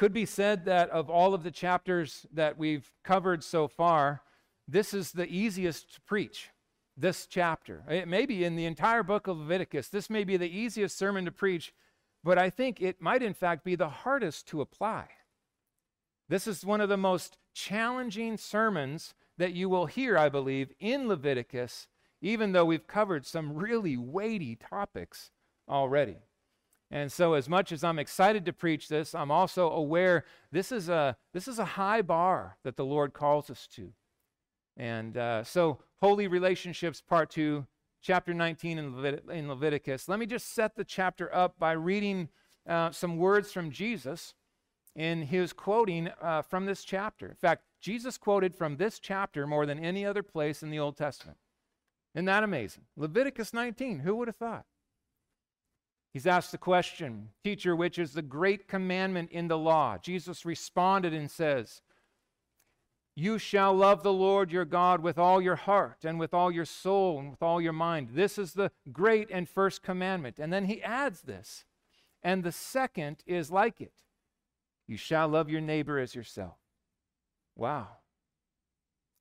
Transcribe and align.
could 0.00 0.12
be 0.14 0.24
said 0.24 0.64
that 0.64 0.88
of 0.88 1.10
all 1.10 1.34
of 1.34 1.42
the 1.42 1.50
chapters 1.50 2.24
that 2.32 2.56
we've 2.56 2.90
covered 3.04 3.44
so 3.44 3.68
far, 3.68 4.22
this 4.66 4.94
is 4.94 5.12
the 5.12 5.26
easiest 5.26 5.92
to 5.92 6.00
preach. 6.00 6.48
This 6.96 7.26
chapter. 7.26 7.84
It 7.86 8.08
may 8.08 8.24
be 8.24 8.42
in 8.42 8.56
the 8.56 8.64
entire 8.64 9.02
book 9.02 9.26
of 9.26 9.36
Leviticus. 9.36 9.88
This 9.88 10.08
may 10.08 10.24
be 10.24 10.38
the 10.38 10.48
easiest 10.48 10.96
sermon 10.96 11.26
to 11.26 11.30
preach, 11.30 11.74
but 12.24 12.38
I 12.38 12.48
think 12.48 12.80
it 12.80 13.02
might, 13.02 13.22
in 13.22 13.34
fact, 13.34 13.62
be 13.62 13.74
the 13.74 13.90
hardest 13.90 14.48
to 14.48 14.62
apply. 14.62 15.06
This 16.30 16.46
is 16.46 16.64
one 16.64 16.80
of 16.80 16.88
the 16.88 16.96
most 16.96 17.36
challenging 17.52 18.38
sermons 18.38 19.12
that 19.36 19.52
you 19.52 19.68
will 19.68 19.84
hear, 19.84 20.16
I 20.16 20.30
believe, 20.30 20.72
in 20.80 21.08
Leviticus, 21.08 21.88
even 22.22 22.52
though 22.52 22.64
we've 22.64 22.86
covered 22.86 23.26
some 23.26 23.52
really 23.52 23.98
weighty 23.98 24.56
topics 24.56 25.30
already. 25.68 26.16
And 26.90 27.12
so, 27.12 27.34
as 27.34 27.48
much 27.48 27.70
as 27.70 27.84
I'm 27.84 28.00
excited 28.00 28.44
to 28.46 28.52
preach 28.52 28.88
this, 28.88 29.14
I'm 29.14 29.30
also 29.30 29.70
aware 29.70 30.24
this 30.50 30.72
is 30.72 30.88
a, 30.88 31.16
this 31.32 31.46
is 31.46 31.58
a 31.58 31.64
high 31.64 32.02
bar 32.02 32.56
that 32.64 32.76
the 32.76 32.84
Lord 32.84 33.12
calls 33.12 33.48
us 33.48 33.68
to. 33.76 33.92
And 34.76 35.16
uh, 35.16 35.44
so, 35.44 35.78
Holy 36.00 36.26
Relationships, 36.26 37.00
Part 37.00 37.30
2, 37.30 37.64
chapter 38.02 38.34
19 38.34 38.78
in, 38.78 38.94
Levit- 38.94 39.30
in 39.30 39.48
Leviticus. 39.48 40.08
Let 40.08 40.18
me 40.18 40.26
just 40.26 40.52
set 40.52 40.74
the 40.74 40.84
chapter 40.84 41.32
up 41.34 41.58
by 41.58 41.72
reading 41.72 42.28
uh, 42.68 42.90
some 42.90 43.18
words 43.18 43.52
from 43.52 43.70
Jesus 43.70 44.34
in 44.96 45.22
his 45.22 45.52
quoting 45.52 46.10
uh, 46.20 46.42
from 46.42 46.66
this 46.66 46.82
chapter. 46.82 47.28
In 47.28 47.36
fact, 47.36 47.62
Jesus 47.80 48.18
quoted 48.18 48.54
from 48.54 48.76
this 48.76 48.98
chapter 48.98 49.46
more 49.46 49.64
than 49.64 49.78
any 49.78 50.04
other 50.04 50.22
place 50.22 50.62
in 50.62 50.70
the 50.70 50.78
Old 50.78 50.96
Testament. 50.96 51.38
Isn't 52.14 52.24
that 52.24 52.42
amazing? 52.42 52.84
Leviticus 52.96 53.54
19, 53.54 54.00
who 54.00 54.16
would 54.16 54.28
have 54.28 54.36
thought? 54.36 54.64
He's 56.12 56.26
asked 56.26 56.50
the 56.50 56.58
question, 56.58 57.28
Teacher, 57.44 57.76
which 57.76 57.98
is 57.98 58.12
the 58.12 58.22
great 58.22 58.66
commandment 58.66 59.30
in 59.30 59.48
the 59.48 59.58
law? 59.58 59.96
Jesus 59.98 60.44
responded 60.44 61.14
and 61.14 61.30
says, 61.30 61.82
You 63.14 63.38
shall 63.38 63.74
love 63.74 64.02
the 64.02 64.12
Lord 64.12 64.50
your 64.50 64.64
God 64.64 65.02
with 65.02 65.18
all 65.18 65.40
your 65.40 65.56
heart 65.56 66.04
and 66.04 66.18
with 66.18 66.34
all 66.34 66.50
your 66.50 66.64
soul 66.64 67.20
and 67.20 67.30
with 67.30 67.42
all 67.42 67.60
your 67.60 67.72
mind. 67.72 68.10
This 68.12 68.38
is 68.38 68.54
the 68.54 68.72
great 68.92 69.28
and 69.30 69.48
first 69.48 69.82
commandment. 69.82 70.40
And 70.40 70.52
then 70.52 70.64
he 70.64 70.82
adds 70.82 71.22
this, 71.22 71.64
and 72.22 72.42
the 72.42 72.52
second 72.52 73.22
is 73.24 73.52
like 73.52 73.80
it 73.80 73.92
You 74.88 74.96
shall 74.96 75.28
love 75.28 75.48
your 75.48 75.60
neighbor 75.60 75.98
as 75.98 76.16
yourself. 76.16 76.56
Wow. 77.54 77.88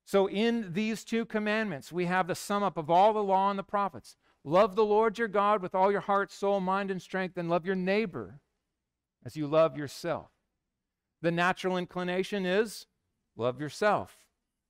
So, 0.05 0.27
in 0.27 0.73
these 0.73 1.03
two 1.03 1.23
commandments, 1.23 1.91
we 1.91 2.05
have 2.05 2.25
the 2.25 2.33
sum 2.33 2.63
up 2.63 2.77
of 2.77 2.89
all 2.89 3.13
the 3.13 3.21
law 3.21 3.51
and 3.51 3.59
the 3.59 3.63
prophets. 3.63 4.15
Love 4.43 4.75
the 4.75 4.85
Lord 4.85 5.17
your 5.17 5.27
God 5.27 5.61
with 5.61 5.75
all 5.75 5.91
your 5.91 6.01
heart, 6.01 6.31
soul, 6.31 6.59
mind, 6.59 6.91
and 6.91 7.01
strength, 7.01 7.37
and 7.37 7.49
love 7.49 7.65
your 7.65 7.75
neighbor 7.75 8.39
as 9.25 9.35
you 9.35 9.47
love 9.47 9.77
yourself. 9.77 10.31
The 11.21 11.31
natural 11.31 11.77
inclination 11.77 12.45
is 12.45 12.87
love 13.35 13.59
yourself. 13.59 14.15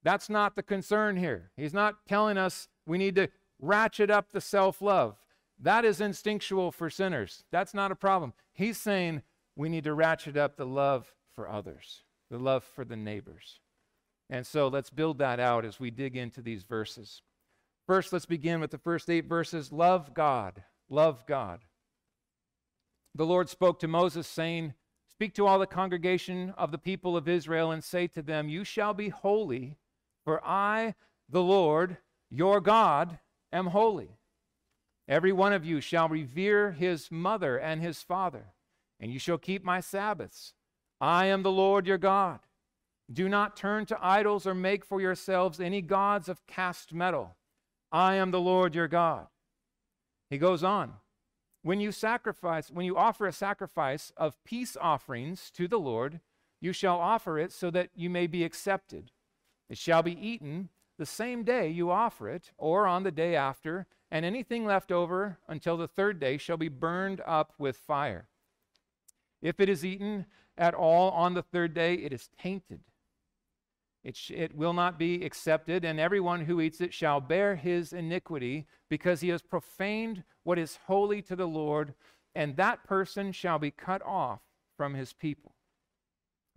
That's 0.04 0.30
not 0.30 0.56
the 0.56 0.64
concern 0.64 1.18
here. 1.18 1.52
He's 1.56 1.74
not 1.74 2.08
telling 2.08 2.38
us 2.38 2.68
we 2.86 2.98
need 2.98 3.16
to 3.16 3.30
ratchet 3.60 4.10
up 4.10 4.32
the 4.32 4.42
self 4.42 4.82
love. 4.82 5.18
That 5.60 5.86
is 5.86 6.02
instinctual 6.02 6.72
for 6.72 6.90
sinners. 6.90 7.44
That's 7.52 7.74
not 7.74 7.92
a 7.92 7.96
problem. 7.96 8.34
He's 8.54 8.78
saying 8.78 9.24
we 9.56 9.70
need 9.70 9.84
to 9.84 9.94
ratchet 9.94 10.38
up 10.38 10.56
the 10.56 10.66
love 10.66 11.14
for 11.36 11.50
others, 11.50 12.04
the 12.32 12.40
love 12.40 12.64
for 12.64 12.86
the 12.86 12.96
neighbors. 12.96 13.60
And 14.30 14.48
so 14.48 14.68
let's 14.68 14.90
build 14.90 15.18
that 15.18 15.40
out 15.40 15.66
as 15.66 15.80
we 15.80 15.92
dig 15.92 16.16
into 16.16 16.42
these 16.42 16.64
verses. 16.64 17.22
First, 17.90 18.14
let's 18.14 18.28
begin 18.28 18.60
with 18.60 18.70
the 18.70 18.78
first 18.78 19.10
eight 19.10 19.26
verses. 19.26 19.72
Love 19.72 20.14
God. 20.14 20.64
Love 20.92 21.26
God. 21.26 21.62
The 23.16 23.26
Lord 23.26 23.50
spoke 23.50 23.80
to 23.80 23.88
Moses, 23.88 24.28
saying, 24.28 24.76
Speak 25.10 25.34
to 25.34 25.48
all 25.48 25.58
the 25.58 25.66
congregation 25.66 26.54
of 26.56 26.72
the 26.72 26.78
people 26.78 27.18
of 27.18 27.28
Israel 27.28 27.72
and 27.72 27.84
say 27.84 28.06
to 28.06 28.22
them, 28.22 28.48
You 28.48 28.64
shall 28.64 28.94
be 28.94 29.10
holy, 29.10 29.80
for 30.24 30.40
I, 30.46 30.94
the 31.28 31.42
Lord, 31.42 31.98
your 32.30 32.62
God, 32.62 33.18
am 33.52 33.66
holy. 33.66 34.20
Every 35.08 35.32
one 35.32 35.52
of 35.52 35.66
you 35.66 35.82
shall 35.82 36.08
revere 36.10 36.74
his 36.74 37.10
mother 37.10 37.58
and 37.58 37.82
his 37.82 38.04
father, 38.04 38.54
and 39.00 39.12
you 39.12 39.18
shall 39.18 39.40
keep 39.40 39.66
my 39.66 39.80
Sabbaths. 39.80 40.54
I 41.02 41.26
am 41.26 41.42
the 41.42 41.52
Lord 41.52 41.88
your 41.88 41.98
God. 41.98 42.42
Do 43.12 43.28
not 43.28 43.58
turn 43.58 43.88
to 43.88 43.98
idols 44.00 44.46
or 44.46 44.54
make 44.54 44.86
for 44.86 45.02
yourselves 45.02 45.60
any 45.60 45.82
gods 45.82 46.30
of 46.30 46.46
cast 46.46 46.94
metal. 46.94 47.36
I 47.92 48.16
am 48.16 48.32
the 48.32 48.40
Lord 48.40 48.76
your 48.76 48.88
God. 48.88 49.28
He 50.30 50.38
goes 50.38 50.64
on. 50.64 50.94
When 51.62 51.80
you 51.80 51.92
sacrifice, 51.92 52.70
when 52.70 52.86
you 52.86 52.98
offer 52.98 53.28
a 53.28 53.34
sacrifice 53.34 54.14
of 54.16 54.42
peace 54.44 54.78
offerings 54.80 55.52
to 55.52 55.68
the 55.68 55.80
Lord, 55.80 56.22
you 56.62 56.72
shall 56.72 57.00
offer 57.00 57.38
it 57.38 57.52
so 57.52 57.70
that 57.72 57.90
you 57.96 58.10
may 58.10 58.28
be 58.28 58.44
accepted. 58.44 59.12
It 59.70 59.78
shall 59.78 60.04
be 60.04 60.14
eaten 60.14 60.70
the 60.98 61.06
same 61.06 61.44
day 61.44 61.70
you 61.70 61.90
offer 61.92 62.30
it, 62.30 62.52
or 62.58 62.86
on 62.86 63.04
the 63.04 63.12
day 63.12 63.36
after, 63.36 63.88
and 64.12 64.26
anything 64.26 64.66
left 64.66 64.92
over 64.92 65.38
until 65.48 65.78
the 65.78 65.88
third 65.88 66.20
day 66.20 66.38
shall 66.38 66.58
be 66.58 66.68
burned 66.68 67.22
up 67.26 67.54
with 67.58 67.78
fire. 67.78 68.28
If 69.42 69.60
it 69.60 69.70
is 69.70 69.86
eaten 69.86 70.26
at 70.58 70.74
all 70.74 71.12
on 71.12 71.34
the 71.34 71.42
third 71.42 71.74
day, 71.74 71.94
it 71.96 72.12
is 72.12 72.30
tainted 72.38 72.82
it, 74.04 74.16
sh- 74.16 74.32
it 74.32 74.56
will 74.56 74.74
not 74.74 74.98
be 74.98 75.26
accepted, 75.26 75.84
and 75.84 76.00
everyone 76.00 76.46
who 76.46 76.62
eats 76.62 76.82
it 76.82 76.94
shall 76.94 77.20
bear 77.20 77.56
his 77.56 77.94
iniquity, 77.94 78.66
because 78.90 79.22
he 79.22 79.30
has 79.30 79.42
profaned 79.42 80.24
what 80.44 80.58
is 80.58 80.80
holy 80.88 81.22
to 81.24 81.36
the 81.36 81.48
Lord, 81.48 81.94
and 82.34 82.56
that 82.56 82.84
person 82.84 83.32
shall 83.32 83.60
be 83.60 83.72
cut 83.72 84.02
off 84.06 84.40
from 84.78 84.94
his 84.94 85.14
people. 85.14 85.54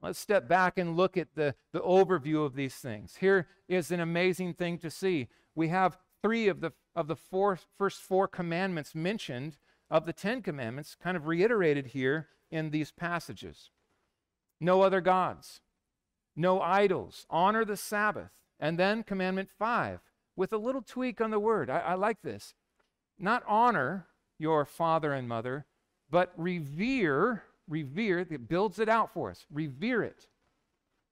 Let's 0.01 0.19
step 0.19 0.49
back 0.49 0.79
and 0.79 0.97
look 0.97 1.17
at 1.17 1.35
the, 1.35 1.55
the 1.73 1.81
overview 1.81 2.45
of 2.45 2.55
these 2.55 2.75
things. 2.75 3.17
Here 3.21 3.47
is 3.69 3.91
an 3.91 4.01
amazing 4.01 4.55
thing 4.55 4.79
to 4.79 4.91
see. 4.91 5.29
We 5.55 5.69
have 5.69 5.99
three 6.23 6.49
of 6.49 6.61
the, 6.61 6.73
of 6.97 7.07
the 7.07 7.17
four, 7.17 7.59
first 7.79 8.01
four 8.01 8.27
commandments 8.27 8.95
mentioned 8.95 9.59
of 9.91 10.07
the 10.07 10.13
Ten 10.13 10.43
Commandments, 10.43 10.97
kind 11.01 11.17
of 11.17 11.27
reiterated 11.27 11.89
here 11.89 12.29
in 12.51 12.71
these 12.71 12.91
passages. 12.91 13.71
No 14.61 14.83
other 14.83 15.01
gods 15.01 15.61
no 16.37 16.61
idols, 16.61 17.27
honor 17.31 17.65
the 17.65 17.77
Sabbath. 17.77 18.31
And 18.59 18.79
then 18.79 19.03
commandment 19.03 19.49
five, 19.59 20.01
with 20.37 20.53
a 20.53 20.59
little 20.59 20.83
tweak 20.83 21.21
on 21.21 21.31
the 21.31 21.41
word. 21.41 21.69
I, 21.69 21.79
I 21.81 21.95
like 21.95 22.23
this. 22.23 22.55
Not 23.19 23.43
honor 23.47 24.07
your 24.39 24.65
father 24.65 25.13
and 25.13 25.29
mother, 25.29 25.67
but 26.11 26.33
revere, 26.37 27.43
revere, 27.69 28.21
it 28.21 28.49
builds 28.49 28.79
it 28.79 28.89
out 28.89 29.13
for 29.13 29.31
us. 29.31 29.47
Revere 29.53 30.03
it. 30.03 30.29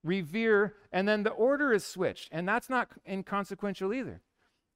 Revere, 0.04 0.74
and 0.92 1.06
then 1.06 1.24
the 1.24 1.30
order 1.30 1.72
is 1.72 1.84
switched, 1.84 2.28
and 2.32 2.48
that's 2.48 2.70
not 2.70 2.88
inconsequential 3.06 3.92
either. 3.92 4.22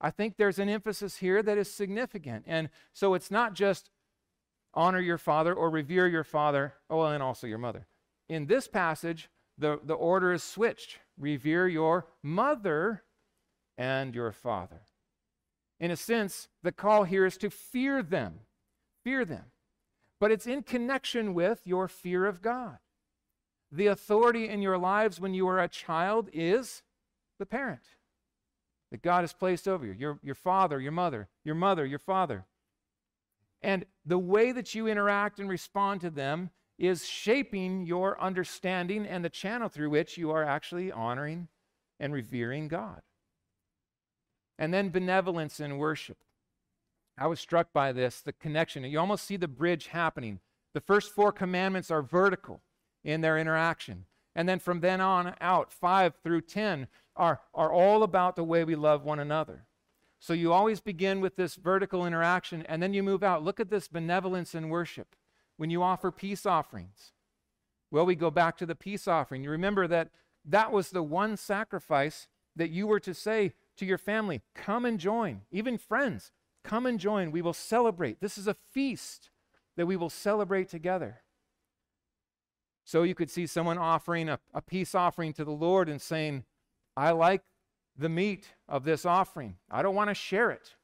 I 0.01 0.11
think 0.11 0.37
there's 0.37 0.59
an 0.59 0.69
emphasis 0.69 1.19
here 1.19 1.43
that 1.43 1.57
is 1.57 1.73
significant. 1.73 2.45
And 2.47 2.69
so 2.93 3.15
it's 3.15 3.31
not 3.31 3.55
just 3.55 3.91
honor 4.75 5.01
your 5.01 5.17
father 5.17 5.55
or 5.55 5.71
revere 5.71 6.07
your 6.09 6.25
father, 6.25 6.75
oh, 6.91 7.03
and 7.03 7.23
also 7.23 7.47
your 7.47 7.59
mother. 7.59 7.87
In 8.29 8.47
this 8.47 8.69
passage, 8.69 9.31
the, 9.59 9.81
the 9.85 9.95
order 9.95 10.33
is 10.33 10.43
switched. 10.43 10.99
Revere 11.19 11.69
your 11.69 12.07
mother 12.23 13.03
and 13.79 14.15
your 14.15 14.33
father. 14.33 14.83
In 15.81 15.91
a 15.91 15.97
sense, 15.97 16.49
the 16.63 16.73
call 16.73 17.05
here 17.05 17.27
is 17.27 17.37
to 17.39 17.51
fear 17.51 18.03
them. 18.03 18.41
Fear 19.05 19.25
them. 19.25 19.45
But 20.21 20.31
it's 20.31 20.47
in 20.47 20.63
connection 20.63 21.35
with 21.35 21.61
your 21.65 21.89
fear 21.89 22.27
of 22.27 22.41
God. 22.41 22.79
The 23.71 23.89
authority 23.89 24.49
in 24.49 24.63
your 24.63 24.79
lives 24.79 25.21
when 25.21 25.35
you 25.35 25.49
are 25.49 25.61
a 25.61 25.69
child 25.69 26.29
is 26.33 26.83
the 27.39 27.47
parent 27.47 27.83
that 28.91 29.03
God 29.03 29.23
has 29.23 29.33
placed 29.33 29.67
over 29.67 29.85
you 29.85 29.93
your, 29.93 30.19
your 30.23 30.37
father, 30.37 30.81
your 30.81 30.93
mother, 30.93 31.29
your 31.45 31.57
mother, 31.57 31.85
your 31.85 31.99
father. 31.99 32.47
And 33.61 33.87
the 34.07 34.19
way 34.19 34.53
that 34.53 34.75
you 34.75 34.87
interact 34.87 35.41
and 35.41 35.49
respond 35.49 36.01
to 36.03 36.11
them 36.11 36.51
is 36.79 37.07
shaping 37.07 37.87
your 37.87 38.21
understanding 38.21 39.07
and 39.07 39.25
the 39.25 39.31
channel 39.31 39.69
through 39.69 39.91
which 39.91 40.19
you 40.19 40.31
are 40.31 40.45
actually 40.45 40.91
honoring 40.91 41.49
and 42.01 42.13
revering 42.13 42.69
God. 42.69 43.03
And 44.59 44.73
then 44.73 44.91
benevolence 44.91 45.61
in 45.61 45.79
worship. 45.79 46.19
I 47.17 47.27
was 47.27 47.39
struck 47.39 47.73
by 47.73 47.93
this, 47.93 48.21
the 48.21 48.33
connection. 48.33 48.85
You 48.85 48.99
almost 48.99 49.25
see 49.25 49.37
the 49.37 49.49
bridge 49.49 49.89
happening. 49.89 50.41
The 50.75 50.81
first 50.81 51.13
four 51.13 51.31
commandments 51.31 51.91
are 51.91 52.03
vertical 52.03 52.61
in 53.05 53.21
their 53.21 53.39
interaction. 53.39 54.07
And 54.35 54.49
then 54.49 54.59
from 54.59 54.81
then 54.81 55.01
on 55.01 55.35
out, 55.41 55.73
five 55.73 56.15
through 56.23 56.41
10 56.43 56.89
are, 57.15 57.41
are 57.55 57.73
all 57.73 58.03
about 58.03 58.35
the 58.35 58.43
way 58.43 58.65
we 58.65 58.75
love 58.75 59.05
one 59.05 59.21
another. 59.21 59.67
So 60.19 60.33
you 60.33 60.53
always 60.53 60.81
begin 60.81 61.21
with 61.21 61.37
this 61.37 61.55
vertical 61.55 62.05
interaction 62.05 62.63
and 62.63 62.83
then 62.83 62.95
you 62.95 63.03
move 63.03 63.23
out. 63.23 63.45
Look 63.45 63.61
at 63.61 63.71
this 63.71 63.87
benevolence 63.87 64.55
in 64.55 64.71
worship 64.71 65.15
when 65.57 65.71
you 65.71 65.83
offer 65.83 66.11
peace 66.11 66.47
offerings? 66.47 67.13
Well, 67.91 68.07
we 68.07 68.15
go 68.15 68.31
back 68.31 68.57
to 68.59 68.67
the 68.67 68.75
peace 68.75 69.07
offering. 69.07 69.45
You 69.45 69.51
remember 69.51 69.87
that 69.87 70.11
that 70.45 70.73
was 70.73 70.91
the 70.91 71.03
one 71.03 71.37
sacrifice 71.37 72.29
that 72.57 72.71
you 72.71 72.87
were 72.87 73.01
to 73.01 73.15
say 73.15 73.55
to 73.77 73.87
your 73.87 73.99
family, 73.99 74.43
come 74.55 74.85
and 74.85 74.99
join, 74.99 75.43
even 75.51 75.79
friends, 75.79 76.33
come 76.63 76.87
and 76.87 76.99
join. 76.99 77.31
We 77.31 77.43
will 77.43 77.53
celebrate. 77.53 78.21
This 78.21 78.39
is 78.39 78.47
a 78.47 78.57
feast 78.73 79.31
that 79.77 79.87
we 79.87 79.97
will 79.97 80.11
celebrate 80.11 80.69
together. 80.69 81.23
So 82.85 83.03
you 83.03 83.15
could 83.15 83.31
see 83.31 83.47
someone 83.47 83.79
offering 83.79 84.29
a, 84.29 84.39
a 84.53 84.61
peace 84.61 84.95
offering 84.95 85.33
to 85.35 85.45
the 85.45 85.51
Lord 85.51 85.89
and 85.89 86.01
saying, 86.01 86.45
I 86.97 87.11
like 87.11 87.43
the 87.97 88.09
meat 88.09 88.55
of 88.69 88.85
this 88.85 89.07
offering. 89.07 89.57
I 89.71 89.83
don't 89.83 89.95
want 89.95 90.11
to 90.11 90.15
share 90.15 90.51
it. 90.51 90.75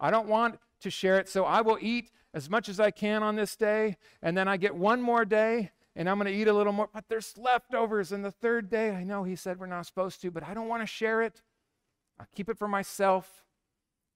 I 0.00 0.10
don't 0.10 0.28
want 0.28 0.58
to 0.80 0.90
share 0.90 1.18
it, 1.18 1.28
so 1.28 1.44
I 1.44 1.60
will 1.60 1.78
eat 1.80 2.10
as 2.36 2.50
much 2.50 2.68
as 2.68 2.78
I 2.78 2.90
can 2.90 3.22
on 3.22 3.34
this 3.34 3.56
day, 3.56 3.96
and 4.20 4.36
then 4.36 4.46
I 4.46 4.58
get 4.58 4.76
one 4.76 5.00
more 5.00 5.24
day, 5.24 5.70
and 5.96 6.06
I'm 6.06 6.18
going 6.18 6.30
to 6.30 6.38
eat 6.38 6.48
a 6.48 6.52
little 6.52 6.74
more, 6.74 6.90
but 6.92 7.06
there's 7.08 7.32
leftovers. 7.38 8.12
And 8.12 8.22
the 8.22 8.30
third 8.30 8.68
day, 8.68 8.90
I 8.90 9.04
know 9.04 9.24
he 9.24 9.34
said 9.34 9.58
we're 9.58 9.64
not 9.64 9.86
supposed 9.86 10.20
to, 10.20 10.30
but 10.30 10.42
I 10.42 10.52
don't 10.52 10.68
want 10.68 10.82
to 10.82 10.86
share 10.86 11.22
it. 11.22 11.40
I'll 12.20 12.26
keep 12.34 12.50
it 12.50 12.58
for 12.58 12.68
myself. 12.68 13.42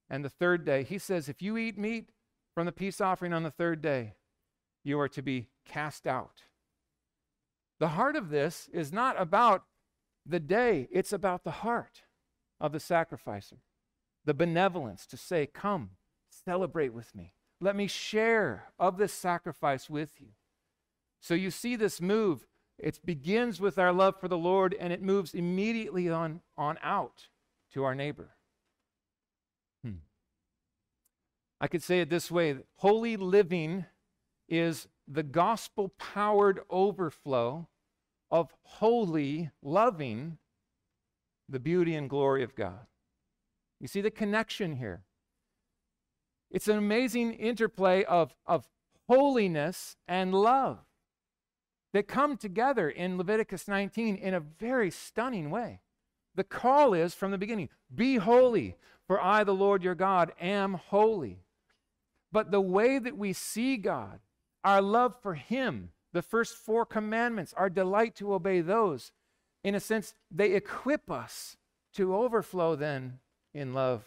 And 0.07 0.23
the 0.23 0.29
third 0.29 0.63
day, 0.65 0.83
he 0.83 0.99
says, 0.99 1.29
if 1.29 1.41
you 1.41 1.57
eat 1.57 1.79
meat 1.79 2.09
from 2.53 2.67
the 2.67 2.71
peace 2.71 3.01
offering 3.01 3.33
on 3.33 3.41
the 3.41 3.49
third 3.49 3.81
day, 3.81 4.13
you 4.83 4.99
are 4.99 5.09
to 5.09 5.23
be 5.23 5.47
cast 5.65 6.05
out. 6.05 6.43
The 7.79 7.87
heart 7.87 8.15
of 8.15 8.29
this 8.29 8.69
is 8.71 8.93
not 8.93 9.19
about 9.19 9.63
the 10.27 10.39
day, 10.39 10.87
it's 10.91 11.11
about 11.11 11.43
the 11.43 11.49
heart 11.49 12.03
of 12.59 12.71
the 12.71 12.79
sacrificer. 12.79 13.63
The 14.25 14.35
benevolence 14.35 15.07
to 15.07 15.17
say, 15.17 15.47
Come, 15.47 15.91
celebrate 16.29 16.93
with 16.93 17.15
me. 17.15 17.33
Let 17.63 17.75
me 17.75 17.85
share 17.85 18.65
of 18.79 18.97
this 18.97 19.13
sacrifice 19.13 19.87
with 19.87 20.19
you. 20.19 20.29
So 21.21 21.35
you 21.35 21.51
see 21.51 21.75
this 21.75 22.01
move. 22.01 22.47
It 22.79 22.99
begins 23.05 23.61
with 23.61 23.77
our 23.77 23.93
love 23.93 24.19
for 24.19 24.27
the 24.27 24.37
Lord 24.37 24.75
and 24.79 24.91
it 24.91 25.03
moves 25.03 25.35
immediately 25.35 26.09
on, 26.09 26.41
on 26.57 26.79
out 26.81 27.27
to 27.73 27.83
our 27.83 27.93
neighbor. 27.93 28.31
Hmm. 29.85 29.99
I 31.59 31.67
could 31.67 31.83
say 31.83 32.01
it 32.01 32.09
this 32.09 32.31
way 32.31 32.57
holy 32.77 33.15
living 33.15 33.85
is 34.49 34.87
the 35.07 35.23
gospel 35.23 35.89
powered 35.99 36.61
overflow 36.71 37.67
of 38.31 38.55
holy 38.63 39.51
loving 39.61 40.39
the 41.47 41.59
beauty 41.59 41.93
and 41.93 42.09
glory 42.09 42.43
of 42.43 42.55
God. 42.55 42.87
You 43.79 43.87
see 43.87 44.01
the 44.01 44.09
connection 44.09 44.77
here. 44.77 45.03
It's 46.51 46.67
an 46.67 46.77
amazing 46.77 47.33
interplay 47.33 48.03
of, 48.03 48.35
of 48.45 48.67
holiness 49.07 49.95
and 50.07 50.33
love 50.33 50.79
that 51.93 52.07
come 52.07 52.37
together 52.37 52.89
in 52.89 53.17
Leviticus 53.17 53.67
19 53.67 54.15
in 54.15 54.33
a 54.33 54.39
very 54.39 54.91
stunning 54.91 55.49
way. 55.49 55.81
The 56.35 56.43
call 56.43 56.93
is 56.93 57.13
from 57.13 57.31
the 57.31 57.37
beginning 57.37 57.69
be 57.93 58.17
holy, 58.17 58.75
for 59.07 59.21
I, 59.21 59.43
the 59.43 59.53
Lord 59.53 59.83
your 59.83 59.95
God, 59.95 60.31
am 60.39 60.75
holy. 60.75 61.43
But 62.31 62.51
the 62.51 62.61
way 62.61 62.99
that 62.99 63.17
we 63.17 63.33
see 63.33 63.75
God, 63.75 64.19
our 64.63 64.81
love 64.81 65.15
for 65.21 65.33
Him, 65.35 65.91
the 66.13 66.21
first 66.21 66.55
four 66.55 66.85
commandments, 66.85 67.53
our 67.57 67.69
delight 67.69 68.15
to 68.15 68.33
obey 68.33 68.61
those, 68.61 69.11
in 69.63 69.75
a 69.75 69.79
sense, 69.79 70.13
they 70.29 70.53
equip 70.53 71.11
us 71.11 71.57
to 71.93 72.15
overflow 72.15 72.75
then 72.75 73.19
in 73.53 73.73
love 73.73 74.03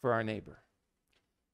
for 0.00 0.12
our 0.12 0.22
neighbor. 0.22 0.61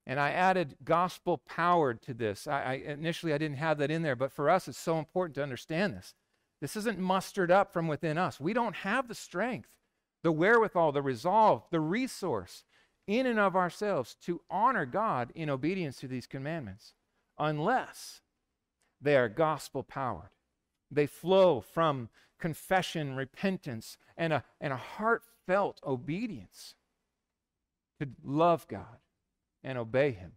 And 0.08 0.18
I 0.18 0.30
added 0.30 0.74
gospel 0.82 1.36
powered 1.36 2.00
to 2.02 2.14
this. 2.14 2.46
I, 2.46 2.62
I, 2.62 2.72
initially 2.92 3.34
I 3.34 3.38
didn't 3.38 3.58
have 3.58 3.76
that 3.78 3.90
in 3.90 4.00
there, 4.00 4.16
but 4.16 4.32
for 4.32 4.48
us 4.48 4.66
it's 4.66 4.78
so 4.78 4.98
important 4.98 5.34
to 5.34 5.42
understand 5.42 5.94
this. 5.94 6.14
This 6.62 6.76
isn't 6.76 6.98
mustered 6.98 7.50
up 7.50 7.74
from 7.74 7.88
within 7.88 8.16
us. 8.16 8.40
We 8.40 8.54
don't 8.54 8.76
have 8.76 9.06
the 9.06 9.14
strength, 9.14 9.68
the 10.22 10.32
wherewithal, 10.32 10.92
the 10.92 11.02
resolve, 11.02 11.64
the 11.70 11.78
resource 11.78 12.64
in 13.06 13.26
and 13.26 13.38
of 13.38 13.54
ourselves 13.54 14.16
to 14.22 14.40
honor 14.50 14.86
God 14.86 15.30
in 15.34 15.50
obedience 15.50 15.98
to 15.98 16.08
these 16.08 16.26
commandments 16.26 16.94
unless 17.38 18.22
they 19.00 19.14
are 19.14 19.28
gospel 19.28 19.82
powered. 19.82 20.30
They 20.90 21.06
flow 21.06 21.60
from 21.60 22.08
confession, 22.40 23.14
repentance, 23.14 23.98
and 24.16 24.32
a, 24.32 24.44
and 24.58 24.72
a 24.72 24.76
heartfelt 24.76 25.80
obedience 25.86 26.74
to 28.00 28.08
love 28.24 28.66
God 28.68 28.98
and 29.62 29.78
obey 29.78 30.12
Him 30.12 30.32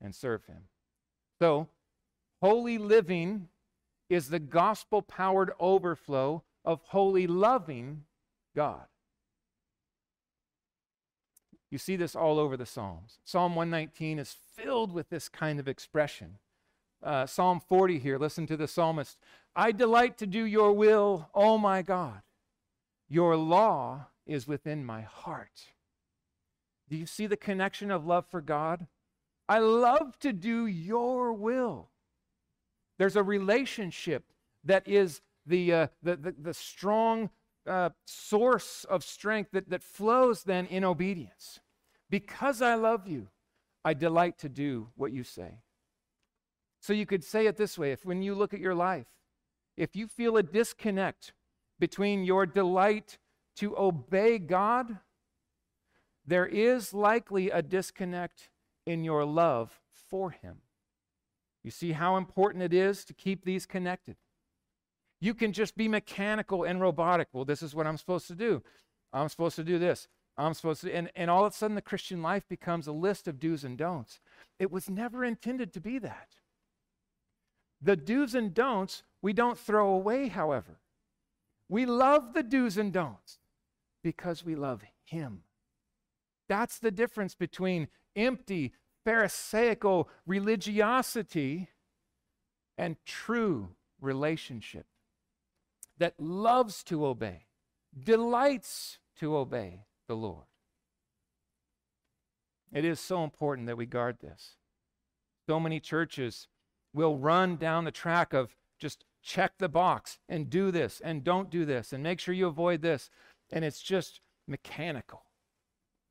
and 0.00 0.14
serve 0.14 0.44
Him. 0.46 0.68
So, 1.40 1.68
holy 2.42 2.78
living 2.78 3.48
is 4.08 4.28
the 4.28 4.38
gospel 4.38 5.02
powered 5.02 5.52
overflow 5.58 6.42
of 6.64 6.80
holy 6.88 7.26
loving 7.26 8.04
God. 8.54 8.86
You 11.70 11.78
see 11.78 11.96
this 11.96 12.14
all 12.14 12.38
over 12.38 12.56
the 12.56 12.66
Psalms. 12.66 13.18
Psalm 13.24 13.56
119 13.56 14.20
is 14.20 14.36
filled 14.54 14.92
with 14.92 15.10
this 15.10 15.28
kind 15.28 15.58
of 15.58 15.66
expression. 15.66 16.38
Uh, 17.02 17.26
Psalm 17.26 17.60
40 17.60 17.98
here, 17.98 18.16
listen 18.16 18.46
to 18.46 18.56
the 18.56 18.68
psalmist. 18.68 19.18
I 19.56 19.72
delight 19.72 20.16
to 20.18 20.26
do 20.26 20.44
your 20.44 20.72
will, 20.72 21.28
O 21.34 21.58
my 21.58 21.82
God. 21.82 22.22
Your 23.08 23.36
law 23.36 24.06
is 24.26 24.46
within 24.46 24.84
my 24.84 25.02
heart. 25.02 25.66
Do 26.88 26.96
you 26.96 27.06
see 27.06 27.26
the 27.26 27.36
connection 27.36 27.90
of 27.90 28.06
love 28.06 28.26
for 28.26 28.40
God? 28.40 28.86
I 29.48 29.58
love 29.58 30.18
to 30.20 30.32
do 30.32 30.66
your 30.66 31.32
will. 31.32 31.88
There's 32.98 33.16
a 33.16 33.22
relationship 33.22 34.24
that 34.64 34.86
is 34.86 35.20
the, 35.46 35.72
uh, 35.72 35.86
the, 36.02 36.16
the, 36.16 36.34
the, 36.40 36.54
strong 36.54 37.30
uh, 37.66 37.90
source 38.06 38.84
of 38.84 39.04
strength 39.04 39.50
that, 39.52 39.68
that 39.68 39.82
flows 39.82 40.44
then 40.44 40.66
in 40.66 40.84
obedience. 40.84 41.60
Because 42.08 42.62
I 42.62 42.74
love 42.74 43.06
you, 43.06 43.28
I 43.84 43.94
delight 43.94 44.38
to 44.38 44.48
do 44.48 44.88
what 44.96 45.12
you 45.12 45.24
say. 45.24 45.60
So 46.80 46.92
you 46.92 47.06
could 47.06 47.24
say 47.24 47.46
it 47.46 47.56
this 47.56 47.78
way 47.78 47.92
if 47.92 48.04
when 48.04 48.22
you 48.22 48.34
look 48.34 48.54
at 48.54 48.60
your 48.60 48.74
life, 48.74 49.06
if 49.76 49.96
you 49.96 50.06
feel 50.06 50.36
a 50.36 50.42
disconnect 50.42 51.32
between 51.78 52.24
your 52.24 52.46
delight 52.46 53.18
to 53.56 53.76
obey 53.76 54.38
God 54.38 54.98
there 56.26 56.46
is 56.46 56.94
likely 56.94 57.50
a 57.50 57.62
disconnect 57.62 58.50
in 58.86 59.04
your 59.04 59.24
love 59.24 59.80
for 59.92 60.30
Him. 60.30 60.58
You 61.62 61.70
see 61.70 61.92
how 61.92 62.16
important 62.16 62.62
it 62.62 62.74
is 62.74 63.04
to 63.06 63.14
keep 63.14 63.44
these 63.44 63.66
connected. 63.66 64.16
You 65.20 65.34
can 65.34 65.52
just 65.52 65.76
be 65.76 65.88
mechanical 65.88 66.64
and 66.64 66.80
robotic. 66.80 67.28
Well, 67.32 67.44
this 67.44 67.62
is 67.62 67.74
what 67.74 67.86
I'm 67.86 67.96
supposed 67.96 68.26
to 68.28 68.34
do. 68.34 68.62
I'm 69.12 69.28
supposed 69.28 69.56
to 69.56 69.64
do 69.64 69.78
this. 69.78 70.08
I'm 70.36 70.52
supposed 70.52 70.82
to, 70.82 70.92
and, 70.92 71.10
and 71.14 71.30
all 71.30 71.46
of 71.46 71.52
a 71.52 71.56
sudden 71.56 71.76
the 71.76 71.82
Christian 71.82 72.22
life 72.22 72.42
becomes 72.48 72.86
a 72.86 72.92
list 72.92 73.28
of 73.28 73.38
do's 73.38 73.64
and 73.64 73.78
don'ts. 73.78 74.20
It 74.58 74.70
was 74.70 74.90
never 74.90 75.24
intended 75.24 75.72
to 75.72 75.80
be 75.80 75.98
that. 76.00 76.28
The 77.80 77.96
do's 77.96 78.34
and 78.34 78.52
don'ts 78.52 79.02
we 79.22 79.32
don't 79.32 79.58
throw 79.58 79.88
away, 79.90 80.28
however. 80.28 80.80
We 81.68 81.86
love 81.86 82.34
the 82.34 82.42
do's 82.42 82.76
and 82.76 82.92
don'ts 82.92 83.38
because 84.02 84.44
we 84.44 84.54
love 84.54 84.82
Him. 85.04 85.44
That's 86.48 86.78
the 86.78 86.90
difference 86.90 87.34
between 87.34 87.88
empty, 88.16 88.72
Pharisaical 89.04 90.08
religiosity 90.26 91.68
and 92.78 92.96
true 93.04 93.70
relationship 94.00 94.86
that 95.98 96.14
loves 96.18 96.82
to 96.84 97.06
obey, 97.06 97.46
delights 98.02 98.98
to 99.18 99.36
obey 99.36 99.86
the 100.08 100.16
Lord. 100.16 100.46
It 102.72 102.84
is 102.84 102.98
so 102.98 103.22
important 103.22 103.68
that 103.68 103.76
we 103.76 103.86
guard 103.86 104.18
this. 104.20 104.56
So 105.46 105.60
many 105.60 105.78
churches 105.78 106.48
will 106.92 107.16
run 107.16 107.56
down 107.56 107.84
the 107.84 107.90
track 107.90 108.32
of 108.32 108.56
just 108.78 109.04
check 109.22 109.52
the 109.58 109.68
box 109.68 110.18
and 110.28 110.50
do 110.50 110.70
this 110.70 111.00
and 111.04 111.22
don't 111.22 111.50
do 111.50 111.64
this 111.64 111.92
and 111.92 112.02
make 112.02 112.20
sure 112.20 112.34
you 112.34 112.46
avoid 112.46 112.82
this. 112.82 113.10
And 113.52 113.64
it's 113.64 113.80
just 113.80 114.20
mechanical. 114.48 115.22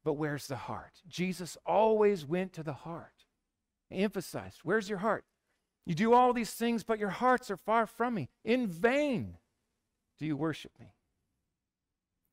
But 0.03 0.13
where's 0.13 0.47
the 0.47 0.55
heart? 0.55 1.01
Jesus 1.07 1.57
always 1.65 2.25
went 2.25 2.53
to 2.53 2.63
the 2.63 2.73
heart. 2.73 3.25
He 3.89 3.99
emphasized, 3.99 4.59
where's 4.63 4.89
your 4.89 4.99
heart? 4.99 5.23
You 5.85 5.95
do 5.95 6.13
all 6.13 6.33
these 6.33 6.51
things, 6.51 6.83
but 6.83 6.99
your 6.99 7.09
hearts 7.09 7.51
are 7.51 7.57
far 7.57 7.85
from 7.85 8.13
me. 8.13 8.29
In 8.43 8.67
vain 8.67 9.37
do 10.19 10.25
you 10.25 10.37
worship 10.37 10.71
me. 10.79 10.93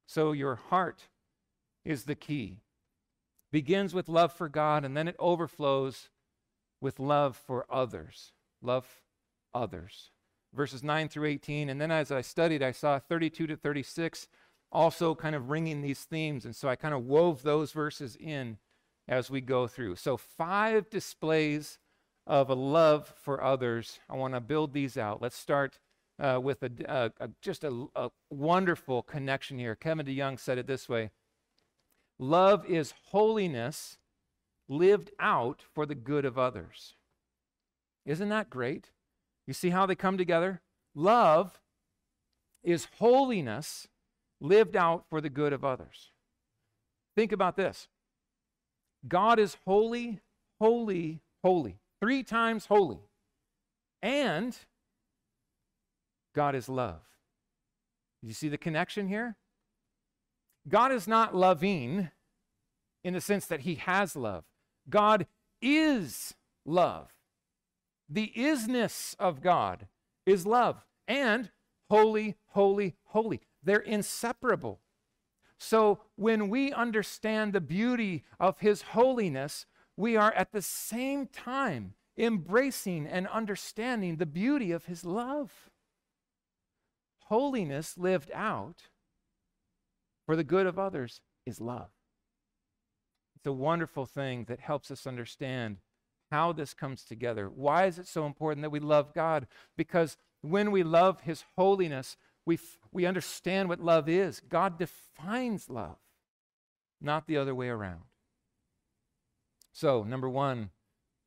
So 0.07 0.33
your 0.33 0.57
heart 0.57 1.09
is 1.85 2.05
the 2.05 2.15
key. 2.15 2.62
Begins 3.53 3.95
with 3.95 4.09
love 4.09 4.33
for 4.33 4.49
God, 4.49 4.85
and 4.85 4.97
then 4.97 5.09
it 5.09 5.17
overflows 5.19 6.11
with 6.81 7.00
love 7.00 7.37
for 7.37 7.67
others. 7.71 8.33
Love 8.62 8.87
others. 9.53 10.11
Verses 10.53 10.83
9 10.83 11.09
through 11.09 11.29
18. 11.29 11.69
And 11.69 11.81
then 11.81 11.91
as 11.91 12.11
I 12.11 12.21
studied, 12.21 12.62
I 12.62 12.73
saw 12.73 12.99
32 12.99 13.47
to 13.49 13.57
36 13.57 14.29
also 14.73 15.15
kind 15.15 15.35
of 15.35 15.50
ringing 15.50 15.83
these 15.83 16.05
themes. 16.05 16.45
And 16.45 16.55
so 16.55 16.69
I 16.69 16.77
kind 16.77 16.95
of 16.95 17.05
wove 17.05 17.43
those 17.43 17.73
verses 17.73 18.17
in 18.19 18.59
as 19.09 19.31
we 19.31 19.41
go 19.41 19.67
through. 19.67 19.97
So, 19.97 20.17
five 20.17 20.89
displays 20.89 21.79
of 22.27 22.49
a 22.49 22.55
love 22.55 23.12
for 23.23 23.43
others. 23.43 23.99
I 24.09 24.17
want 24.17 24.35
to 24.35 24.41
build 24.41 24.73
these 24.73 24.97
out. 24.97 25.21
Let's 25.21 25.37
start 25.37 25.79
uh, 26.19 26.39
with 26.41 26.62
a, 26.62 26.71
a, 26.87 27.25
a 27.25 27.31
just 27.43 27.65
a, 27.65 27.87
a 27.97 28.11
wonderful 28.31 29.03
connection 29.03 29.59
here. 29.59 29.75
Kevin 29.75 30.07
DeYoung 30.07 30.39
said 30.39 30.59
it 30.59 30.67
this 30.67 30.89
way 30.89 31.11
Love 32.19 32.65
is 32.67 32.95
holiness 33.11 33.99
lived 34.69 35.11
out 35.19 35.65
for 35.75 35.85
the 35.87 35.95
good 35.97 36.25
of 36.25 36.39
others. 36.39 36.95
Isn't 38.07 38.29
that 38.29 38.50
great? 38.50 38.91
You 39.47 39.55
see 39.55 39.71
how 39.71 39.87
they 39.87 39.97
come 39.97 40.17
together? 40.17 40.62
love 40.95 41.61
is 42.62 42.89
holiness 42.99 43.87
lived 44.40 44.76
out 44.76 45.04
for 45.09 45.20
the 45.20 45.30
good 45.30 45.52
of 45.52 45.64
others. 45.64 46.12
Think 47.16 47.32
about 47.32 47.56
this 47.56 47.88
God 49.06 49.38
is 49.38 49.56
holy, 49.66 50.20
holy, 50.61 51.20
holy, 51.42 51.78
three 52.00 52.23
times 52.23 52.66
holy. 52.66 53.00
And 54.02 54.56
God 56.35 56.54
is 56.54 56.68
love. 56.68 57.00
You 58.23 58.32
see 58.32 58.49
the 58.49 58.59
connection 58.59 59.09
here? 59.09 59.37
God 60.68 60.92
is 60.92 61.09
not 61.09 61.35
loving 61.35 62.11
in 63.02 63.14
the 63.14 63.20
sense 63.20 63.47
that 63.47 63.61
he 63.61 63.76
has 63.76 64.14
love. 64.14 64.44
God 64.88 65.26
is 65.62 66.35
love. 66.64 67.09
The 68.09 68.32
isness 68.37 69.14
of 69.18 69.40
God 69.40 69.87
is 70.26 70.47
love. 70.47 70.85
And 71.09 71.50
holy, 71.88 72.37
holy, 72.49 72.97
holy. 73.04 73.40
They're 73.62 73.79
inseparable. 73.79 74.81
So 75.59 76.00
when 76.17 76.49
we 76.49 76.73
understand 76.73 77.52
the 77.52 77.61
beauty 77.61 78.25
of 78.38 78.61
his 78.61 78.83
holiness, 78.83 79.67
we 79.97 80.17
are 80.17 80.33
at 80.33 80.52
the 80.52 80.62
same 80.62 81.26
time 81.26 81.95
embracing 82.17 83.07
and 83.07 83.26
understanding 83.29 84.17
the 84.17 84.26
beauty 84.26 84.73
of 84.73 84.87
his 84.87 85.05
love. 85.05 85.71
Holiness 87.25 87.97
lived 87.99 88.31
out 88.35 88.88
for 90.26 90.37
the 90.37 90.45
good 90.45 90.67
of 90.67 90.79
others 90.79 91.21
is 91.45 91.61
love. 91.61 91.90
It's 93.37 93.47
a 93.47 93.52
wonderful 93.52 94.07
thing 94.07 94.45
that 94.45 94.61
helps 94.61 94.90
us 94.90 95.07
understand 95.07 95.79
how 96.31 96.52
this 96.52 96.75
comes 96.75 97.05
together. 97.05 97.49
Why 97.49 97.87
is 97.87 97.99
it 97.99 98.07
so 98.07 98.26
important 98.26 98.62
that 98.62 98.71
we 98.71 98.81
love 98.81 99.14
God? 99.14 99.47
Because 99.76 100.17
when 100.43 100.71
we 100.71 100.83
love 100.83 101.23
His 101.23 101.45
holiness, 101.57 102.17
we, 102.47 102.59
we 102.92 103.06
understand 103.06 103.68
what 103.68 103.80
love 103.80 104.09
is. 104.09 104.40
God 104.40 104.78
defines 104.78 105.68
love, 105.68 105.99
not 107.00 107.26
the 107.26 107.37
other 107.37 107.54
way 107.54 107.68
around. 107.68 108.02
So, 109.73 110.02
number 110.02 110.28
one, 110.28 110.70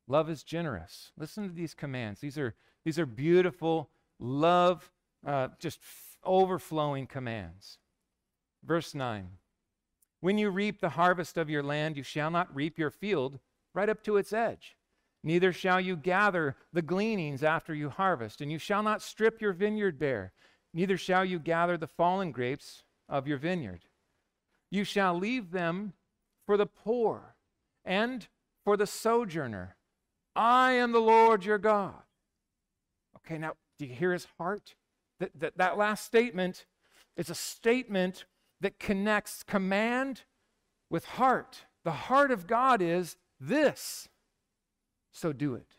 love 0.06 0.28
is 0.28 0.42
generous. 0.42 1.12
Listen 1.16 1.48
to 1.48 1.54
these 1.54 1.74
commands. 1.74 2.20
These 2.20 2.38
are, 2.38 2.54
these 2.84 2.98
are 2.98 3.06
beautiful, 3.06 3.90
love, 4.18 4.90
uh, 5.26 5.48
just 5.58 5.78
f- 5.78 6.18
overflowing 6.24 7.06
commands. 7.06 7.78
Verse 8.64 8.94
9 8.94 9.28
When 10.20 10.38
you 10.38 10.50
reap 10.50 10.80
the 10.80 10.90
harvest 10.90 11.38
of 11.38 11.48
your 11.48 11.62
land, 11.62 11.96
you 11.96 12.02
shall 12.02 12.30
not 12.30 12.54
reap 12.54 12.78
your 12.78 12.90
field 12.90 13.38
right 13.74 13.88
up 13.88 14.02
to 14.04 14.16
its 14.16 14.32
edge. 14.32 14.76
Neither 15.22 15.52
shall 15.52 15.80
you 15.80 15.96
gather 15.96 16.54
the 16.72 16.82
gleanings 16.82 17.42
after 17.42 17.74
you 17.74 17.88
harvest, 17.88 18.42
and 18.42 18.52
you 18.52 18.58
shall 18.58 18.82
not 18.82 19.00
strip 19.00 19.40
your 19.40 19.54
vineyard 19.54 19.98
bare, 19.98 20.32
neither 20.74 20.98
shall 20.98 21.24
you 21.24 21.38
gather 21.38 21.76
the 21.76 21.86
fallen 21.86 22.32
grapes 22.32 22.82
of 23.08 23.26
your 23.26 23.38
vineyard. 23.38 23.86
You 24.70 24.84
shall 24.84 25.14
leave 25.14 25.52
them 25.52 25.94
for 26.46 26.56
the 26.56 26.66
poor 26.66 27.36
and 27.84 28.26
for 28.64 28.76
the 28.76 28.86
sojourner. 28.86 29.76
I 30.34 30.72
am 30.72 30.92
the 30.92 31.00
Lord 31.00 31.44
your 31.44 31.58
God. 31.58 32.02
Okay, 33.18 33.38
now, 33.38 33.54
do 33.78 33.86
you 33.86 33.94
hear 33.94 34.12
his 34.12 34.26
heart? 34.38 34.74
That, 35.20 35.30
that, 35.38 35.56
that 35.58 35.78
last 35.78 36.04
statement 36.04 36.66
is 37.16 37.30
a 37.30 37.34
statement 37.34 38.24
that 38.60 38.80
connects 38.80 39.42
command 39.42 40.22
with 40.90 41.04
heart. 41.04 41.66
The 41.84 41.92
heart 41.92 42.30
of 42.30 42.46
God 42.46 42.82
is 42.82 43.16
this 43.40 44.08
so 45.12 45.32
do 45.32 45.54
it. 45.54 45.76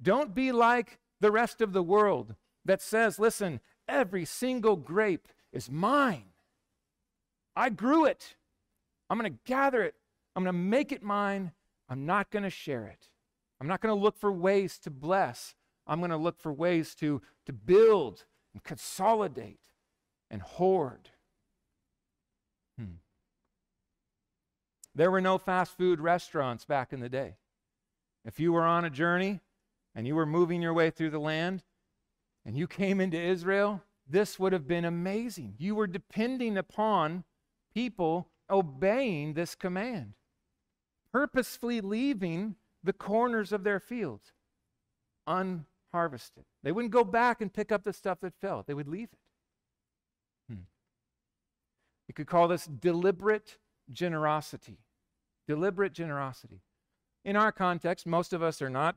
Don't 0.00 0.34
be 0.34 0.52
like 0.52 0.98
the 1.20 1.32
rest 1.32 1.60
of 1.60 1.72
the 1.72 1.82
world 1.82 2.36
that 2.64 2.80
says, 2.80 3.18
listen, 3.18 3.60
every 3.88 4.24
single 4.24 4.76
grape 4.76 5.28
is 5.52 5.70
mine. 5.70 6.26
I 7.54 7.70
grew 7.70 8.04
it. 8.04 8.36
I'm 9.08 9.18
going 9.18 9.32
to 9.32 9.38
gather 9.44 9.82
it. 9.82 9.94
I'm 10.34 10.42
going 10.42 10.54
to 10.54 10.58
make 10.58 10.92
it 10.92 11.02
mine. 11.02 11.52
I'm 11.88 12.06
not 12.06 12.30
going 12.30 12.42
to 12.42 12.50
share 12.50 12.86
it. 12.86 13.08
I'm 13.60 13.68
not 13.68 13.80
going 13.80 13.94
to 13.94 14.02
look 14.02 14.18
for 14.18 14.32
ways 14.32 14.78
to 14.80 14.90
bless. 14.90 15.54
I'm 15.86 16.00
going 16.00 16.10
to 16.10 16.16
look 16.16 16.40
for 16.40 16.52
ways 16.52 16.94
to, 16.96 17.22
to 17.46 17.52
build 17.52 18.24
and 18.52 18.64
consolidate 18.64 19.60
and 20.30 20.42
hoard. 20.42 21.10
Hmm. 22.78 22.96
There 24.94 25.10
were 25.10 25.20
no 25.20 25.38
fast 25.38 25.76
food 25.76 26.00
restaurants 26.00 26.64
back 26.64 26.92
in 26.92 27.00
the 27.00 27.08
day. 27.08 27.36
If 28.24 28.40
you 28.40 28.52
were 28.52 28.64
on 28.64 28.84
a 28.84 28.90
journey 28.90 29.40
and 29.94 30.06
you 30.06 30.14
were 30.14 30.26
moving 30.26 30.62
your 30.62 30.72
way 30.72 30.90
through 30.90 31.10
the 31.10 31.20
land 31.20 31.62
and 32.44 32.56
you 32.56 32.66
came 32.66 33.00
into 33.00 33.20
Israel, 33.20 33.82
this 34.08 34.38
would 34.38 34.52
have 34.52 34.68
been 34.68 34.84
amazing. 34.84 35.54
You 35.58 35.74
were 35.74 35.86
depending 35.86 36.58
upon 36.58 37.24
people 37.74 38.28
obeying 38.50 39.34
this 39.34 39.54
command, 39.54 40.14
purposefully 41.12 41.80
leaving 41.80 42.56
the 42.82 42.92
corners 42.92 43.52
of 43.52 43.64
their 43.64 43.80
fields 43.80 44.32
unharvested. 45.26 46.44
They 46.62 46.72
wouldn't 46.72 46.92
go 46.92 47.04
back 47.04 47.40
and 47.40 47.52
pick 47.52 47.72
up 47.72 47.82
the 47.82 47.92
stuff 47.92 48.20
that 48.20 48.34
fell, 48.40 48.62
they 48.66 48.74
would 48.74 48.88
leave 48.88 49.08
it. 49.12 49.18
Hmm. 50.50 50.62
You 52.08 52.14
could 52.14 52.26
call 52.26 52.48
this 52.48 52.66
deliberate 52.66 53.56
generosity. 53.90 54.78
Deliberate 55.46 55.92
generosity. 55.92 56.60
In 57.24 57.36
our 57.36 57.52
context, 57.52 58.06
most 58.06 58.32
of 58.32 58.42
us 58.42 58.60
are 58.60 58.70
not 58.70 58.96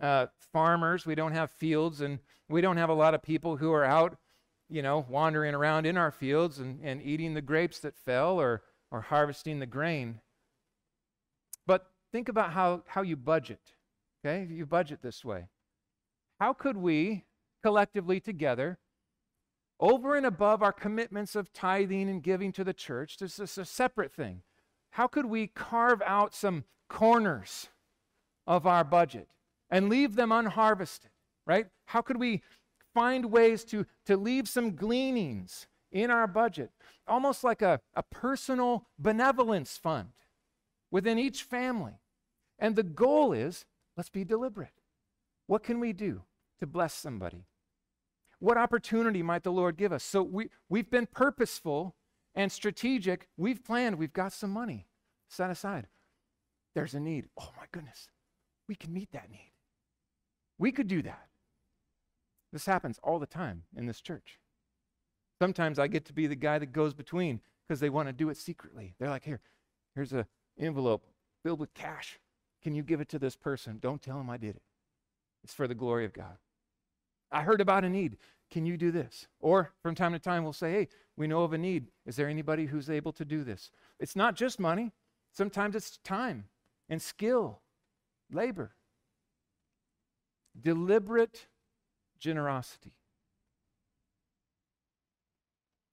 uh, 0.00 0.26
farmers. 0.52 1.06
We 1.06 1.14
don't 1.14 1.32
have 1.32 1.50
fields, 1.50 2.00
and 2.00 2.18
we 2.48 2.60
don't 2.60 2.76
have 2.76 2.90
a 2.90 2.94
lot 2.94 3.14
of 3.14 3.22
people 3.22 3.56
who 3.56 3.72
are 3.72 3.84
out, 3.84 4.16
you 4.68 4.82
know, 4.82 5.04
wandering 5.08 5.54
around 5.54 5.86
in 5.86 5.96
our 5.96 6.10
fields 6.10 6.58
and, 6.58 6.80
and 6.82 7.02
eating 7.02 7.34
the 7.34 7.42
grapes 7.42 7.78
that 7.80 7.96
fell 7.96 8.40
or, 8.40 8.62
or 8.90 9.02
harvesting 9.02 9.58
the 9.58 9.66
grain. 9.66 10.20
But 11.66 11.86
think 12.12 12.28
about 12.28 12.52
how, 12.52 12.82
how 12.86 13.02
you 13.02 13.16
budget, 13.16 13.60
okay? 14.24 14.46
You 14.50 14.66
budget 14.66 15.02
this 15.02 15.24
way. 15.24 15.48
How 16.40 16.52
could 16.52 16.76
we 16.76 17.24
collectively 17.62 18.20
together, 18.20 18.78
over 19.80 20.16
and 20.16 20.26
above 20.26 20.62
our 20.62 20.72
commitments 20.72 21.34
of 21.34 21.52
tithing 21.52 22.08
and 22.08 22.22
giving 22.22 22.52
to 22.52 22.64
the 22.64 22.74
church, 22.74 23.18
this 23.18 23.38
is 23.38 23.58
a 23.58 23.64
separate 23.64 24.12
thing. 24.12 24.42
How 24.90 25.06
could 25.06 25.26
we 25.26 25.46
carve 25.46 26.02
out 26.04 26.34
some 26.34 26.64
corners 26.88 27.68
of 28.46 28.66
our 28.66 28.84
budget 28.84 29.28
and 29.72 29.88
leave 29.88 30.14
them 30.14 30.30
unharvested, 30.30 31.10
right? 31.46 31.66
How 31.86 32.02
could 32.02 32.18
we 32.18 32.42
find 32.94 33.32
ways 33.32 33.64
to, 33.64 33.86
to 34.04 34.16
leave 34.16 34.46
some 34.46 34.76
gleanings 34.76 35.66
in 35.90 36.10
our 36.10 36.26
budget, 36.26 36.70
almost 37.08 37.42
like 37.42 37.62
a, 37.62 37.80
a 37.94 38.02
personal 38.02 38.86
benevolence 38.98 39.78
fund 39.78 40.10
within 40.90 41.18
each 41.18 41.42
family? 41.42 41.94
And 42.58 42.76
the 42.76 42.82
goal 42.82 43.32
is 43.32 43.64
let's 43.96 44.10
be 44.10 44.24
deliberate. 44.24 44.82
What 45.46 45.64
can 45.64 45.80
we 45.80 45.92
do 45.94 46.22
to 46.60 46.66
bless 46.66 46.94
somebody? 46.94 47.46
What 48.38 48.58
opportunity 48.58 49.22
might 49.22 49.42
the 49.42 49.52
Lord 49.52 49.76
give 49.76 49.92
us? 49.92 50.04
So 50.04 50.22
we, 50.22 50.50
we've 50.68 50.90
been 50.90 51.06
purposeful 51.06 51.96
and 52.34 52.52
strategic. 52.52 53.28
We've 53.38 53.64
planned, 53.64 53.96
we've 53.96 54.12
got 54.12 54.32
some 54.32 54.50
money 54.50 54.86
set 55.30 55.50
aside. 55.50 55.86
There's 56.74 56.94
a 56.94 57.00
need. 57.00 57.26
Oh 57.40 57.50
my 57.56 57.64
goodness, 57.72 58.08
we 58.68 58.74
can 58.74 58.92
meet 58.92 59.12
that 59.12 59.30
need. 59.30 59.51
We 60.58 60.72
could 60.72 60.88
do 60.88 61.02
that. 61.02 61.28
This 62.52 62.66
happens 62.66 62.98
all 63.02 63.18
the 63.18 63.26
time 63.26 63.62
in 63.76 63.86
this 63.86 64.00
church. 64.00 64.38
Sometimes 65.40 65.78
I 65.78 65.86
get 65.88 66.04
to 66.06 66.12
be 66.12 66.26
the 66.26 66.36
guy 66.36 66.58
that 66.58 66.72
goes 66.72 66.94
between 66.94 67.40
because 67.66 67.80
they 67.80 67.90
want 67.90 68.08
to 68.08 68.12
do 68.12 68.28
it 68.28 68.36
secretly. 68.36 68.94
They're 68.98 69.08
like, 69.08 69.24
here, 69.24 69.40
here's 69.94 70.12
an 70.12 70.26
envelope 70.58 71.04
filled 71.42 71.60
with 71.60 71.74
cash. 71.74 72.20
Can 72.62 72.74
you 72.74 72.82
give 72.82 73.00
it 73.00 73.08
to 73.08 73.18
this 73.18 73.34
person? 73.34 73.78
Don't 73.80 74.00
tell 74.00 74.18
them 74.18 74.30
I 74.30 74.36
did 74.36 74.56
it. 74.56 74.62
It's 75.42 75.54
for 75.54 75.66
the 75.66 75.74
glory 75.74 76.04
of 76.04 76.12
God. 76.12 76.36
I 77.32 77.42
heard 77.42 77.60
about 77.60 77.84
a 77.84 77.88
need. 77.88 78.18
Can 78.50 78.66
you 78.66 78.76
do 78.76 78.90
this? 78.90 79.26
Or 79.40 79.72
from 79.82 79.94
time 79.94 80.12
to 80.12 80.18
time, 80.18 80.44
we'll 80.44 80.52
say, 80.52 80.70
hey, 80.70 80.88
we 81.16 81.26
know 81.26 81.42
of 81.42 81.54
a 81.54 81.58
need. 81.58 81.86
Is 82.06 82.16
there 82.16 82.28
anybody 82.28 82.66
who's 82.66 82.90
able 82.90 83.12
to 83.14 83.24
do 83.24 83.42
this? 83.42 83.70
It's 83.98 84.14
not 84.14 84.36
just 84.36 84.60
money, 84.60 84.92
sometimes 85.32 85.74
it's 85.74 85.98
time 86.04 86.44
and 86.88 87.00
skill, 87.00 87.62
labor. 88.30 88.74
Deliberate 90.60 91.46
generosity. 92.18 92.92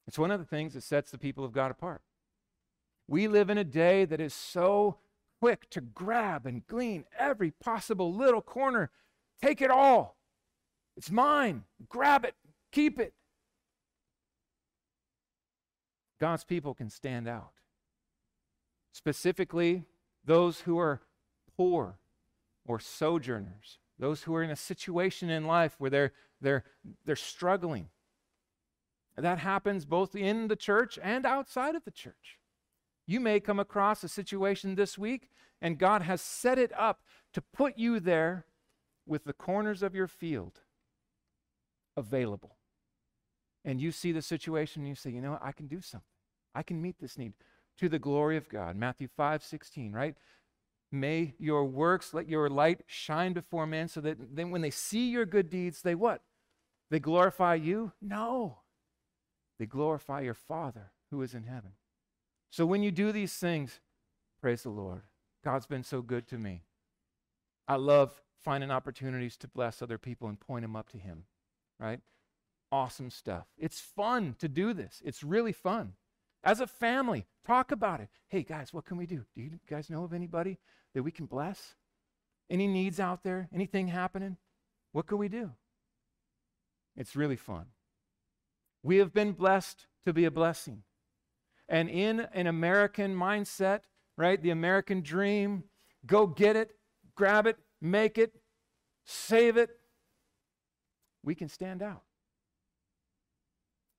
It's 0.08 0.20
one 0.20 0.32
of 0.32 0.40
the 0.40 0.46
things 0.46 0.74
that 0.74 0.84
sets 0.84 1.12
the 1.12 1.18
people 1.18 1.46
of 1.46 1.52
God 1.52 1.72
apart. 1.72 2.02
We 3.08 3.28
live 3.28 3.50
in 3.50 3.58
a 3.58 3.64
day 3.64 4.06
that 4.06 4.20
is 4.20 4.34
so 4.34 4.98
quick 5.40 5.70
to 5.70 5.82
grab 5.82 6.46
and 6.46 6.66
glean 6.68 7.06
every 7.18 7.52
possible 7.52 8.14
little 8.14 8.42
corner. 8.42 8.92
Take 9.42 9.62
it 9.62 9.72
all. 9.72 10.18
It's 10.98 11.10
mine. 11.10 11.64
Grab 11.88 12.26
it. 12.26 12.36
Keep 12.72 13.00
it. 13.00 13.14
God's 16.20 16.44
people 16.44 16.74
can 16.74 16.90
stand 16.90 17.28
out. 17.28 17.52
Specifically, 18.92 19.86
those 20.26 20.62
who 20.62 20.78
are 20.78 21.02
poor 21.56 22.00
or 22.66 22.80
sojourners. 22.80 23.80
Those 24.00 24.24
who 24.24 24.34
are 24.34 24.44
in 24.44 24.50
a 24.50 24.56
situation 24.56 25.30
in 25.30 25.46
life 25.46 25.76
where 25.78 25.90
they're, 25.90 26.14
they're, 26.42 26.64
they're 27.06 27.16
struggling. 27.16 27.90
That 29.18 29.40
happens 29.40 29.86
both 29.86 30.16
in 30.16 30.48
the 30.48 30.56
church 30.56 30.98
and 31.02 31.26
outside 31.26 31.76
of 31.76 31.84
the 31.84 31.92
church. 31.92 32.40
You 33.06 33.20
may 33.20 33.40
come 33.40 33.60
across 33.60 34.04
a 34.04 34.08
situation 34.08 34.76
this 34.76 34.98
week, 34.98 35.30
and 35.62 35.78
God 35.78 36.04
has 36.04 36.22
set 36.22 36.58
it 36.58 36.72
up 36.78 37.02
to 37.34 37.42
put 37.42 37.78
you 37.78 38.00
there 38.00 38.46
with 39.06 39.26
the 39.26 39.34
corners 39.34 39.84
of 39.84 39.94
your 39.94 40.08
field 40.08 40.62
available. 41.98 42.56
And 43.66 43.82
you 43.82 43.92
see 43.92 44.12
the 44.12 44.22
situation 44.22 44.84
and 44.84 44.90
you 44.90 44.96
say, 44.96 45.10
you 45.10 45.22
know, 45.22 45.38
I 45.42 45.52
can 45.52 45.68
do 45.68 45.82
something. 45.82 46.06
I 46.56 46.64
can 46.64 46.82
meet 46.82 47.00
this 47.00 47.18
need 47.18 47.34
to 47.80 47.90
the 47.90 48.00
glory 48.00 48.38
of 48.38 48.48
God. 48.48 48.76
Matthew 48.76 49.08
5 49.08 49.44
16, 49.44 49.92
right? 49.92 50.16
May 50.92 51.36
your 51.38 51.66
works, 51.66 52.14
let 52.14 52.28
your 52.28 52.50
light 52.50 52.82
shine 52.88 53.34
before 53.34 53.68
men 53.68 53.88
so 53.88 54.02
that 54.02 54.36
then 54.36 54.50
when 54.50 54.62
they 54.62 54.72
see 54.72 55.10
your 55.10 55.26
good 55.26 55.50
deeds, 55.50 55.82
they 55.82 55.96
what? 55.96 56.22
They 56.90 57.00
glorify 57.00 57.56
you? 57.56 57.92
No. 58.02 58.60
They 59.60 59.66
glorify 59.66 60.22
your 60.22 60.34
Father 60.34 60.92
who 61.12 61.22
is 61.22 61.36
in 61.36 61.44
heaven. 61.44 61.74
So 62.50 62.66
when 62.66 62.82
you 62.82 62.92
do 62.92 63.12
these 63.12 63.34
things, 63.34 63.80
praise 64.42 64.64
the 64.64 64.70
Lord. 64.70 65.04
God's 65.44 65.68
been 65.68 65.84
so 65.84 66.02
good 66.02 66.28
to 66.30 66.38
me. 66.38 66.64
I 67.68 67.76
love 67.76 68.22
finding 68.44 68.72
opportunities 68.72 69.38
to 69.38 69.48
bless 69.48 69.82
other 69.82 69.98
people 69.98 70.28
and 70.28 70.40
point 70.40 70.64
them 70.64 70.76
up 70.76 70.90
to 70.90 70.98
Him, 70.98 71.26
right? 71.80 72.00
Awesome 72.72 73.12
stuff. 73.12 73.46
It's 73.58 73.80
fun 73.80 74.36
to 74.40 74.48
do 74.48 74.74
this. 74.74 75.02
It's 75.06 75.24
really 75.24 75.52
fun. 75.52 75.94
As 76.44 76.62
a 76.62 76.68
family, 76.68 77.26
talk 77.46 77.72
about 77.72 78.00
it. 78.00 78.10
Hey, 78.28 78.44
guys, 78.44 78.74
what 78.74 78.86
can 78.86 78.98
we 78.98 79.06
do? 79.06 79.26
Do 79.36 79.42
you 79.42 79.52
guys 79.70 79.90
know 79.90 80.04
of 80.04 80.14
anybody 80.14 80.58
that 80.94 81.04
we 81.04 81.12
can 81.12 81.26
bless? 81.26 81.76
Any 82.50 82.68
needs 82.68 83.00
out 83.00 83.24
there? 83.24 83.50
Anything 83.54 83.88
happening? 83.88 84.38
What 84.92 85.08
can 85.08 85.18
we 85.18 85.28
do? 85.28 85.52
It's 86.96 87.16
really 87.16 87.36
fun. 87.36 87.68
We 88.82 88.98
have 88.98 89.14
been 89.14 89.34
blessed 89.34 89.88
to 90.06 90.14
be 90.14 90.26
a 90.26 90.32
blessing. 90.32 90.84
And 91.68 91.90
in 91.90 92.22
an 92.34 92.48
American 92.48 93.16
mindset, 93.16 93.82
right, 94.18 94.42
the 94.42 94.50
American 94.50 95.02
dream, 95.02 95.66
go 96.06 96.26
get 96.26 96.56
it, 96.56 96.72
grab 97.16 97.46
it, 97.46 97.58
make 97.82 98.18
it, 98.18 98.34
save 99.06 99.58
it, 99.58 99.70
we 101.24 101.36
can 101.36 101.50
stand 101.50 101.82
out. 101.82 102.04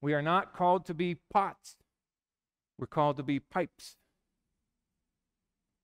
We 0.00 0.14
are 0.14 0.22
not 0.22 0.54
called 0.54 0.86
to 0.86 0.94
be 0.94 1.16
pots. 1.32 1.76
We're 2.80 2.86
called 2.86 3.18
to 3.18 3.22
be 3.22 3.38
pipes. 3.38 3.96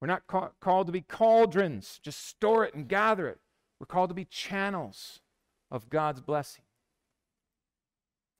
We're 0.00 0.08
not 0.08 0.26
ca- 0.26 0.52
called 0.62 0.86
to 0.86 0.92
be 0.92 1.02
cauldrons, 1.02 2.00
just 2.02 2.26
store 2.26 2.64
it 2.64 2.74
and 2.74 2.88
gather 2.88 3.28
it. 3.28 3.38
We're 3.78 3.86
called 3.86 4.08
to 4.08 4.14
be 4.14 4.24
channels 4.24 5.20
of 5.70 5.90
God's 5.90 6.22
blessing. 6.22 6.64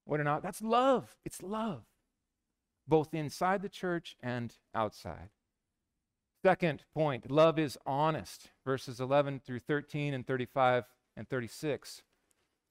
What 0.06 0.20
or 0.20 0.24
not? 0.24 0.42
That's 0.42 0.62
love. 0.62 1.16
It's 1.24 1.42
love, 1.42 1.82
both 2.88 3.12
inside 3.12 3.60
the 3.60 3.68
church 3.68 4.16
and 4.22 4.54
outside. 4.74 5.28
Second 6.42 6.84
point 6.94 7.30
love 7.30 7.58
is 7.58 7.76
honest. 7.84 8.50
Verses 8.64 9.00
11 9.00 9.40
through 9.44 9.60
13 9.60 10.14
and 10.14 10.26
35 10.26 10.84
and 11.14 11.28
36. 11.28 12.02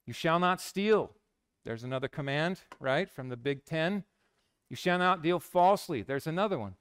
You 0.04 0.12
shall 0.12 0.40
not 0.40 0.60
steal. 0.60 1.12
There's 1.64 1.84
another 1.84 2.08
command, 2.08 2.60
right, 2.80 3.08
from 3.08 3.28
the 3.28 3.36
Big 3.36 3.64
Ten. 3.64 4.04
You 4.68 4.76
shall 4.76 4.98
not 4.98 5.22
deal 5.22 5.38
falsely. 5.38 6.02
There's 6.02 6.26
another 6.26 6.58
one. 6.58 6.74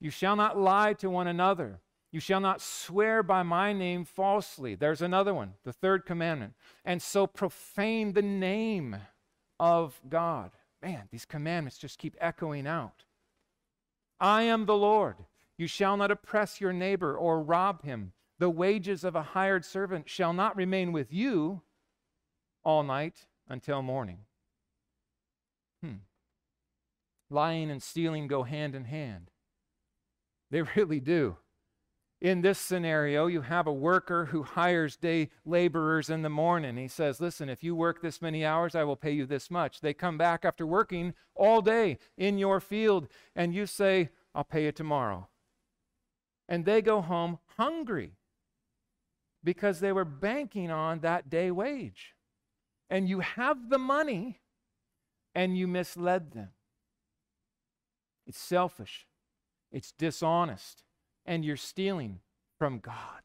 You 0.00 0.10
shall 0.10 0.36
not 0.36 0.58
lie 0.58 0.94
to 0.94 1.10
one 1.10 1.26
another. 1.26 1.80
You 2.10 2.20
shall 2.20 2.40
not 2.40 2.62
swear 2.62 3.22
by 3.22 3.42
my 3.42 3.72
name 3.72 4.04
falsely. 4.04 4.74
There's 4.74 5.02
another 5.02 5.34
one, 5.34 5.54
the 5.64 5.72
third 5.72 6.06
commandment. 6.06 6.54
And 6.84 7.02
so 7.02 7.26
profane 7.26 8.14
the 8.14 8.22
name 8.22 8.96
of 9.60 10.00
God. 10.08 10.52
Man, 10.82 11.08
these 11.10 11.26
commandments 11.26 11.76
just 11.76 11.98
keep 11.98 12.16
echoing 12.20 12.66
out. 12.66 13.04
I 14.20 14.42
am 14.42 14.66
the 14.66 14.76
Lord. 14.76 15.16
You 15.58 15.66
shall 15.66 15.96
not 15.96 16.10
oppress 16.10 16.60
your 16.60 16.72
neighbor 16.72 17.16
or 17.16 17.42
rob 17.42 17.82
him. 17.82 18.12
The 18.38 18.48
wages 18.48 19.04
of 19.04 19.16
a 19.16 19.22
hired 19.22 19.64
servant 19.64 20.08
shall 20.08 20.32
not 20.32 20.56
remain 20.56 20.92
with 20.92 21.12
you 21.12 21.62
all 22.64 22.84
night 22.84 23.26
until 23.48 23.82
morning. 23.82 24.20
Hmm. 25.82 25.96
Lying 27.30 27.70
and 27.70 27.82
stealing 27.82 28.26
go 28.26 28.42
hand 28.42 28.74
in 28.74 28.84
hand. 28.84 29.30
They 30.50 30.62
really 30.76 31.00
do. 31.00 31.36
In 32.20 32.40
this 32.40 32.58
scenario, 32.58 33.28
you 33.28 33.42
have 33.42 33.68
a 33.68 33.72
worker 33.72 34.26
who 34.26 34.42
hires 34.42 34.96
day 34.96 35.30
laborers 35.44 36.10
in 36.10 36.22
the 36.22 36.28
morning. 36.28 36.76
He 36.76 36.88
says, 36.88 37.20
Listen, 37.20 37.48
if 37.48 37.62
you 37.62 37.76
work 37.76 38.02
this 38.02 38.20
many 38.20 38.44
hours, 38.44 38.74
I 38.74 38.82
will 38.82 38.96
pay 38.96 39.12
you 39.12 39.24
this 39.24 39.52
much. 39.52 39.80
They 39.80 39.94
come 39.94 40.18
back 40.18 40.44
after 40.44 40.66
working 40.66 41.14
all 41.36 41.62
day 41.62 41.98
in 42.16 42.36
your 42.36 42.58
field, 42.58 43.06
and 43.36 43.54
you 43.54 43.66
say, 43.66 44.10
I'll 44.34 44.42
pay 44.42 44.64
you 44.64 44.72
tomorrow. 44.72 45.28
And 46.48 46.64
they 46.64 46.82
go 46.82 47.00
home 47.00 47.38
hungry 47.56 48.16
because 49.44 49.78
they 49.78 49.92
were 49.92 50.04
banking 50.04 50.72
on 50.72 51.00
that 51.00 51.30
day 51.30 51.52
wage. 51.52 52.14
And 52.90 53.08
you 53.08 53.20
have 53.20 53.68
the 53.68 53.78
money, 53.78 54.40
and 55.36 55.56
you 55.56 55.68
misled 55.68 56.32
them. 56.32 56.48
It's 58.28 58.38
selfish, 58.38 59.06
it's 59.72 59.90
dishonest 59.90 60.84
and 61.28 61.44
you're 61.44 61.56
stealing 61.56 62.20
from 62.58 62.80
God. 62.80 63.22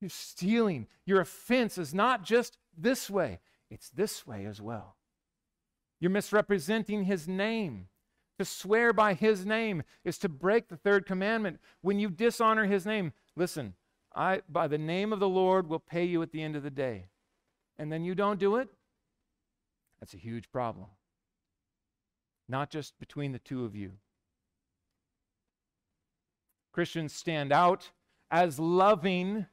You're 0.00 0.10
stealing. 0.10 0.86
Your 1.06 1.20
offense 1.20 1.78
is 1.78 1.92
not 1.94 2.22
just 2.22 2.58
this 2.76 3.10
way, 3.10 3.40
it's 3.70 3.88
this 3.88 4.26
way 4.26 4.44
as 4.44 4.60
well. 4.60 4.96
You're 5.98 6.10
misrepresenting 6.10 7.04
his 7.04 7.26
name. 7.26 7.88
To 8.38 8.44
swear 8.44 8.92
by 8.92 9.14
his 9.14 9.44
name 9.44 9.82
is 10.04 10.16
to 10.18 10.28
break 10.28 10.68
the 10.68 10.76
third 10.76 11.04
commandment. 11.04 11.58
When 11.82 11.98
you 11.98 12.08
dishonor 12.08 12.66
his 12.66 12.86
name, 12.86 13.12
listen, 13.34 13.74
I 14.14 14.42
by 14.48 14.66
the 14.66 14.78
name 14.78 15.12
of 15.12 15.20
the 15.20 15.28
Lord 15.28 15.68
will 15.68 15.78
pay 15.78 16.04
you 16.04 16.22
at 16.22 16.32
the 16.32 16.42
end 16.42 16.56
of 16.56 16.62
the 16.62 16.70
day. 16.70 17.08
And 17.78 17.90
then 17.90 18.04
you 18.04 18.14
don't 18.14 18.38
do 18.38 18.56
it, 18.56 18.68
that's 20.00 20.14
a 20.14 20.18
huge 20.18 20.50
problem. 20.52 20.86
Not 22.50 22.68
just 22.68 22.98
between 22.98 23.30
the 23.30 23.38
two 23.38 23.64
of 23.64 23.76
you. 23.76 23.92
Christians 26.72 27.12
stand 27.12 27.52
out 27.52 27.92
as 28.28 28.58
loving 28.58 29.46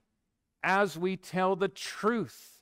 as 0.64 0.98
we 0.98 1.16
tell 1.16 1.56
the 1.56 1.68
truth 1.68 2.60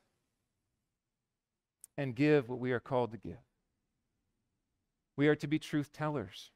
and 1.97 2.13
give 2.13 2.49
what 2.49 2.59
we 2.59 2.73
are 2.73 2.81
called 2.81 3.11
to 3.11 3.17
give. 3.17 3.37
We 5.15 5.29
are 5.29 5.35
to 5.35 5.47
be 5.47 5.57
truth 5.57 5.93
tellers. 5.93 6.51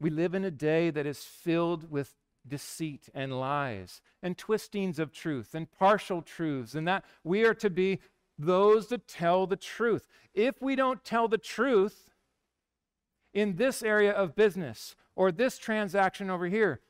We 0.00 0.08
live 0.08 0.34
in 0.34 0.44
a 0.44 0.50
day 0.50 0.88
that 0.88 1.04
is 1.04 1.22
filled 1.22 1.90
with 1.90 2.14
deceit 2.48 3.10
and 3.14 3.38
lies 3.38 4.00
and 4.22 4.38
twistings 4.38 4.98
of 4.98 5.12
truth 5.12 5.54
and 5.54 5.70
partial 5.70 6.22
truths, 6.22 6.74
and 6.74 6.88
that 6.88 7.04
we 7.24 7.44
are 7.44 7.54
to 7.54 7.68
be 7.68 8.00
those 8.38 8.88
that 8.88 9.06
tell 9.06 9.46
the 9.46 9.56
truth. 9.56 10.06
If 10.32 10.62
we 10.62 10.74
don't 10.74 11.04
tell 11.04 11.28
the 11.28 11.36
truth 11.36 12.09
in 13.32 13.56
this 13.56 13.82
area 13.82 14.12
of 14.12 14.34
business 14.34 14.96
or 15.14 15.30
this 15.30 15.58
transaction 15.58 16.30
over 16.30 16.46
here, 16.46 16.80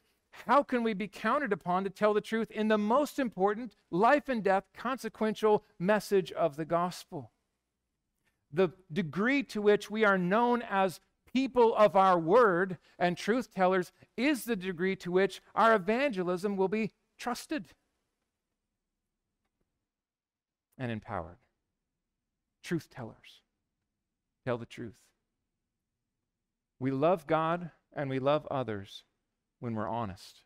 how 0.46 0.62
can 0.62 0.82
we 0.82 0.94
be 0.94 1.08
counted 1.08 1.52
upon 1.52 1.84
to 1.84 1.90
tell 1.90 2.14
the 2.14 2.20
truth 2.20 2.50
in 2.50 2.68
the 2.68 2.78
most 2.78 3.18
important 3.18 3.76
life 3.90 4.28
and 4.28 4.42
death 4.42 4.64
consequential 4.76 5.64
message 5.78 6.32
of 6.32 6.56
the 6.56 6.64
gospel? 6.64 7.32
The 8.52 8.70
degree 8.92 9.42
to 9.44 9.62
which 9.62 9.90
we 9.90 10.04
are 10.04 10.18
known 10.18 10.62
as 10.62 11.00
people 11.32 11.74
of 11.76 11.94
our 11.96 12.18
word 12.18 12.78
and 12.98 13.16
truth 13.16 13.52
tellers 13.54 13.92
is 14.16 14.44
the 14.44 14.56
degree 14.56 14.96
to 14.96 15.12
which 15.12 15.40
our 15.54 15.74
evangelism 15.74 16.56
will 16.56 16.68
be 16.68 16.92
trusted 17.18 17.66
and 20.78 20.90
empowered. 20.90 21.36
Truth 22.62 22.88
tellers 22.90 23.42
tell 24.44 24.58
the 24.58 24.66
truth. 24.66 24.96
We 26.80 26.90
love 26.90 27.26
God 27.26 27.70
and 27.92 28.10
we 28.10 28.18
love 28.18 28.46
others 28.50 29.04
when 29.60 29.74
we're 29.74 29.88
honest. 29.88 30.42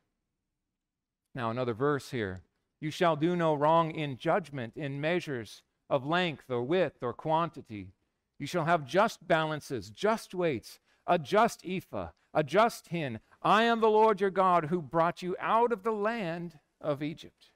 Now, 1.34 1.50
another 1.50 1.72
verse 1.74 2.10
here. 2.10 2.42
You 2.80 2.90
shall 2.90 3.16
do 3.16 3.34
no 3.34 3.54
wrong 3.54 3.92
in 3.92 4.18
judgment, 4.18 4.74
in 4.76 5.00
measures 5.00 5.62
of 5.88 6.04
length 6.04 6.50
or 6.50 6.62
width 6.62 7.02
or 7.02 7.12
quantity. 7.12 7.94
You 8.38 8.46
shall 8.46 8.64
have 8.64 8.84
just 8.84 9.26
balances, 9.26 9.90
just 9.90 10.34
weights, 10.34 10.80
a 11.06 11.18
just 11.18 11.64
ephah, 11.64 12.08
a 12.34 12.42
just 12.42 12.88
hin. 12.88 13.20
I 13.40 13.62
am 13.62 13.80
the 13.80 13.88
Lord 13.88 14.20
your 14.20 14.30
God 14.30 14.66
who 14.66 14.82
brought 14.82 15.22
you 15.22 15.36
out 15.40 15.72
of 15.72 15.82
the 15.82 15.92
land 15.92 16.58
of 16.80 17.02
Egypt. 17.02 17.50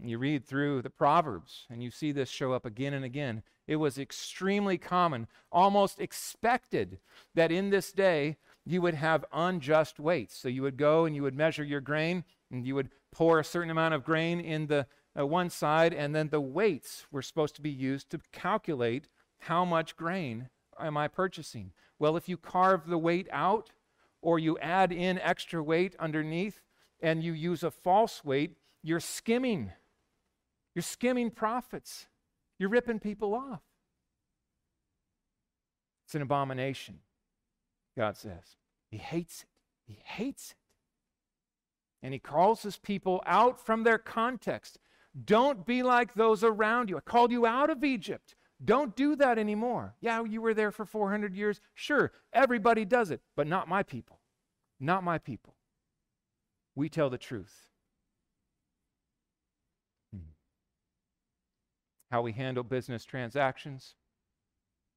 You 0.00 0.18
read 0.18 0.44
through 0.44 0.82
the 0.82 0.90
Proverbs 0.90 1.66
and 1.68 1.82
you 1.82 1.90
see 1.90 2.12
this 2.12 2.28
show 2.28 2.52
up 2.52 2.64
again 2.64 2.94
and 2.94 3.04
again. 3.04 3.42
It 3.66 3.76
was 3.76 3.98
extremely 3.98 4.78
common, 4.78 5.26
almost 5.50 6.00
expected, 6.00 6.98
that 7.34 7.50
in 7.50 7.70
this 7.70 7.92
day 7.92 8.36
you 8.64 8.80
would 8.80 8.94
have 8.94 9.24
unjust 9.32 9.98
weights. 9.98 10.36
So 10.36 10.48
you 10.48 10.62
would 10.62 10.76
go 10.76 11.04
and 11.04 11.16
you 11.16 11.22
would 11.22 11.36
measure 11.36 11.64
your 11.64 11.80
grain, 11.80 12.24
and 12.50 12.66
you 12.66 12.74
would 12.74 12.90
pour 13.10 13.38
a 13.38 13.44
certain 13.44 13.70
amount 13.70 13.94
of 13.94 14.04
grain 14.04 14.40
in 14.40 14.66
the 14.66 14.86
uh, 15.18 15.26
one 15.26 15.50
side, 15.50 15.92
and 15.92 16.14
then 16.14 16.28
the 16.28 16.40
weights 16.40 17.06
were 17.10 17.22
supposed 17.22 17.56
to 17.56 17.62
be 17.62 17.70
used 17.70 18.10
to 18.10 18.20
calculate 18.30 19.08
how 19.40 19.64
much 19.64 19.96
grain 19.96 20.48
am 20.78 20.96
I 20.96 21.08
purchasing. 21.08 21.72
Well, 21.98 22.16
if 22.16 22.28
you 22.28 22.36
carve 22.36 22.86
the 22.86 22.98
weight 22.98 23.28
out 23.32 23.70
or 24.22 24.38
you 24.38 24.58
add 24.58 24.92
in 24.92 25.18
extra 25.18 25.62
weight 25.62 25.96
underneath 25.98 26.62
and 27.00 27.22
you 27.22 27.32
use 27.32 27.62
a 27.62 27.70
false 27.70 28.24
weight, 28.24 28.56
you're 28.82 29.00
skimming. 29.00 29.72
You're 30.78 30.84
skimming 30.84 31.32
profits. 31.32 32.06
You're 32.56 32.68
ripping 32.68 33.00
people 33.00 33.34
off. 33.34 33.62
It's 36.06 36.14
an 36.14 36.22
abomination, 36.22 37.00
God 37.96 38.16
says. 38.16 38.54
He 38.88 38.96
hates 38.96 39.42
it. 39.42 39.48
He 39.92 39.98
hates 40.04 40.52
it. 40.52 40.56
And 42.00 42.14
he 42.14 42.20
calls 42.20 42.62
his 42.62 42.76
people 42.76 43.24
out 43.26 43.58
from 43.58 43.82
their 43.82 43.98
context. 43.98 44.78
Don't 45.24 45.66
be 45.66 45.82
like 45.82 46.14
those 46.14 46.44
around 46.44 46.90
you. 46.90 46.96
I 46.96 47.00
called 47.00 47.32
you 47.32 47.44
out 47.44 47.70
of 47.70 47.82
Egypt. 47.82 48.36
Don't 48.64 48.94
do 48.94 49.16
that 49.16 49.36
anymore. 49.36 49.96
Yeah, 50.00 50.22
you 50.22 50.40
were 50.40 50.54
there 50.54 50.70
for 50.70 50.84
400 50.84 51.34
years. 51.34 51.60
Sure, 51.74 52.12
everybody 52.32 52.84
does 52.84 53.10
it, 53.10 53.20
but 53.34 53.48
not 53.48 53.66
my 53.66 53.82
people. 53.82 54.20
Not 54.78 55.02
my 55.02 55.18
people. 55.18 55.56
We 56.76 56.88
tell 56.88 57.10
the 57.10 57.18
truth. 57.18 57.67
How 62.10 62.22
we 62.22 62.32
handle 62.32 62.64
business 62.64 63.04
transactions, 63.04 63.94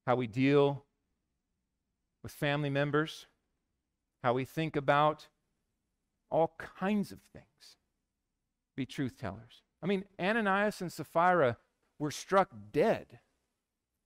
how 0.06 0.16
we 0.16 0.26
deal 0.26 0.84
with 2.22 2.32
family 2.32 2.70
members, 2.70 3.26
how 4.22 4.32
we 4.32 4.44
think 4.44 4.76
about 4.76 5.28
all 6.30 6.54
kinds 6.58 7.12
of 7.12 7.20
things. 7.32 7.76
Be 8.76 8.86
truth 8.86 9.18
tellers. 9.18 9.62
I 9.82 9.86
mean, 9.86 10.04
Ananias 10.18 10.80
and 10.80 10.90
Sapphira 10.90 11.58
were 11.98 12.10
struck 12.10 12.50
dead 12.72 13.18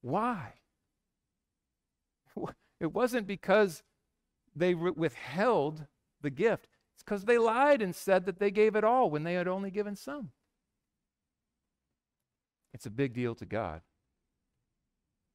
why? 0.07 0.55
It 2.79 2.92
wasn't 2.92 3.27
because 3.27 3.83
they 4.55 4.75
withheld 4.75 5.87
the 6.21 6.29
gift, 6.29 6.69
it's 6.92 7.03
because 7.03 7.25
they 7.25 7.38
lied 7.38 7.81
and 7.81 7.95
said 7.95 8.27
that 8.27 8.38
they 8.38 8.51
gave 8.51 8.77
it 8.77 8.85
all 8.85 9.09
when 9.09 9.23
they 9.23 9.33
had 9.33 9.49
only 9.49 9.71
given 9.71 9.97
some. 9.97 10.33
It's 12.77 12.85
a 12.85 12.91
big 12.91 13.15
deal 13.15 13.35
to 13.37 13.47
God. 13.47 13.81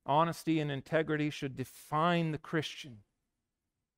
Honesty 0.05 0.59
and 0.59 0.71
integrity 0.71 1.31
should 1.31 1.57
define 1.57 2.31
the 2.31 2.37
Christian. 2.37 2.97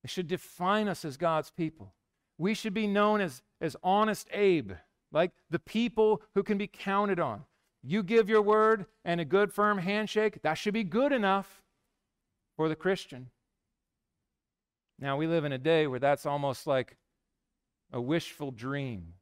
It 0.02 0.10
should 0.10 0.30
define 0.30 0.88
us 0.88 1.04
as 1.04 1.18
God's 1.18 1.52
people. 1.52 1.94
We 2.38 2.54
should 2.54 2.74
be 2.74 2.88
known 2.88 3.20
as, 3.20 3.42
as 3.60 3.76
honest 3.84 4.30
Abe, 4.32 4.72
like 5.12 5.32
the 5.50 5.60
people 5.60 6.22
who 6.36 6.42
can 6.42 6.58
be 6.58 6.68
counted 6.68 7.20
on. 7.20 7.44
You 7.84 8.02
give 8.02 8.30
your 8.30 8.42
word 8.42 8.86
and 9.04 9.20
a 9.20 9.26
good 9.26 9.52
firm 9.52 9.80
handshake, 9.80 10.42
that 10.44 10.54
should 10.54 10.74
be 10.74 10.86
good 10.86 11.12
enough 11.12 11.64
for 12.56 12.70
the 12.70 12.78
Christian. 12.78 13.30
Now, 14.98 15.18
we 15.18 15.28
live 15.28 15.44
in 15.44 15.52
a 15.52 15.58
day 15.58 15.86
where 15.86 16.00
that's 16.00 16.26
almost 16.26 16.66
like 16.66 16.96
a 17.92 18.00
wishful 18.00 18.52
dream. 18.52 19.16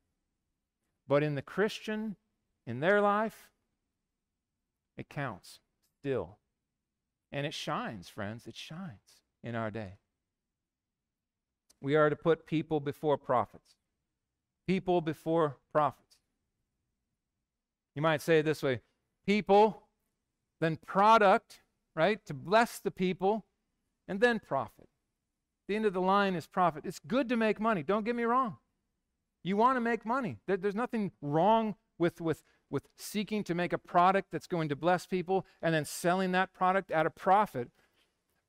But 1.07 1.23
in 1.23 1.34
the 1.34 1.41
Christian, 1.41 2.17
in 2.67 2.81
their 2.81 3.01
life, 3.01 3.50
it 4.97 5.10
counts 5.10 5.60
still. 5.99 6.38
And 7.32 7.45
it 7.45 7.54
shines, 7.54 8.10
friends. 8.10 8.45
It 8.47 8.56
shines 8.56 9.21
in 9.43 9.56
our 9.56 9.71
day. 9.71 9.93
We 11.82 11.95
are 11.95 12.10
to 12.10 12.15
put 12.15 12.45
people 12.45 12.80
before 12.80 13.17
profits. 13.17 13.75
People 14.67 15.01
before 15.01 15.58
profits. 15.71 16.17
You 17.95 18.01
might 18.01 18.21
say 18.21 18.39
it 18.39 18.43
this 18.43 18.63
way 18.63 18.82
people, 19.25 19.84
then 20.60 20.77
product, 20.86 21.62
right, 21.95 22.23
to 22.25 22.34
bless 22.34 22.80
the 22.80 22.91
people, 22.91 23.45
and 24.08 24.19
then 24.19 24.39
profit. 24.39 24.88
The 25.67 25.75
end 25.75 25.86
of 25.86 25.93
the 25.93 26.01
line 26.01 26.36
is 26.36 26.47
profit. 26.47 26.86
It's 26.86 26.99
good 26.99 27.30
to 27.30 27.38
make 27.38 27.60
money, 27.60 27.84
don't 27.84 28.06
get 28.06 28.15
me 28.15 28.23
wrong. 28.23 28.58
You 29.43 29.58
want 29.58 29.75
to 29.75 29.82
make 29.82 30.06
money. 30.06 30.38
There's 30.45 30.75
nothing 30.75 31.12
wrong 31.21 31.75
with, 31.97 32.21
with, 32.21 32.43
with 32.71 32.88
seeking 32.97 33.43
to 33.43 33.53
make 33.53 33.73
a 33.73 33.77
product 33.77 34.31
that's 34.31 34.47
going 34.47 34.69
to 34.69 34.75
bless 34.75 35.05
people 35.05 35.45
and 35.62 35.75
then 35.75 35.86
selling 35.86 36.31
that 36.31 36.53
product 36.53 36.89
at 36.89 37.05
a 37.05 37.12
profit. 37.12 37.69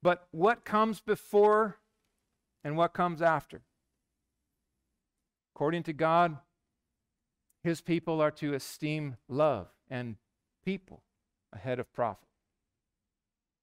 But 0.02 0.28
what 0.30 0.64
comes 0.64 1.00
before 1.00 1.78
and 2.64 2.76
what 2.76 2.94
comes 2.94 3.20
after? 3.20 3.62
According 5.54 5.82
to 5.85 5.92
God, 5.92 6.38
his 7.62 7.80
people 7.80 8.20
are 8.20 8.30
to 8.30 8.54
esteem 8.54 9.16
love 9.28 9.68
and 9.90 10.16
people 10.64 11.02
ahead 11.52 11.78
of 11.78 11.92
profit 11.92 12.28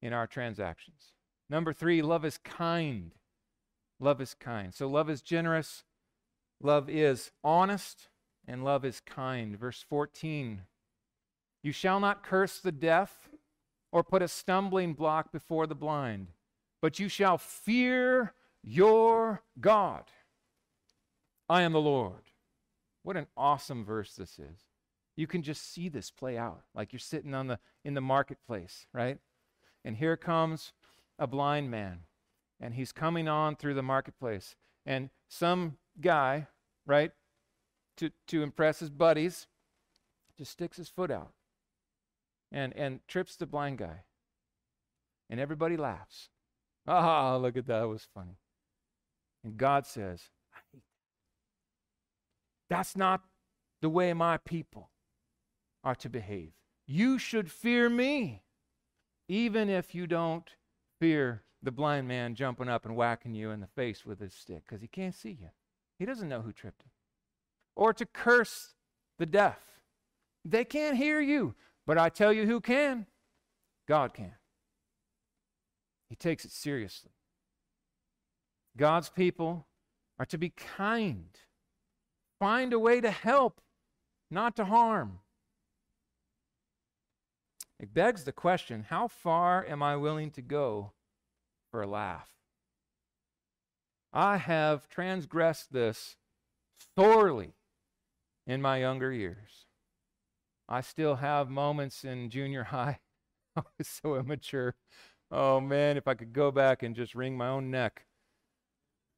in 0.01 0.13
our 0.13 0.27
transactions. 0.27 1.13
Number 1.49 1.73
three, 1.73 2.01
love 2.01 2.23
is 2.23 2.37
kind. 2.37 3.13
Love 3.99 4.21
is 4.21 4.33
kind. 4.33 4.73
So 4.73 4.87
love 4.87 5.09
is 5.09 5.21
generous, 5.21 5.83
love 6.61 6.89
is 6.89 7.31
honest, 7.43 8.09
and 8.49 8.63
love 8.63 8.83
is 8.83 8.99
kind. 8.99 9.57
Verse 9.57 9.85
14 9.87 10.63
You 11.61 11.71
shall 11.71 11.99
not 11.99 12.23
curse 12.23 12.59
the 12.59 12.71
deaf 12.71 13.29
or 13.91 14.03
put 14.03 14.21
a 14.21 14.27
stumbling 14.27 14.93
block 14.93 15.31
before 15.31 15.67
the 15.67 15.75
blind, 15.75 16.27
but 16.81 16.99
you 16.99 17.07
shall 17.07 17.37
fear 17.37 18.33
your 18.63 19.43
God. 19.59 20.05
I 21.47 21.61
am 21.61 21.73
the 21.73 21.81
Lord. 21.81 22.31
What 23.03 23.17
an 23.17 23.27
awesome 23.37 23.85
verse 23.85 24.15
this 24.15 24.37
is. 24.39 24.65
You 25.15 25.27
can 25.27 25.41
just 25.41 25.73
see 25.73 25.89
this 25.89 26.11
play 26.11 26.37
out 26.37 26.63
like 26.73 26.91
you're 26.91 26.99
sitting 26.99 27.33
on 27.33 27.47
the 27.47 27.59
in 27.85 27.93
the 27.93 28.01
marketplace, 28.01 28.87
right? 28.93 29.19
And 29.85 29.97
here 29.97 30.17
comes 30.17 30.73
a 31.17 31.27
blind 31.27 31.69
man 31.69 31.99
and 32.59 32.73
he's 32.73 32.91
coming 32.91 33.27
on 33.27 33.55
through 33.55 33.73
the 33.75 33.83
marketplace 33.83 34.55
and 34.85 35.09
some 35.27 35.77
guy, 36.01 36.47
right, 36.85 37.11
to 37.99 38.11
to 38.27 38.43
impress 38.43 38.79
his 38.79 38.89
buddies 38.89 39.47
just 40.37 40.51
sticks 40.51 40.77
his 40.77 40.89
foot 40.89 41.11
out 41.11 41.33
and 42.51 42.75
and 42.75 43.01
trips 43.07 43.35
the 43.35 43.45
blind 43.45 43.77
guy. 43.77 44.03
And 45.29 45.39
everybody 45.39 45.77
laughs. 45.77 46.29
Ah, 46.87 47.35
look 47.35 47.55
at 47.55 47.67
that, 47.67 47.83
it 47.83 47.87
was 47.87 48.07
funny. 48.15 48.39
And 49.43 49.57
God 49.57 49.85
says, 49.85 50.31
that's 52.67 52.97
not 52.97 53.21
the 53.79 53.89
way 53.89 54.11
my 54.13 54.37
people 54.37 54.89
are 55.83 55.93
to 55.95 56.09
behave. 56.09 56.53
You 56.87 57.19
should 57.19 57.51
fear 57.51 57.89
me, 57.89 58.41
even 59.27 59.69
if 59.69 59.93
you 59.93 60.07
don't 60.07 60.49
fear 60.99 61.43
the 61.61 61.71
blind 61.71 62.07
man 62.07 62.33
jumping 62.33 62.69
up 62.69 62.85
and 62.85 62.95
whacking 62.95 63.35
you 63.35 63.51
in 63.51 63.59
the 63.59 63.67
face 63.67 64.03
with 64.03 64.19
his 64.19 64.33
stick 64.33 64.63
because 64.67 64.81
he 64.81 64.87
can't 64.87 65.13
see 65.13 65.37
you. 65.39 65.49
He 65.99 66.05
doesn't 66.05 66.29
know 66.29 66.41
who 66.41 66.53
tripped 66.53 66.81
him. 66.81 66.89
Or 67.79 67.93
to 67.93 68.05
curse 68.05 68.75
the 69.17 69.25
deaf. 69.25 69.57
They 70.45 70.65
can't 70.65 70.97
hear 70.97 71.19
you, 71.19 71.55
but 71.87 71.97
I 71.97 72.09
tell 72.09 72.33
you 72.33 72.45
who 72.45 72.61
can 72.61 73.07
God 73.87 74.13
can. 74.13 74.33
He 76.09 76.15
takes 76.15 76.45
it 76.45 76.51
seriously. 76.51 77.11
God's 78.77 79.09
people 79.09 79.65
are 80.19 80.25
to 80.27 80.37
be 80.37 80.49
kind 80.49 81.25
Find 82.39 82.71
a 82.71 82.79
way 82.79 83.01
to 83.01 83.11
help, 83.11 83.61
not 84.31 84.55
to 84.55 84.65
harm. 84.65 85.19
It 87.79 87.93
begs 87.93 88.23
the 88.23 88.31
question 88.31 88.85
how 88.89 89.07
far 89.07 89.65
am 89.65 89.83
I 89.83 89.97
willing 89.97 90.31
to 90.31 90.41
go 90.41 90.91
for 91.71 91.81
a 91.81 91.87
laugh? 91.87 92.29
I 94.13 94.37
have 94.37 94.87
transgressed 94.89 95.71
this 95.71 96.15
sorely 96.97 97.53
in 98.49 98.61
my 98.61 98.77
younger 98.77 99.11
years. 99.11 99.65
I 100.67 100.81
still 100.81 101.15
have 101.15 101.49
moments 101.49 102.03
in 102.03 102.29
junior 102.29 102.63
high. 102.75 102.99
I 103.55 103.61
was 103.77 103.87
so 103.87 104.15
immature. 104.15 104.75
Oh 105.31 105.61
man, 105.61 105.97
if 105.97 106.07
I 106.07 106.15
could 106.15 106.33
go 106.33 106.51
back 106.51 106.83
and 106.83 106.95
just 106.95 107.15
wring 107.15 107.37
my 107.37 107.47
own 107.47 107.71
neck 107.71 108.05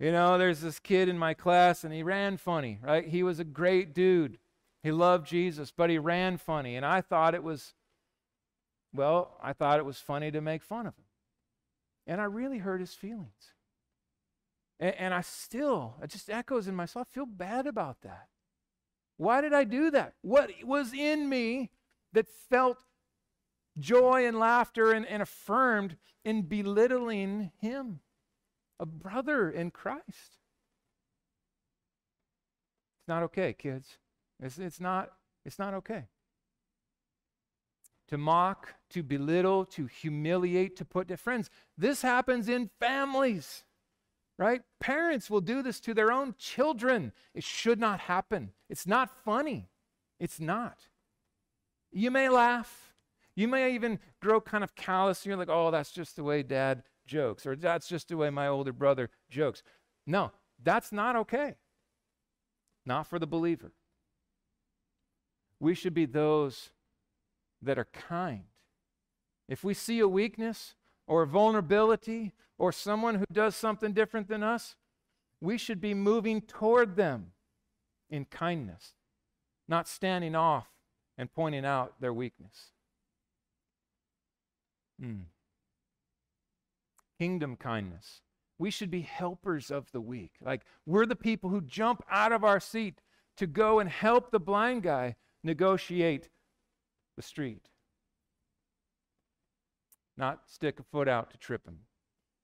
you 0.02 0.12
know, 0.12 0.40
there's 0.40 0.62
this 0.62 0.80
kid 0.80 1.10
in 1.10 1.20
my 1.20 1.36
class 1.36 1.84
and 1.84 1.94
he 1.94 2.02
ran 2.02 2.38
funny, 2.38 2.80
right? 2.82 3.08
He 3.08 3.22
was 3.22 3.40
a 3.40 3.44
great 3.44 3.94
dude. 3.94 4.40
He 4.82 4.92
loved 4.92 5.28
Jesus, 5.28 5.72
but 5.72 5.92
he 5.92 6.00
ran 6.00 6.38
funny. 6.38 6.76
And 6.76 6.84
I 6.84 7.02
thought 7.02 7.36
it 7.36 7.44
was, 7.44 7.76
well, 8.92 9.38
I 9.44 9.54
thought 9.54 9.78
it 9.78 9.86
was 9.86 10.00
funny 10.00 10.32
to 10.32 10.42
make 10.42 10.64
fun 10.64 10.88
of 10.88 10.96
him. 10.96 11.06
And 12.08 12.20
I 12.20 12.24
really 12.24 12.58
hurt 12.58 12.80
his 12.80 12.96
feelings. 12.96 13.54
And, 14.80 14.96
and 14.96 15.14
I 15.14 15.22
still, 15.22 15.94
it 16.02 16.10
just 16.10 16.32
echoes 16.32 16.68
in 16.68 16.76
myself, 16.76 17.10
I 17.12 17.14
feel 17.14 17.28
bad 17.28 17.68
about 17.68 18.02
that. 18.02 18.26
Why 19.22 19.42
did 19.42 19.54
I 19.54 19.64
do 19.64 19.92
that? 19.92 20.14
What 20.22 20.50
was 20.64 20.94
in 20.94 21.30
me 21.30 21.70
that 22.14 22.28
felt 22.28 22.84
joy 23.80 24.26
and 24.26 24.40
laughter 24.40 24.92
and, 24.92 25.06
and 25.06 25.22
affirmed 25.22 25.96
in 26.26 26.42
belittling 26.44 27.52
him? 27.60 28.02
a 28.82 28.86
brother 28.86 29.50
in 29.50 29.70
Christ. 29.70 30.40
It's 32.98 33.08
not 33.08 33.24
okay, 33.24 33.54
kids. 33.54 34.00
It's, 34.42 34.58
it's 34.58 34.82
not 34.82 35.12
It's 35.46 35.60
not 35.60 35.74
okay. 35.76 36.06
To 38.10 38.18
mock, 38.18 38.74
to 38.90 39.04
belittle, 39.04 39.64
to 39.66 39.86
humiliate, 39.86 40.76
to 40.78 40.86
put 40.86 41.08
to 41.08 41.16
friends. 41.16 41.50
This 41.78 42.02
happens 42.02 42.50
in 42.50 42.70
families, 42.80 43.64
right? 44.38 44.62
Parents 44.80 45.30
will 45.30 45.42
do 45.42 45.62
this 45.62 45.80
to 45.82 45.94
their 45.94 46.12
own 46.12 46.36
children. 46.38 47.12
It 47.34 47.44
should 47.44 47.80
not 47.80 48.02
happen. 48.02 48.52
It's 48.70 48.88
not 48.88 49.10
funny. 49.24 49.70
It's 50.20 50.40
not. 50.40 50.88
You 51.92 52.12
may 52.12 52.30
laugh. 52.30 52.94
You 53.36 53.48
may 53.48 53.74
even 53.74 54.00
grow 54.22 54.42
kind 54.42 54.64
of 54.64 54.76
callous. 54.76 55.26
You're 55.26 55.38
like, 55.38 55.50
oh, 55.50 55.72
that's 55.72 55.92
just 55.92 56.16
the 56.16 56.24
way 56.24 56.44
dad 56.44 56.84
jokes, 57.06 57.46
or 57.46 57.56
that's 57.56 57.88
just 57.88 58.10
the 58.10 58.18
way 58.18 58.30
my 58.30 58.48
older 58.48 58.74
brother 58.74 59.10
jokes. 59.30 59.64
No, 60.06 60.32
that's 60.62 60.92
not 60.92 61.16
okay. 61.16 61.56
Not 62.86 63.08
for 63.08 63.20
the 63.20 63.28
believer. 63.28 63.74
We 65.60 65.76
should 65.76 65.94
be 65.94 66.06
those 66.06 66.72
that 67.62 67.78
are 67.78 67.88
kind. 67.94 68.46
If 69.48 69.64
we 69.64 69.74
see 69.74 70.00
a 70.00 70.08
weakness 70.08 70.76
or 71.12 71.26
vulnerability 71.26 72.32
or 72.58 72.72
someone 72.72 73.16
who 73.16 73.26
does 73.34 73.54
something 73.54 73.92
different 73.92 74.30
than 74.30 74.42
us, 74.42 74.78
we 75.42 75.58
should 75.58 75.82
be 75.82 75.94
moving 75.94 76.40
toward 76.40 76.96
them 76.96 77.34
in 78.10 78.24
kindness, 78.24 78.94
not 79.68 79.90
standing 79.90 80.36
off 80.36 80.70
and 81.18 81.30
pointing 81.34 81.66
out 81.66 82.00
their 82.00 82.14
weakness. 82.14 82.72
Mm. 85.04 85.24
Kingdom 87.20 87.58
kindness. 87.58 88.22
We 88.58 88.72
should 88.72 88.90
be 88.90 89.02
helpers 89.02 89.70
of 89.70 89.92
the 89.92 90.00
weak. 90.00 90.36
Like 90.42 90.62
we're 90.86 91.06
the 91.06 91.16
people 91.18 91.50
who 91.50 91.60
jump 91.60 92.06
out 92.10 92.32
of 92.32 92.46
our 92.46 92.62
seat 92.62 93.02
to 93.36 93.48
go 93.48 93.80
and 93.80 93.90
help 93.90 94.32
the 94.32 94.40
blind 94.40 94.84
guy 94.84 95.18
negotiate 95.44 96.30
the 97.18 97.22
street, 97.22 97.68
not 100.22 100.50
stick 100.50 100.80
a 100.80 100.84
foot 100.84 101.10
out 101.10 101.32
to 101.32 101.38
trip 101.38 101.68
him. 101.68 101.80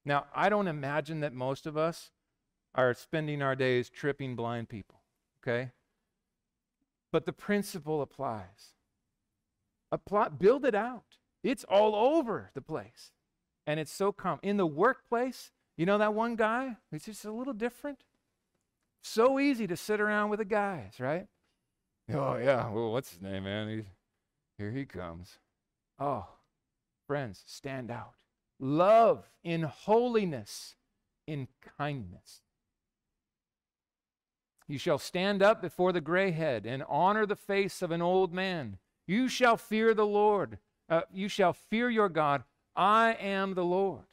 Now, 0.04 0.26
I 0.36 0.50
don't 0.50 0.68
imagine 0.68 1.22
that 1.22 1.34
most 1.34 1.66
of 1.66 1.78
us 1.78 2.12
are 2.76 2.94
spending 2.94 3.42
our 3.42 3.56
days 3.56 3.90
tripping 3.90 4.36
blind 4.36 4.68
people, 4.68 5.02
okay? 5.42 5.72
But 7.12 7.26
the 7.26 7.34
principle 7.34 8.02
applies. 8.02 8.74
Apply, 9.92 10.30
build 10.30 10.66
it 10.66 10.76
out. 10.76 11.18
It's 11.44 11.64
all 11.64 11.96
over 11.96 12.50
the 12.54 12.62
place. 12.62 13.12
And 13.66 13.80
it's 13.80 13.92
so 13.92 14.12
common. 14.12 14.40
In 14.44 14.58
the 14.58 14.66
workplace, 14.66 15.52
you 15.78 15.86
know 15.86 15.98
that 15.98 16.14
one 16.14 16.36
guy? 16.36 16.78
He's 16.92 17.06
just 17.06 17.26
a 17.26 17.32
little 17.32 17.54
different. 17.54 18.00
So 19.04 19.40
easy 19.40 19.68
to 19.68 19.78
sit 19.78 20.02
around 20.02 20.30
with 20.30 20.40
the 20.40 20.46
guys, 20.46 21.00
right? 21.00 21.28
Oh, 22.12 22.38
yeah. 22.38 22.70
Well, 22.70 22.92
what's 22.92 23.12
his 23.12 23.22
name, 23.22 23.44
man? 23.44 23.70
He's, 23.70 23.86
here 24.58 24.72
he 24.72 24.86
comes. 24.86 25.40
Oh, 26.00 26.28
friends, 27.08 27.44
stand 27.48 27.90
out. 27.90 28.16
Love 28.60 29.30
in 29.44 29.64
holiness, 29.64 30.76
in 31.26 31.48
kindness. 31.78 32.42
You 34.68 34.78
shall 34.78 35.00
stand 35.00 35.42
up 35.42 35.62
before 35.62 35.94
the 35.94 36.02
gray 36.02 36.32
head 36.32 36.66
and 36.66 36.84
honor 36.90 37.26
the 37.26 37.36
face 37.36 37.82
of 37.82 37.92
an 37.92 38.02
old 38.02 38.34
man. 38.34 38.78
You 39.08 39.30
shall 39.30 39.56
fear 39.56 39.94
the 39.94 40.06
Lord. 40.06 40.58
Uh, 40.90 41.02
you 41.14 41.30
shall 41.30 41.54
fear 41.54 41.90
your 41.90 42.10
God. 42.10 42.44
I 42.76 43.14
am 43.14 43.54
the 43.54 43.64
Lord. 43.64 44.04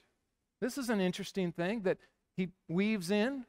This 0.60 0.78
is 0.78 0.88
an 0.88 1.00
interesting 1.00 1.50
thing 1.52 1.82
that 1.82 1.98
he 2.36 2.50
weaves 2.68 3.10
in. 3.10 3.44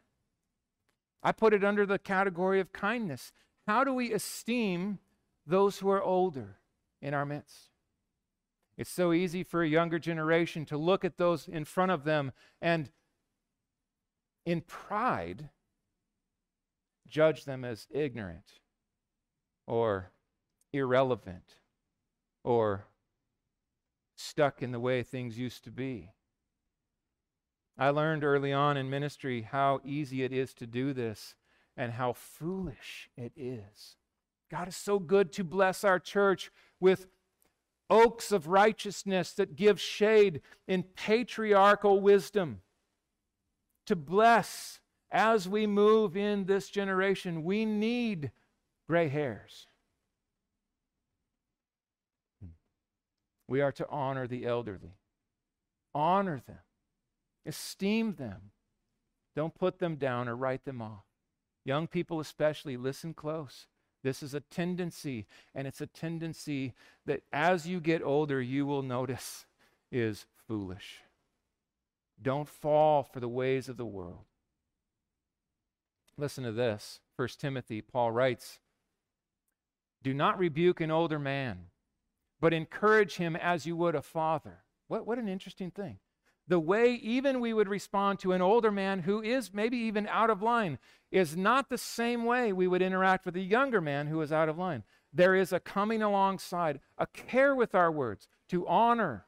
I 1.21 1.31
put 1.31 1.53
it 1.53 1.63
under 1.63 1.85
the 1.85 1.99
category 1.99 2.59
of 2.59 2.73
kindness. 2.73 3.31
How 3.67 3.83
do 3.83 3.93
we 3.93 4.11
esteem 4.11 4.99
those 5.45 5.79
who 5.79 5.89
are 5.89 6.01
older 6.01 6.57
in 7.01 7.13
our 7.13 7.25
midst? 7.25 7.69
It's 8.77 8.89
so 8.89 9.13
easy 9.13 9.43
for 9.43 9.63
a 9.63 9.67
younger 9.67 9.99
generation 9.99 10.65
to 10.65 10.77
look 10.77 11.05
at 11.05 11.17
those 11.17 11.47
in 11.47 11.65
front 11.65 11.91
of 11.91 12.03
them 12.03 12.33
and, 12.61 12.89
in 14.45 14.61
pride, 14.61 15.49
judge 17.07 17.45
them 17.45 17.63
as 17.63 17.87
ignorant 17.89 18.59
or 19.65 20.11
irrelevant 20.73 21.55
or 22.43 22.85
stuck 24.15 24.61
in 24.61 24.71
the 24.71 24.79
way 24.79 25.03
things 25.03 25.39
used 25.39 25.63
to 25.63 25.71
be. 25.71 26.11
I 27.77 27.89
learned 27.89 28.23
early 28.23 28.53
on 28.53 28.77
in 28.77 28.89
ministry 28.89 29.41
how 29.41 29.81
easy 29.83 30.23
it 30.23 30.31
is 30.31 30.53
to 30.55 30.67
do 30.67 30.93
this 30.93 31.35
and 31.75 31.93
how 31.93 32.13
foolish 32.13 33.09
it 33.17 33.33
is. 33.35 33.97
God 34.49 34.67
is 34.67 34.75
so 34.75 34.99
good 34.99 35.33
to 35.33 35.43
bless 35.43 35.83
our 35.83 35.99
church 35.99 36.51
with 36.79 37.07
oaks 37.89 38.31
of 38.31 38.47
righteousness 38.47 39.31
that 39.33 39.55
give 39.55 39.79
shade 39.79 40.41
in 40.67 40.83
patriarchal 40.83 41.99
wisdom. 41.99 42.61
To 43.87 43.95
bless 43.95 44.79
as 45.11 45.47
we 45.47 45.67
move 45.67 46.17
in 46.17 46.45
this 46.45 46.69
generation, 46.69 47.43
we 47.43 47.65
need 47.65 48.31
gray 48.87 49.07
hairs. 49.07 49.67
We 53.47 53.61
are 53.61 53.71
to 53.73 53.87
honor 53.89 54.27
the 54.27 54.45
elderly, 54.45 54.97
honor 55.93 56.41
them, 56.47 56.59
esteem 57.45 58.15
them. 58.15 58.51
Don't 59.35 59.53
put 59.53 59.79
them 59.79 59.97
down 59.97 60.27
or 60.27 60.35
write 60.35 60.65
them 60.65 60.81
off. 60.81 61.03
Young 61.63 61.87
people, 61.87 62.19
especially, 62.19 62.77
listen 62.77 63.13
close. 63.13 63.67
This 64.05 64.21
is 64.21 64.35
a 64.35 64.39
tendency, 64.39 65.25
and 65.55 65.65
it's 65.65 65.81
a 65.81 65.87
tendency 65.87 66.75
that 67.07 67.23
as 67.33 67.67
you 67.67 67.79
get 67.79 68.03
older, 68.03 68.39
you 68.39 68.63
will 68.63 68.83
notice 68.83 69.47
is 69.91 70.27
foolish. 70.47 70.99
Don't 72.21 72.47
fall 72.47 73.01
for 73.01 73.19
the 73.19 73.27
ways 73.27 73.67
of 73.67 73.77
the 73.77 73.85
world. 73.85 74.25
Listen 76.19 76.43
to 76.43 76.51
this. 76.51 76.99
1 77.15 77.29
Timothy, 77.39 77.81
Paul 77.81 78.11
writes 78.11 78.59
Do 80.03 80.13
not 80.13 80.37
rebuke 80.37 80.81
an 80.81 80.91
older 80.91 81.17
man, 81.17 81.69
but 82.39 82.53
encourage 82.53 83.15
him 83.15 83.35
as 83.35 83.65
you 83.65 83.75
would 83.75 83.95
a 83.95 84.03
father. 84.03 84.59
What, 84.87 85.07
what 85.07 85.17
an 85.17 85.27
interesting 85.27 85.71
thing 85.71 85.97
the 86.47 86.59
way 86.59 86.93
even 86.93 87.39
we 87.39 87.53
would 87.53 87.67
respond 87.67 88.19
to 88.19 88.31
an 88.31 88.41
older 88.41 88.71
man 88.71 88.99
who 88.99 89.21
is 89.21 89.53
maybe 89.53 89.77
even 89.77 90.07
out 90.07 90.29
of 90.29 90.41
line 90.41 90.77
is 91.11 91.35
not 91.35 91.69
the 91.69 91.77
same 91.77 92.25
way 92.25 92.53
we 92.53 92.67
would 92.67 92.81
interact 92.81 93.25
with 93.25 93.35
a 93.35 93.41
younger 93.41 93.81
man 93.81 94.07
who 94.07 94.21
is 94.21 94.31
out 94.31 94.49
of 94.49 94.57
line. 94.57 94.83
There 95.11 95.33
is 95.33 95.51
a 95.51 95.59
coming 95.59 96.01
alongside, 96.01 96.81
a 96.97 97.07
care 97.07 97.55
with 97.55 97.73
our 97.73 97.91
words 97.91 98.27
to 98.49 98.67
honor 98.67 99.25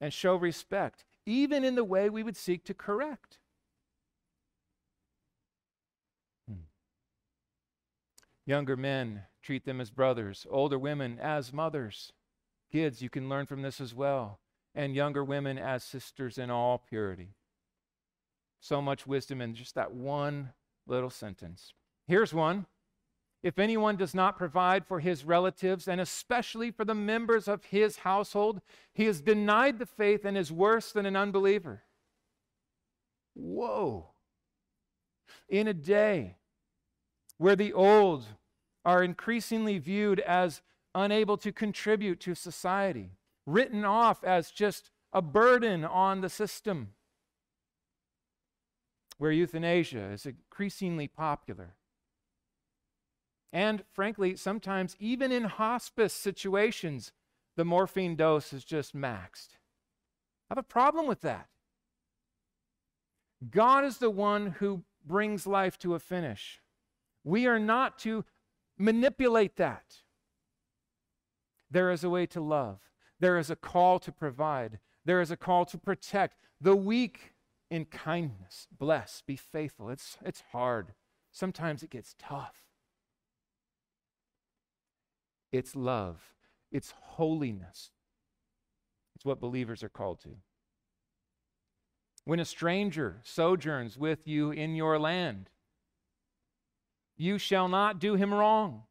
and 0.00 0.12
show 0.12 0.36
respect, 0.36 1.04
even 1.24 1.64
in 1.64 1.74
the 1.74 1.84
way 1.84 2.10
we 2.10 2.22
would 2.22 2.36
seek 2.36 2.64
to 2.64 2.74
correct. 2.74 3.38
Hmm. 6.48 6.64
Younger 8.44 8.76
men 8.76 9.22
treat 9.42 9.64
them 9.64 9.80
as 9.80 9.90
brothers, 9.90 10.46
older 10.50 10.78
women 10.78 11.18
as 11.18 11.52
mothers. 11.52 12.12
Kids, 12.70 13.00
you 13.00 13.08
can 13.08 13.28
learn 13.28 13.46
from 13.46 13.62
this 13.62 13.80
as 13.80 13.94
well 13.94 14.40
and 14.76 14.94
younger 14.94 15.24
women 15.24 15.58
as 15.58 15.82
sisters 15.82 16.36
in 16.36 16.50
all 16.50 16.78
purity. 16.78 17.30
So 18.60 18.82
much 18.82 19.06
wisdom 19.06 19.40
in 19.40 19.54
just 19.54 19.74
that 19.74 19.92
one 19.92 20.52
little 20.86 21.10
sentence. 21.10 21.72
Here's 22.06 22.34
one. 22.34 22.66
If 23.42 23.58
anyone 23.58 23.96
does 23.96 24.14
not 24.14 24.36
provide 24.36 24.86
for 24.86 25.00
his 25.00 25.24
relatives, 25.24 25.88
and 25.88 26.00
especially 26.00 26.70
for 26.70 26.84
the 26.84 26.94
members 26.94 27.48
of 27.48 27.64
his 27.64 27.98
household, 27.98 28.60
he 28.92 29.04
has 29.04 29.20
denied 29.20 29.78
the 29.78 29.86
faith 29.86 30.24
and 30.24 30.36
is 30.36 30.52
worse 30.52 30.92
than 30.92 31.06
an 31.06 31.16
unbeliever. 31.16 31.82
Whoa. 33.34 34.08
In 35.48 35.68
a 35.68 35.74
day 35.74 36.36
where 37.38 37.56
the 37.56 37.72
old 37.72 38.24
are 38.84 39.02
increasingly 39.02 39.78
viewed 39.78 40.20
as 40.20 40.60
unable 40.94 41.36
to 41.38 41.52
contribute 41.52 42.20
to 42.20 42.34
society, 42.34 43.12
written 43.46 43.84
off 43.84 44.22
as 44.24 44.50
just 44.50 44.90
a 45.12 45.22
burden 45.22 45.84
on 45.84 46.20
the 46.20 46.28
system, 46.28 46.92
where 49.18 49.30
euthanasia 49.30 50.10
is 50.10 50.26
increasingly 50.26 51.08
popular. 51.08 51.76
And 53.52 53.84
frankly, 53.92 54.36
sometimes 54.36 54.96
even 55.00 55.32
in 55.32 55.44
hospice 55.44 56.12
situations, 56.12 57.12
the 57.56 57.64
morphine 57.64 58.16
dose 58.16 58.52
is 58.52 58.64
just 58.64 58.94
maxed. 58.94 59.54
I 60.50 60.54
have 60.54 60.58
a 60.58 60.62
problem 60.62 61.06
with 61.06 61.22
that. 61.22 61.48
God 63.50 63.84
is 63.84 63.98
the 63.98 64.10
one 64.10 64.56
who 64.58 64.82
brings 65.04 65.46
life 65.46 65.78
to 65.78 65.94
a 65.94 65.98
finish. 65.98 66.60
We 67.24 67.46
are 67.46 67.58
not 67.58 67.98
to 68.00 68.24
manipulate 68.78 69.56
that. 69.56 70.02
There 71.70 71.90
is 71.90 72.04
a 72.04 72.10
way 72.10 72.26
to 72.26 72.40
love. 72.40 72.80
There 73.20 73.38
is 73.38 73.50
a 73.50 73.56
call 73.56 73.98
to 74.00 74.12
provide, 74.12 74.78
there 75.04 75.20
is 75.20 75.30
a 75.30 75.36
call 75.36 75.64
to 75.66 75.78
protect 75.78 76.36
the 76.60 76.76
weak 76.76 77.32
in 77.70 77.86
kindness. 77.86 78.68
Bless, 78.76 79.22
be 79.26 79.36
faithful. 79.36 79.90
It's, 79.90 80.18
it's 80.24 80.42
hard. 80.52 80.94
Sometimes 81.32 81.82
it 81.82 81.90
gets 81.90 82.14
tough. 82.18 82.66
it's 85.56 85.74
love, 85.74 86.34
it's 86.70 86.92
holiness. 87.00 87.90
It's 89.14 89.24
what 89.24 89.40
believers 89.40 89.82
are 89.82 89.88
called 89.88 90.20
to. 90.20 90.36
When 92.24 92.40
a 92.40 92.44
stranger 92.44 93.20
sojourns 93.22 93.96
with 93.96 94.26
you 94.26 94.50
in 94.50 94.74
your 94.74 94.98
land, 94.98 95.48
you 97.16 97.38
shall 97.38 97.68
not 97.68 97.98
do 97.98 98.14
him 98.14 98.34
wrong. 98.34 98.82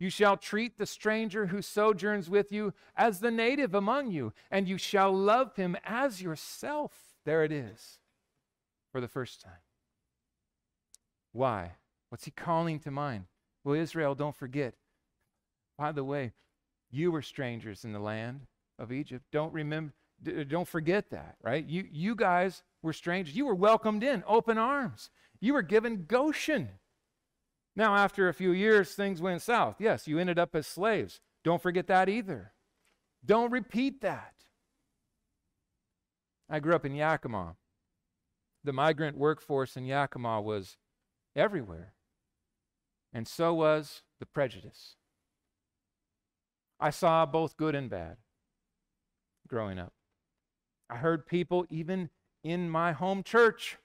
You 0.00 0.08
shall 0.08 0.38
treat 0.38 0.78
the 0.78 0.86
stranger 0.86 1.46
who 1.46 1.60
sojourns 1.60 2.30
with 2.30 2.50
you 2.50 2.72
as 2.96 3.20
the 3.20 3.30
native 3.30 3.74
among 3.74 4.10
you, 4.10 4.32
and 4.50 4.66
you 4.66 4.78
shall 4.78 5.12
love 5.12 5.54
him 5.56 5.76
as 5.84 6.22
yourself. 6.22 6.92
There 7.26 7.44
it 7.44 7.52
is 7.52 7.98
for 8.90 9.02
the 9.02 9.08
first 9.08 9.42
time. 9.42 9.52
Why? 11.32 11.72
What's 12.08 12.24
he 12.24 12.30
calling 12.30 12.80
to 12.80 12.90
mind? 12.90 13.26
Well, 13.62 13.74
Israel, 13.74 14.14
don't 14.14 14.34
forget. 14.34 14.74
By 15.76 15.92
the 15.92 16.02
way, 16.02 16.32
you 16.90 17.12
were 17.12 17.22
strangers 17.22 17.84
in 17.84 17.92
the 17.92 18.00
land 18.00 18.46
of 18.78 18.90
Egypt. 18.90 19.26
Don't 19.30 19.52
remember 19.52 19.92
uh, 20.26 20.44
don't 20.44 20.68
forget 20.68 21.10
that, 21.10 21.36
right? 21.42 21.64
You 21.66 21.86
you 21.90 22.14
guys 22.14 22.62
were 22.82 22.92
strangers. 22.92 23.36
You 23.36 23.46
were 23.46 23.54
welcomed 23.54 24.02
in, 24.02 24.22
open 24.26 24.58
arms. 24.58 25.10
You 25.40 25.54
were 25.54 25.62
given 25.62 26.04
Goshen. 26.06 26.68
Now, 27.76 27.94
after 27.96 28.28
a 28.28 28.34
few 28.34 28.52
years, 28.52 28.94
things 28.94 29.22
went 29.22 29.42
south. 29.42 29.76
Yes, 29.78 30.08
you 30.08 30.18
ended 30.18 30.38
up 30.38 30.54
as 30.54 30.66
slaves. 30.66 31.20
Don't 31.44 31.62
forget 31.62 31.86
that 31.86 32.08
either. 32.08 32.52
Don't 33.24 33.52
repeat 33.52 34.00
that. 34.00 34.34
I 36.48 36.58
grew 36.58 36.74
up 36.74 36.84
in 36.84 36.94
Yakima. 36.94 37.56
The 38.64 38.72
migrant 38.72 39.16
workforce 39.16 39.76
in 39.76 39.84
Yakima 39.84 40.40
was 40.40 40.76
everywhere, 41.34 41.94
and 43.12 43.26
so 43.26 43.54
was 43.54 44.02
the 44.18 44.26
prejudice. 44.26 44.96
I 46.78 46.90
saw 46.90 47.24
both 47.24 47.56
good 47.56 47.74
and 47.74 47.88
bad 47.88 48.16
growing 49.48 49.78
up. 49.78 49.92
I 50.90 50.96
heard 50.96 51.26
people, 51.26 51.66
even 51.70 52.10
in 52.42 52.68
my 52.68 52.92
home 52.92 53.22
church, 53.22 53.78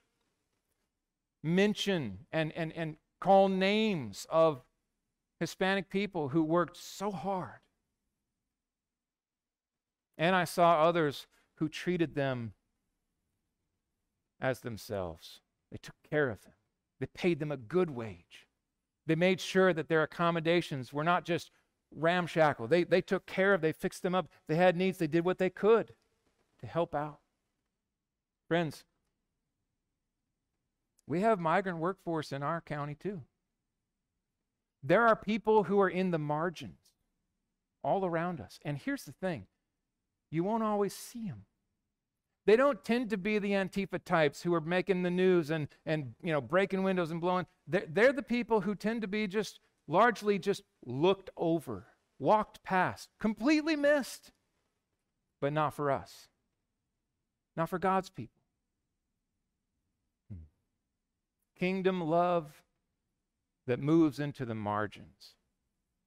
mention 1.43 2.25
and, 2.31 2.51
and, 2.53 2.73
and 2.75 2.97
call 3.19 3.49
names 3.49 4.25
of 4.29 4.61
Hispanic 5.39 5.89
people 5.89 6.29
who 6.29 6.43
worked 6.43 6.77
so 6.77 7.11
hard. 7.11 7.59
And 10.17 10.35
I 10.35 10.45
saw 10.45 10.83
others 10.83 11.27
who 11.55 11.67
treated 11.67 12.15
them 12.15 12.53
as 14.39 14.61
themselves. 14.61 15.41
They 15.71 15.77
took 15.77 15.95
care 16.09 16.29
of 16.29 16.41
them, 16.43 16.53
they 16.99 17.07
paid 17.07 17.39
them 17.39 17.51
a 17.51 17.57
good 17.57 17.89
wage. 17.89 18.47
They 19.07 19.15
made 19.15 19.39
sure 19.39 19.71
that 19.71 19.87
their 19.87 20.01
accommodations 20.01 20.91
were 20.91 21.03
not 21.03 21.25
just 21.25 21.51
ramshackle. 21.91 22.67
They, 22.67 22.83
they 22.83 23.01
took 23.01 23.25
care 23.27 23.53
of, 23.53 23.61
they 23.61 23.71
fixed 23.71 24.01
them 24.01 24.15
up. 24.15 24.27
They 24.47 24.55
had 24.55 24.75
needs, 24.75 24.97
they 24.97 25.07
did 25.07 25.25
what 25.25 25.37
they 25.37 25.49
could 25.49 25.93
to 26.59 26.67
help 26.67 26.95
out. 26.95 27.19
Friends, 28.47 28.83
we 31.07 31.21
have 31.21 31.39
migrant 31.39 31.79
workforce 31.79 32.31
in 32.31 32.43
our 32.43 32.61
county 32.61 32.95
too. 32.95 33.21
There 34.83 35.07
are 35.07 35.15
people 35.15 35.63
who 35.63 35.79
are 35.79 35.89
in 35.89 36.11
the 36.11 36.19
margins 36.19 36.79
all 37.83 38.05
around 38.05 38.41
us. 38.41 38.59
And 38.63 38.77
here's 38.77 39.03
the 39.03 39.11
thing 39.11 39.45
you 40.31 40.43
won't 40.43 40.63
always 40.63 40.95
see 40.95 41.27
them. 41.27 41.45
They 42.45 42.55
don't 42.55 42.83
tend 42.83 43.09
to 43.09 43.17
be 43.17 43.39
the 43.39 43.51
Antifa 43.51 44.03
types 44.03 44.43
who 44.43 44.53
are 44.53 44.61
making 44.61 45.01
the 45.01 45.09
news 45.09 45.49
and, 45.49 45.67
and 45.85 46.13
you 46.21 46.31
know, 46.31 46.41
breaking 46.41 46.83
windows 46.83 47.09
and 47.09 47.19
blowing. 47.19 47.47
They're, 47.67 47.85
they're 47.89 48.13
the 48.13 48.21
people 48.21 48.61
who 48.61 48.75
tend 48.75 49.01
to 49.01 49.07
be 49.07 49.27
just 49.27 49.59
largely 49.87 50.37
just 50.37 50.61
looked 50.85 51.31
over, 51.37 51.87
walked 52.19 52.61
past, 52.63 53.09
completely 53.19 53.75
missed, 53.75 54.31
but 55.41 55.53
not 55.53 55.73
for 55.73 55.89
us, 55.89 56.27
not 57.57 57.69
for 57.69 57.79
God's 57.79 58.09
people. 58.09 58.34
Kingdom 61.57 62.01
love 62.01 62.63
that 63.67 63.79
moves 63.79 64.19
into 64.19 64.45
the 64.45 64.55
margins. 64.55 65.35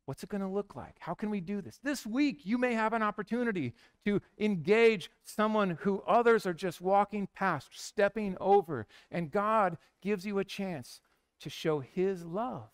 What's 0.08 0.22
it 0.22 0.30
going 0.30 0.40
to 0.40 0.48
look 0.48 0.74
like? 0.74 0.96
How 1.00 1.12
can 1.12 1.28
we 1.28 1.40
do 1.40 1.61
this? 1.61 1.78
This 1.82 2.06
week, 2.06 2.46
you 2.46 2.56
may 2.56 2.72
have 2.72 2.94
an 2.94 3.02
opportunity 3.02 3.74
to 4.06 4.22
engage 4.38 5.11
someone 5.22 5.76
who 5.82 6.02
others 6.06 6.46
are 6.46 6.54
just 6.54 6.80
walking 6.80 7.28
past, 7.34 7.68
stepping 7.72 8.34
over, 8.40 8.87
and 9.11 9.30
God 9.30 9.76
gives 10.00 10.24
you 10.24 10.38
a 10.38 10.44
chance 10.44 11.02
to 11.40 11.50
show 11.50 11.80
His 11.80 12.24
love, 12.24 12.70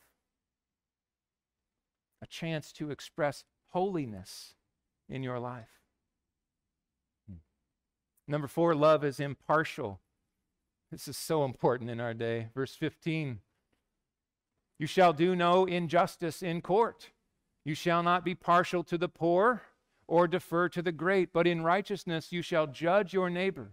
a 2.22 2.26
chance 2.28 2.70
to 2.74 2.92
express 2.92 3.42
holiness 3.70 4.54
in 5.08 5.24
your 5.24 5.40
life. 5.40 5.80
Hmm. 7.28 7.38
Number 8.28 8.46
four, 8.46 8.76
love 8.76 9.02
is 9.02 9.18
impartial. 9.18 9.98
This 10.94 11.08
is 11.08 11.16
so 11.16 11.44
important 11.44 11.90
in 11.90 11.98
our 11.98 12.14
day. 12.14 12.50
Verse 12.54 12.76
15 12.76 13.40
You 14.78 14.86
shall 14.86 15.12
do 15.12 15.34
no 15.34 15.64
injustice 15.64 16.40
in 16.40 16.60
court. 16.60 17.10
You 17.64 17.74
shall 17.74 18.04
not 18.04 18.24
be 18.24 18.36
partial 18.36 18.84
to 18.84 18.96
the 18.96 19.08
poor 19.08 19.62
or 20.06 20.28
defer 20.28 20.68
to 20.68 20.82
the 20.82 20.92
great, 20.92 21.32
but 21.32 21.48
in 21.48 21.64
righteousness 21.64 22.30
you 22.30 22.42
shall 22.42 22.68
judge 22.68 23.12
your 23.12 23.28
neighbor. 23.28 23.72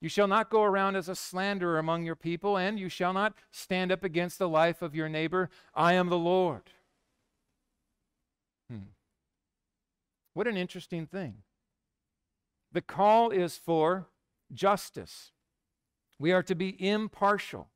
You 0.00 0.08
shall 0.08 0.28
not 0.28 0.48
go 0.48 0.62
around 0.62 0.94
as 0.94 1.08
a 1.08 1.16
slanderer 1.16 1.76
among 1.76 2.04
your 2.04 2.14
people, 2.14 2.56
and 2.56 2.78
you 2.78 2.88
shall 2.88 3.12
not 3.12 3.34
stand 3.50 3.90
up 3.90 4.04
against 4.04 4.38
the 4.38 4.48
life 4.48 4.80
of 4.80 4.94
your 4.94 5.08
neighbor. 5.08 5.50
I 5.74 5.94
am 5.94 6.08
the 6.08 6.16
Lord. 6.16 6.70
Hmm. 8.70 8.90
What 10.34 10.46
an 10.46 10.56
interesting 10.56 11.06
thing. 11.06 11.38
The 12.70 12.80
call 12.80 13.30
is 13.30 13.56
for 13.56 14.06
justice. 14.52 15.32
We 16.20 16.32
are 16.32 16.42
to 16.44 16.54
be 16.54 16.76
impartial 16.86 17.70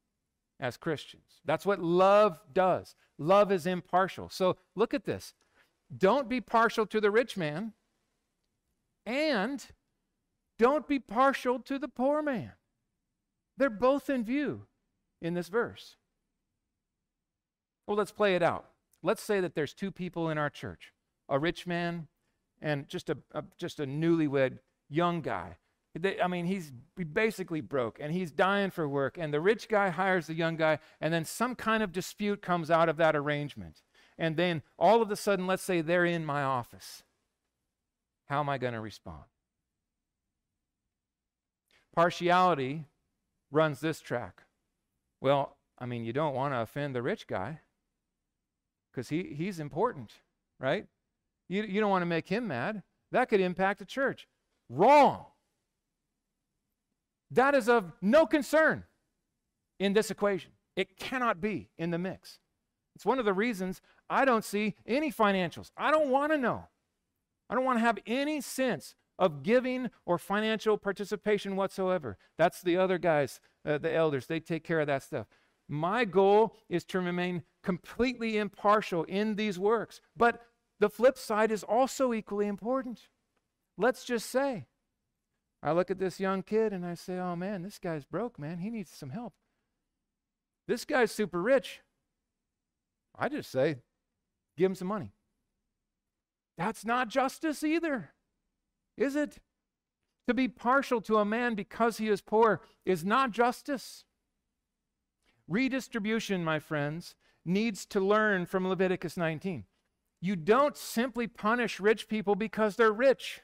as 0.61 0.77
Christians. 0.77 1.41
That's 1.47 1.65
what 1.65 1.81
love 1.81 2.39
does. 2.53 2.95
Love 3.19 3.51
is 3.51 3.67
impartial. 3.67 4.29
So 4.29 4.59
look 4.77 4.93
at 4.93 5.07
this. 5.07 5.33
Don't 5.97 6.29
be 6.29 6.43
partial 6.43 6.85
to 6.87 7.01
the 7.01 7.11
rich 7.11 7.39
man, 7.39 7.73
and 9.07 9.65
don't 10.59 10.87
be 10.87 10.99
partial 10.99 11.59
to 11.61 11.79
the 11.79 11.89
poor 11.89 12.23
man. 12.23 12.53
They're 13.57 13.71
both 13.71 14.11
in 14.11 14.25
view 14.25 14.67
in 15.23 15.33
this 15.33 15.49
verse. 15.49 15.97
Well, 17.87 17.97
let's 17.97 18.13
play 18.13 18.35
it 18.35 18.43
out. 18.43 18.67
Let's 19.03 19.23
say 19.23 19.41
that 19.41 19.55
there's 19.55 19.73
two 19.73 19.91
people 19.91 20.29
in 20.29 20.37
our 20.37 20.51
church 20.51 20.93
a 21.31 21.39
rich 21.39 21.67
man 21.67 22.09
and 22.61 22.87
just 22.89 23.09
a, 23.09 23.17
a 23.33 23.43
just 23.57 23.81
a 23.81 23.87
newlywed 23.87 24.59
young 24.91 25.23
guy 25.23 25.57
they, 25.95 26.21
I 26.21 26.27
mean, 26.27 26.47
he's 26.47 26.73
basically 27.13 27.61
broke 27.61 27.99
and 28.01 28.13
he's 28.13 28.33
dying 28.33 28.71
for 28.71 28.89
work. 28.89 29.17
And 29.19 29.33
the 29.33 29.41
rich 29.41 29.69
guy 29.69 29.91
hires 29.91 30.27
the 30.27 30.35
young 30.35 30.57
guy, 30.57 30.79
and 31.01 31.15
then 31.15 31.25
some 31.25 31.55
kind 31.55 31.83
of 31.83 31.93
dispute 31.93 32.43
comes 32.43 32.71
out 32.71 32.89
of 32.89 32.97
that 32.97 33.15
arrangement. 33.15 33.83
And 34.19 34.37
then 34.37 34.63
all 34.79 35.03
of 35.03 35.11
a 35.11 35.17
sudden, 35.17 35.47
let's 35.47 35.63
say 35.63 35.81
they're 35.81 36.05
in 36.05 36.25
my 36.25 36.43
office. 36.43 37.03
How 38.27 38.41
am 38.41 38.49
I 38.49 38.59
going 38.59 38.75
to 38.75 38.81
respond? 38.81 39.25
Partiality 41.95 42.87
runs 43.51 43.81
this 43.81 44.01
track. 44.01 44.43
Well, 45.21 45.57
I 45.79 45.87
mean, 45.87 46.05
you 46.05 46.13
don't 46.13 46.35
want 46.35 46.55
to 46.55 46.61
offend 46.61 46.95
the 46.95 47.03
rich 47.03 47.27
guy 47.27 47.61
because 48.91 49.09
he, 49.09 49.35
he's 49.37 49.61
important, 49.61 50.13
right? 50.59 50.87
You, 51.49 51.63
you 51.63 51.81
don't 51.81 51.91
want 51.91 52.03
to 52.03 52.07
make 52.07 52.29
him 52.29 52.49
mad. 52.49 52.83
That 53.13 53.29
could 53.29 53.41
impact 53.41 53.79
the 53.79 53.85
church. 53.85 54.27
Wrong. 54.69 55.27
That 57.35 57.55
is 57.55 57.69
of 57.69 57.93
no 58.01 58.27
concern 58.27 58.85
in 59.79 59.93
this 59.93 60.11
equation. 60.11 60.53
It 60.77 60.97
cannot 60.97 61.41
be 61.41 61.71
in 61.77 61.91
the 61.91 61.99
mix. 61.99 62.39
It's 62.95 63.05
one 63.05 63.19
of 63.19 63.25
the 63.25 63.33
reasons 63.33 63.81
I 64.09 64.25
don't 64.25 64.45
see 64.45 64.75
any 64.87 65.11
financials. 65.11 65.71
I 65.77 65.91
don't 65.91 66.11
want 66.11 66.33
to 66.33 66.39
know. 66.39 66.69
I 67.51 67.55
don't 67.55 67.65
want 67.65 67.79
to 67.79 67.85
have 67.85 67.99
any 68.07 68.41
sense 68.41 68.95
of 69.19 69.43
giving 69.43 69.91
or 70.07 70.19
financial 70.19 70.79
participation 70.79 71.57
whatsoever. 71.57 72.17
That's 72.39 72.63
the 72.63 72.77
other 72.77 72.99
guys, 72.99 73.41
uh, 73.65 73.79
the 73.79 73.93
elders. 73.93 74.27
They 74.27 74.41
take 74.41 74.65
care 74.65 74.81
of 74.81 74.87
that 74.87 75.03
stuff. 75.03 75.27
My 75.69 76.05
goal 76.05 76.55
is 76.69 76.85
to 76.87 77.01
remain 77.01 77.43
completely 77.63 78.39
impartial 78.39 79.05
in 79.05 79.37
these 79.37 79.59
works. 79.59 80.01
But 80.17 80.41
the 80.79 80.89
flip 80.89 81.19
side 81.19 81.51
is 81.51 81.65
also 81.65 82.13
equally 82.13 82.47
important. 82.47 83.09
Let's 83.77 84.05
just 84.05 84.31
say 84.31 84.67
I 85.65 85.73
look 85.73 85.91
at 85.91 85.99
this 85.99 86.21
young 86.21 86.43
kid 86.43 86.75
and 86.75 86.85
I 86.85 86.93
say, 86.93 87.19
oh 87.19 87.35
man, 87.35 87.63
this 87.63 87.79
guy's 87.79 88.05
broke, 88.05 88.39
man. 88.39 88.59
He 88.59 88.69
needs 88.69 88.91
some 88.91 89.11
help. 89.11 89.33
This 90.69 90.85
guy's 90.85 91.11
super 91.11 91.41
rich. 91.41 91.81
I 93.19 93.31
just 93.31 93.51
say, 93.51 93.77
give 94.59 94.71
him 94.71 94.75
some 94.75 94.89
money. 94.89 95.15
That's 96.59 96.85
not 96.85 97.09
justice 97.09 97.65
either, 97.65 98.11
is 98.99 99.17
it? 99.17 99.39
To 100.29 100.35
be 100.35 100.49
partial 100.49 101.01
to 101.03 101.17
a 101.17 101.25
man 101.25 101.55
because 101.55 101.97
he 101.97 102.09
is 102.09 102.21
poor 102.21 102.61
is 102.85 103.05
not 103.05 103.31
justice. 103.31 104.05
Redistribution, 105.49 106.45
my 106.45 106.59
friends, 106.59 107.15
needs 107.45 107.87
to 107.87 108.01
learn 108.01 108.45
from 108.47 108.69
Leviticus 108.69 109.17
19. 109.17 109.65
You 110.21 110.37
don't 110.37 110.77
simply 110.77 111.27
punish 111.27 111.81
rich 111.81 112.09
people 112.09 112.35
because 112.35 112.77
they're 112.77 112.93
rich. 112.93 113.41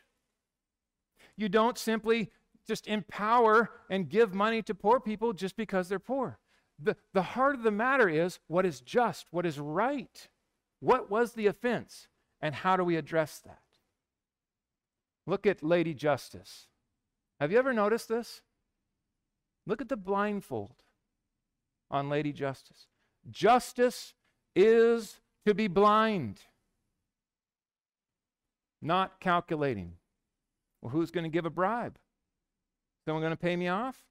You 1.40 1.48
don't 1.48 1.78
simply 1.78 2.30
just 2.68 2.86
empower 2.86 3.70
and 3.88 4.10
give 4.10 4.34
money 4.34 4.60
to 4.60 4.74
poor 4.74 5.00
people 5.00 5.32
just 5.32 5.56
because 5.56 5.88
they're 5.88 5.98
poor. 5.98 6.38
The, 6.78 6.98
the 7.14 7.22
heart 7.22 7.54
of 7.54 7.62
the 7.62 7.70
matter 7.70 8.10
is 8.10 8.38
what 8.46 8.66
is 8.66 8.82
just, 8.82 9.24
what 9.30 9.46
is 9.46 9.58
right. 9.58 10.28
What 10.80 11.10
was 11.10 11.32
the 11.32 11.46
offense, 11.46 12.08
and 12.42 12.54
how 12.54 12.76
do 12.76 12.84
we 12.84 12.96
address 12.96 13.38
that? 13.46 13.62
Look 15.26 15.46
at 15.46 15.62
Lady 15.62 15.94
Justice. 15.94 16.66
Have 17.40 17.50
you 17.50 17.58
ever 17.58 17.72
noticed 17.72 18.10
this? 18.10 18.42
Look 19.66 19.80
at 19.80 19.88
the 19.88 19.96
blindfold 19.96 20.76
on 21.90 22.10
Lady 22.10 22.34
Justice. 22.34 22.86
Justice 23.30 24.12
is 24.54 25.20
to 25.46 25.54
be 25.54 25.68
blind, 25.68 26.42
not 28.82 29.20
calculating. 29.20 29.94
Well, 30.80 30.90
who's 30.90 31.10
going 31.10 31.24
to 31.24 31.30
give 31.30 31.46
a 31.46 31.50
bribe? 31.50 31.98
Someone 33.04 33.22
going 33.22 33.32
to 33.32 33.36
pay 33.36 33.56
me 33.56 33.68
off? 33.68 34.04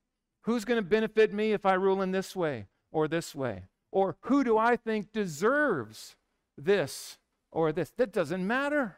Who's 0.43 0.65
going 0.65 0.81
to 0.81 0.87
benefit 0.87 1.33
me 1.33 1.51
if 1.51 1.65
I 1.65 1.73
rule 1.73 2.01
in 2.01 2.11
this 2.11 2.35
way 2.35 2.67
or 2.91 3.07
this 3.07 3.35
way? 3.35 3.65
Or 3.91 4.17
who 4.21 4.43
do 4.43 4.57
I 4.57 4.75
think 4.75 5.11
deserves 5.11 6.15
this 6.57 7.17
or 7.51 7.71
this? 7.71 7.91
That 7.97 8.13
doesn't 8.13 8.45
matter. 8.45 8.97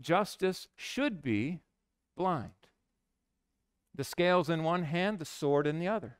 Justice 0.00 0.68
should 0.76 1.22
be 1.22 1.60
blind. 2.16 2.50
The 3.94 4.04
scales 4.04 4.50
in 4.50 4.62
one 4.62 4.82
hand, 4.82 5.18
the 5.18 5.24
sword 5.24 5.66
in 5.66 5.78
the 5.78 5.88
other. 5.88 6.18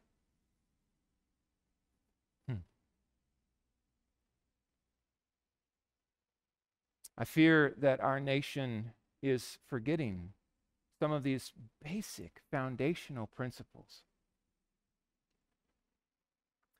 Hmm. 2.48 2.56
I 7.18 7.24
fear 7.24 7.74
that 7.76 8.00
our 8.00 8.18
nation 8.18 8.92
is 9.28 9.58
forgetting 9.68 10.32
some 10.98 11.12
of 11.12 11.22
these 11.22 11.52
basic 11.82 12.40
foundational 12.50 13.26
principles. 13.26 14.02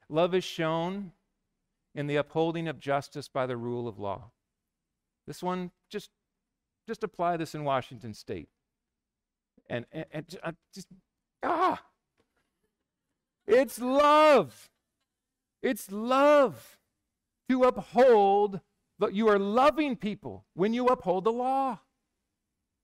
Love 0.09 0.35
is 0.35 0.45
shown 0.45 1.13
in 1.95 2.07
the 2.07 2.17
upholding 2.17 2.69
of 2.69 2.79
justice 2.79 3.29
by 3.29 3.47
the 3.47 3.57
rule 3.57 3.89
of 3.89 3.99
law. 3.99 4.31
This 5.27 5.43
one, 5.43 5.73
just, 5.91 6.11
just 6.87 7.03
apply 7.03 7.37
this 7.37 7.55
in 7.55 7.65
Washington 7.65 8.15
state. 8.15 8.49
And, 9.69 9.85
and, 9.91 10.07
and 10.13 10.39
uh, 10.43 10.53
just, 10.73 10.87
ah, 11.43 11.83
it's 13.47 13.81
love. 13.81 14.71
It's 15.63 15.91
love 15.91 16.79
to 17.49 17.65
uphold, 17.65 18.61
but 18.99 19.15
you 19.15 19.29
are 19.29 19.39
loving 19.39 19.97
people 19.97 20.45
when 20.55 20.73
you 20.73 20.87
uphold 20.87 21.25
the 21.25 21.33
law. 21.33 21.81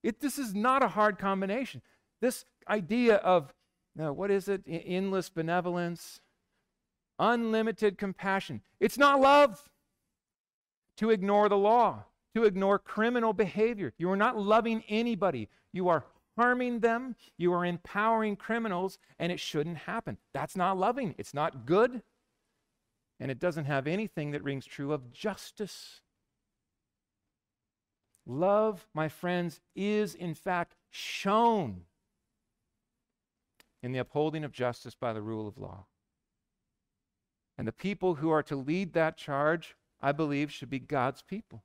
It, 0.03 0.21
this 0.21 0.39
is 0.39 0.55
not 0.55 0.83
a 0.83 0.89
hard 0.89 1.19
combination. 1.19 1.83
This 2.21 2.45
idea 2.69 3.17
of, 3.17 3.53
uh, 4.01 4.13
what 4.13 4.31
is 4.31 4.49
it? 4.49 4.63
Endless 4.67 5.29
benevolence, 5.29 6.21
unlimited 7.19 7.99
compassion. 7.99 8.63
It's 8.81 8.99
not 8.99 9.21
love 9.21 9.71
to 10.97 11.11
ignore 11.11 11.49
the 11.49 11.57
law, 11.57 12.05
to 12.35 12.45
ignore 12.45 12.79
criminal 12.79 13.33
behavior. 13.33 13.93
You 13.99 14.11
are 14.11 14.17
not 14.17 14.39
loving 14.39 14.83
anybody. 14.89 15.49
You 15.73 15.89
are 15.89 16.05
harming 16.37 16.81
them. 16.81 17.17
You 17.37 17.53
are 17.53 17.65
empowering 17.65 18.37
criminals, 18.37 18.99
and 19.19 19.31
it 19.31 19.41
shouldn't 19.41 19.79
happen. 19.79 20.19
That's 20.33 20.57
not 20.57 20.79
loving. 20.79 21.15
It's 21.19 21.35
not 21.35 21.67
good. 21.67 22.03
And 23.21 23.31
it 23.31 23.39
doesn't 23.39 23.67
have 23.67 23.87
anything 23.87 24.33
that 24.33 24.43
rings 24.43 24.67
true 24.67 24.93
of 24.93 25.13
justice. 25.13 26.01
Love, 28.27 28.87
my 28.95 29.09
friends, 29.09 29.61
is 29.75 30.15
in 30.15 30.35
fact 30.35 30.77
shown 30.91 31.83
in 33.83 33.93
the 33.93 33.99
upholding 33.99 34.45
of 34.45 34.53
justice 34.53 34.95
by 34.95 35.13
the 35.13 35.23
rule 35.23 35.49
of 35.49 35.59
law. 35.59 35.87
And 37.59 37.67
the 37.67 37.73
people 37.73 38.17
who 38.17 38.31
are 38.31 38.43
to 38.45 38.57
lead 38.57 38.93
that 38.93 39.17
charge, 39.17 39.77
I 40.01 40.13
believe, 40.13 40.53
should 40.53 40.71
be 40.71 40.79
God's 40.79 41.23
people. 41.23 41.65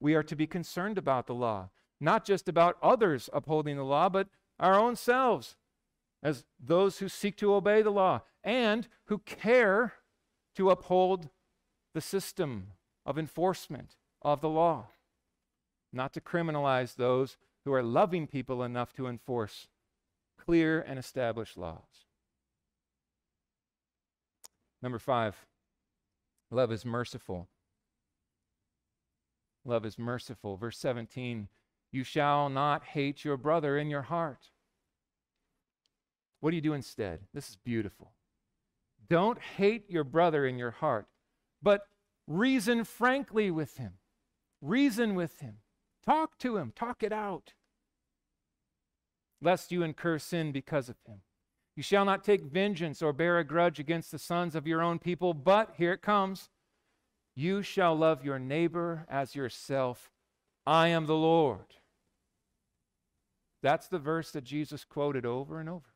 We 0.00 0.14
are 0.14 0.22
to 0.22 0.36
be 0.36 0.46
concerned 0.46 0.96
about 0.96 1.26
the 1.26 1.34
law, 1.34 1.68
not 2.00 2.24
just 2.24 2.48
about 2.48 2.78
others 2.82 3.28
upholding 3.32 3.76
the 3.76 3.84
law, 3.84 4.08
but 4.08 4.28
our 4.58 4.78
own 4.78 4.96
selves 4.96 5.56
as 6.22 6.44
those 6.58 6.98
who 6.98 7.08
seek 7.08 7.36
to 7.36 7.54
obey 7.54 7.82
the 7.82 7.90
law 7.90 8.22
and 8.42 8.88
who 9.06 9.18
care 9.18 9.94
to 10.54 10.70
uphold 10.70 11.28
the 11.92 12.00
system 12.00 12.68
of 13.04 13.18
enforcement 13.18 13.96
of 14.22 14.40
the 14.40 14.48
law 14.48 14.88
not 15.92 16.12
to 16.14 16.20
criminalize 16.20 16.96
those 16.96 17.36
who 17.64 17.72
are 17.72 17.82
loving 17.82 18.26
people 18.26 18.62
enough 18.62 18.92
to 18.94 19.06
enforce 19.06 19.68
clear 20.38 20.80
and 20.80 20.98
established 20.98 21.56
laws. 21.56 22.06
Number 24.82 24.98
five, 24.98 25.36
love 26.50 26.72
is 26.72 26.84
merciful. 26.84 27.48
Love 29.64 29.84
is 29.84 29.98
merciful. 29.98 30.56
Verse 30.56 30.78
17, 30.78 31.48
you 31.92 32.02
shall 32.04 32.48
not 32.48 32.84
hate 32.84 33.24
your 33.24 33.36
brother 33.36 33.76
in 33.76 33.90
your 33.90 34.02
heart. 34.02 34.48
What 36.40 36.50
do 36.50 36.56
you 36.56 36.62
do 36.62 36.72
instead? 36.72 37.20
This 37.34 37.50
is 37.50 37.56
beautiful. 37.56 38.12
Don't 39.08 39.38
hate 39.38 39.90
your 39.90 40.04
brother 40.04 40.46
in 40.46 40.56
your 40.56 40.70
heart, 40.70 41.06
but 41.62 41.82
reason 42.26 42.84
frankly 42.84 43.50
with 43.50 43.76
him. 43.76 43.94
Reason 44.62 45.14
with 45.14 45.40
him. 45.40 45.56
Talk 46.04 46.38
to 46.38 46.56
him, 46.56 46.72
talk 46.74 47.02
it 47.02 47.12
out, 47.12 47.52
lest 49.42 49.70
you 49.70 49.82
incur 49.82 50.18
sin 50.18 50.52
because 50.52 50.88
of 50.88 50.96
him. 51.06 51.20
You 51.76 51.82
shall 51.82 52.04
not 52.04 52.24
take 52.24 52.42
vengeance 52.44 53.02
or 53.02 53.12
bear 53.12 53.38
a 53.38 53.44
grudge 53.44 53.78
against 53.78 54.10
the 54.10 54.18
sons 54.18 54.54
of 54.54 54.66
your 54.66 54.82
own 54.82 54.98
people, 54.98 55.34
but 55.34 55.74
here 55.76 55.92
it 55.92 56.02
comes 56.02 56.48
you 57.36 57.62
shall 57.62 57.94
love 57.94 58.24
your 58.24 58.38
neighbor 58.38 59.06
as 59.08 59.34
yourself. 59.34 60.10
I 60.66 60.88
am 60.88 61.06
the 61.06 61.14
Lord. 61.14 61.74
That's 63.62 63.88
the 63.88 63.98
verse 63.98 64.30
that 64.32 64.44
Jesus 64.44 64.84
quoted 64.84 65.24
over 65.24 65.60
and 65.60 65.68
over. 65.68 65.94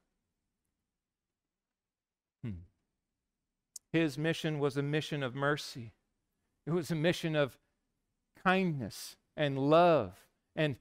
Hmm. 2.43 2.63
His 3.93 4.17
mission 4.17 4.59
was 4.59 4.77
a 4.77 4.83
mission 4.83 5.23
of 5.23 5.35
mercy, 5.35 5.93
it 6.67 6.71
was 6.71 6.91
a 6.91 6.95
mission 6.95 7.37
of 7.37 7.59
kindness 8.43 9.17
and 9.37 9.59
love 9.59 10.13
and 10.55 10.77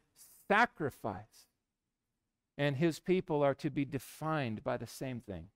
sacrifice. 0.47 1.47
And 2.57 2.77
his 2.77 2.99
people 2.99 3.41
are 3.41 3.55
to 3.55 3.69
be 3.69 3.85
defined 3.85 4.63
by 4.63 4.77
the 4.77 4.87
same 4.87 5.21
thing. 5.21 5.47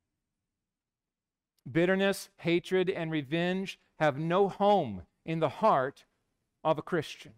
Bitterness, 1.69 2.29
hatred, 2.37 2.89
and 2.89 3.11
revenge 3.11 3.79
have 3.99 4.17
no 4.17 4.47
home 4.47 5.03
in 5.25 5.39
the 5.39 5.49
heart 5.49 6.05
of 6.63 6.77
a 6.77 6.81
Christian. 6.81 7.33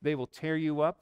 They 0.00 0.14
will 0.14 0.26
tear 0.26 0.56
you 0.56 0.80
up 0.80 1.00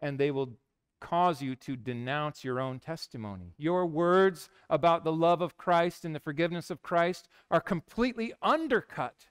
and 0.00 0.18
they 0.18 0.30
will 0.30 0.54
cause 1.00 1.42
you 1.42 1.56
to 1.56 1.76
denounce 1.76 2.44
your 2.44 2.60
own 2.60 2.78
testimony. 2.78 3.54
Your 3.58 3.84
words 3.86 4.48
about 4.70 5.04
the 5.04 5.12
love 5.12 5.42
of 5.42 5.56
Christ 5.56 6.04
and 6.04 6.14
the 6.14 6.20
forgiveness 6.20 6.70
of 6.70 6.80
Christ 6.80 7.28
are 7.50 7.60
completely 7.60 8.32
undercut 8.40 9.26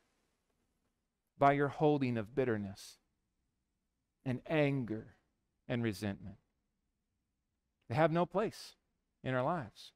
by 1.41 1.53
your 1.53 1.69
holding 1.69 2.19
of 2.19 2.35
bitterness 2.35 2.99
and 4.23 4.41
anger 4.47 5.15
and 5.67 5.81
resentment. 5.81 6.35
They 7.89 7.95
have 7.95 8.11
no 8.11 8.27
place 8.27 8.75
in 9.23 9.33
our 9.33 9.41
lives. 9.41 9.91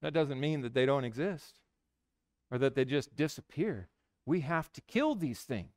That 0.00 0.14
doesn't 0.14 0.40
mean 0.40 0.62
that 0.62 0.72
they 0.72 0.86
don't 0.86 1.04
exist 1.04 1.60
or 2.50 2.56
that 2.56 2.74
they 2.74 2.86
just 2.86 3.14
disappear. 3.14 3.90
We 4.24 4.40
have 4.40 4.72
to 4.72 4.80
kill 4.80 5.16
these 5.16 5.40
things. 5.42 5.74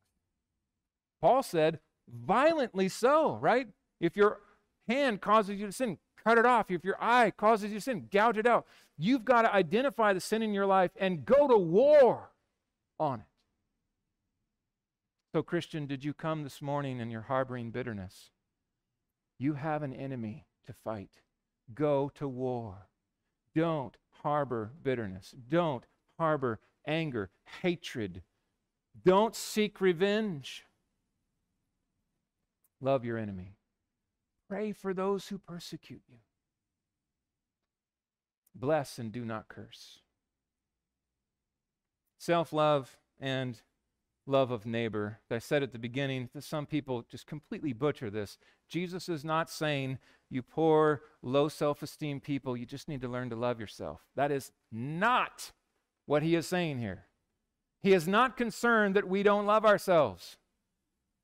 Paul 1.20 1.44
said, 1.44 1.82
violently 2.08 2.88
so, 2.88 3.36
right? 3.42 3.68
If 4.00 4.16
your 4.16 4.40
hand 4.88 5.20
causes 5.20 5.60
you 5.60 5.66
to 5.66 5.74
sin, 5.74 5.98
cut 6.24 6.38
it 6.38 6.46
off. 6.46 6.72
If 6.72 6.86
your 6.86 6.98
eye 7.02 7.34
causes 7.36 7.72
you 7.72 7.80
to 7.80 7.84
sin, 7.84 8.08
gouge 8.10 8.38
it 8.38 8.48
out. 8.48 8.66
You've 8.98 9.26
got 9.26 9.42
to 9.42 9.54
identify 9.54 10.14
the 10.14 10.22
sin 10.22 10.42
in 10.42 10.54
your 10.54 10.66
life 10.66 10.92
and 10.98 11.26
go 11.26 11.46
to 11.50 11.58
war 11.58 12.30
on 12.98 13.20
it. 13.20 13.26
So, 15.32 15.44
Christian, 15.44 15.86
did 15.86 16.04
you 16.04 16.14
come 16.14 16.44
this 16.44 16.62
morning 16.62 17.00
and 17.00 17.12
you're 17.12 17.22
harboring 17.22 17.70
bitterness? 17.70 18.32
You 19.38 19.54
have 19.54 19.84
an 19.84 19.94
enemy 19.94 20.48
to 20.66 20.74
fight. 20.74 21.22
Go 21.74 22.12
to 22.16 22.28
war. 22.28 22.88
Don't 23.56 23.96
harbor 24.24 24.72
bitterness. 24.82 25.36
Don't 25.48 25.86
harbor 26.18 26.60
anger, 26.88 27.30
hatred. 27.62 28.24
Don't 29.06 29.36
seek 29.36 29.80
revenge. 29.80 30.66
Love 32.82 33.06
your 33.06 33.18
enemy. 33.18 33.56
Pray 34.50 34.72
for 34.72 34.94
those 34.94 35.28
who 35.28 35.38
persecute 35.38 36.02
you. 36.08 36.18
Bless 38.56 38.98
and 38.98 39.12
do 39.12 39.24
not 39.24 39.48
curse. 39.48 40.00
Self 42.18 42.52
love 42.52 42.98
and 43.20 43.62
love 44.30 44.52
of 44.52 44.66
neighbor. 44.66 45.20
I 45.30 45.40
said 45.40 45.64
at 45.64 45.74
the 45.74 45.80
beginning, 45.80 46.30
that 46.34 46.44
some 46.44 46.66
people 46.66 47.06
just 47.10 47.26
completely 47.26 47.74
butcher 47.74 48.10
this. 48.10 48.38
Jesus 48.70 49.10
is 49.10 49.26
not 49.26 49.50
saying, 49.50 49.98
you 50.30 50.42
poor, 50.42 51.02
low 51.22 51.50
self 51.50 51.82
esteem 51.82 52.20
people, 52.20 52.56
you 52.56 52.66
just 52.66 52.88
need 52.88 53.02
to 53.02 53.08
learn 53.08 53.30
to 53.32 53.36
love 53.36 53.60
yourself. 53.60 54.02
That 54.16 54.32
is 54.32 54.52
not 54.72 55.52
what 56.06 56.24
he 56.24 56.36
is 56.36 56.48
saying 56.48 56.80
here. 56.80 57.06
He 57.82 57.94
is 57.94 58.08
not 58.08 58.38
concerned 58.38 58.96
that 58.96 59.08
we 59.08 59.24
don't 59.24 59.46
love 59.46 59.66
ourselves. 59.66 60.38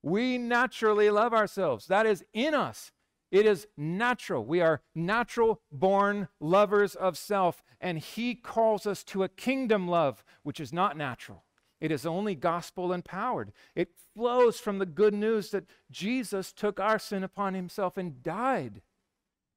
We 0.02 0.38
naturally 0.38 1.10
love 1.10 1.34
ourselves. 1.34 1.88
That 1.88 2.06
is 2.06 2.24
in 2.34 2.54
us. 2.54 2.92
It 3.32 3.46
is 3.46 3.68
natural. 3.76 4.46
We 4.46 4.62
are 4.62 4.82
natural 4.94 5.62
born 5.72 6.30
lovers 6.40 6.96
of 6.96 7.18
self, 7.18 7.64
and 7.82 8.00
He 8.00 8.36
calls 8.36 8.86
us 8.86 9.04
to 9.06 9.24
a 9.24 9.30
kingdom 9.30 9.88
love, 9.88 10.24
which 10.44 10.60
is 10.60 10.72
not 10.72 10.96
natural. 10.96 11.44
It 11.82 11.92
is 11.92 12.06
only 12.06 12.36
gospel 12.36 12.94
empowered. 12.94 13.52
It 13.76 13.90
flows 14.16 14.60
from 14.60 14.80
the 14.80 14.86
good 14.86 15.14
news 15.14 15.52
that 15.52 15.66
Jesus 15.92 16.54
took 16.54 16.80
our 16.80 17.00
sin 17.00 17.24
upon 17.24 17.54
Himself 17.54 17.98
and 17.98 18.24
died 18.24 18.82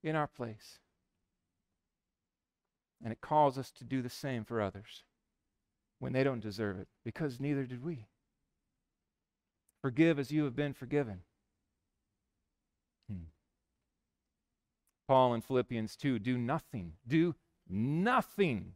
in 0.03 0.16
our 0.16 0.27
place. 0.27 0.79
And 3.03 3.12
it 3.12 3.21
calls 3.21 3.57
us 3.57 3.71
to 3.73 3.85
do 3.85 4.03
the 4.03 4.11
same 4.11 4.45
for 4.45 4.61
others 4.61 5.05
when 6.01 6.12
they 6.12 6.25
don't 6.25 6.41
deserve 6.41 6.79
it, 6.79 6.89
because 7.05 7.41
neither 7.41 7.64
did 7.64 7.85
we. 7.85 8.07
Forgive 9.81 10.19
as 10.19 10.31
you 10.31 10.45
have 10.45 10.57
been 10.57 10.73
forgiven. 10.73 11.21
Hmm. 13.11 13.27
Paul 15.07 15.35
in 15.35 15.41
Philippians 15.41 15.97
2 15.97 16.19
do 16.19 16.37
nothing, 16.37 16.95
do 17.07 17.35
nothing 17.69 18.75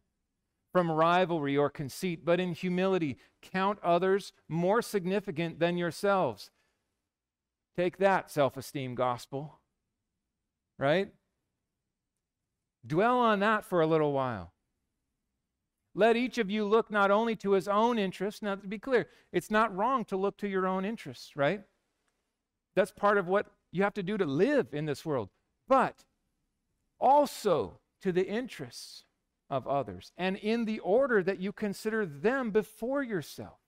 from 0.72 0.90
rivalry 0.90 1.56
or 1.56 1.68
conceit, 1.68 2.24
but 2.24 2.40
in 2.40 2.52
humility 2.52 3.18
count 3.42 3.78
others 3.82 4.32
more 4.48 4.80
significant 4.80 5.60
than 5.60 5.76
yourselves. 5.76 6.50
Take 7.76 7.98
that, 7.98 8.30
self 8.30 8.56
esteem 8.56 8.94
gospel, 8.94 9.60
right? 10.78 11.12
Dwell 12.86 13.18
on 13.18 13.40
that 13.40 13.64
for 13.64 13.80
a 13.80 13.86
little 13.86 14.12
while. 14.12 14.52
Let 15.94 16.16
each 16.16 16.38
of 16.38 16.50
you 16.50 16.64
look 16.64 16.90
not 16.90 17.10
only 17.10 17.36
to 17.36 17.52
his 17.52 17.68
own 17.68 17.98
interests, 17.98 18.40
now 18.40 18.54
to 18.54 18.66
be 18.66 18.78
clear, 18.78 19.08
it's 19.30 19.50
not 19.50 19.76
wrong 19.76 20.04
to 20.06 20.16
look 20.16 20.38
to 20.38 20.48
your 20.48 20.66
own 20.66 20.84
interests, 20.84 21.36
right? 21.36 21.62
That's 22.74 22.90
part 22.90 23.18
of 23.18 23.28
what 23.28 23.46
you 23.72 23.82
have 23.82 23.94
to 23.94 24.02
do 24.02 24.16
to 24.16 24.24
live 24.24 24.68
in 24.72 24.86
this 24.86 25.04
world. 25.04 25.28
But 25.68 26.04
also 26.98 27.78
to 28.00 28.10
the 28.10 28.26
interests 28.26 29.04
of 29.53 29.68
others, 29.68 30.12
and 30.16 30.38
in 30.38 30.64
the 30.64 30.78
order 30.78 31.22
that 31.22 31.38
you 31.38 31.53
consider 31.53 32.07
them 32.07 32.50
before 32.50 33.03
yourself. 33.03 33.59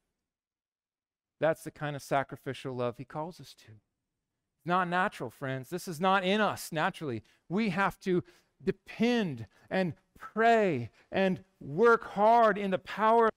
That's 1.41 1.62
the 1.62 1.70
kind 1.70 1.95
of 1.95 2.01
sacrificial 2.01 2.74
love 2.74 2.97
he 2.97 3.05
calls 3.05 3.39
us 3.39 3.55
to. 3.66 3.72
It's 3.72 4.66
not 4.66 4.89
natural, 4.89 5.28
friends. 5.28 5.68
This 5.68 5.87
is 5.87 6.01
not 6.01 6.24
in 6.24 6.41
us 6.41 6.72
naturally. 6.72 7.22
We 7.51 7.68
have 7.68 8.01
to 8.01 8.24
depend 8.64 9.47
and 9.68 9.93
pray 10.18 10.89
and 11.12 11.45
work 11.61 12.12
hard 12.12 12.57
in 12.57 12.70
the 12.70 12.78
power 12.78 13.28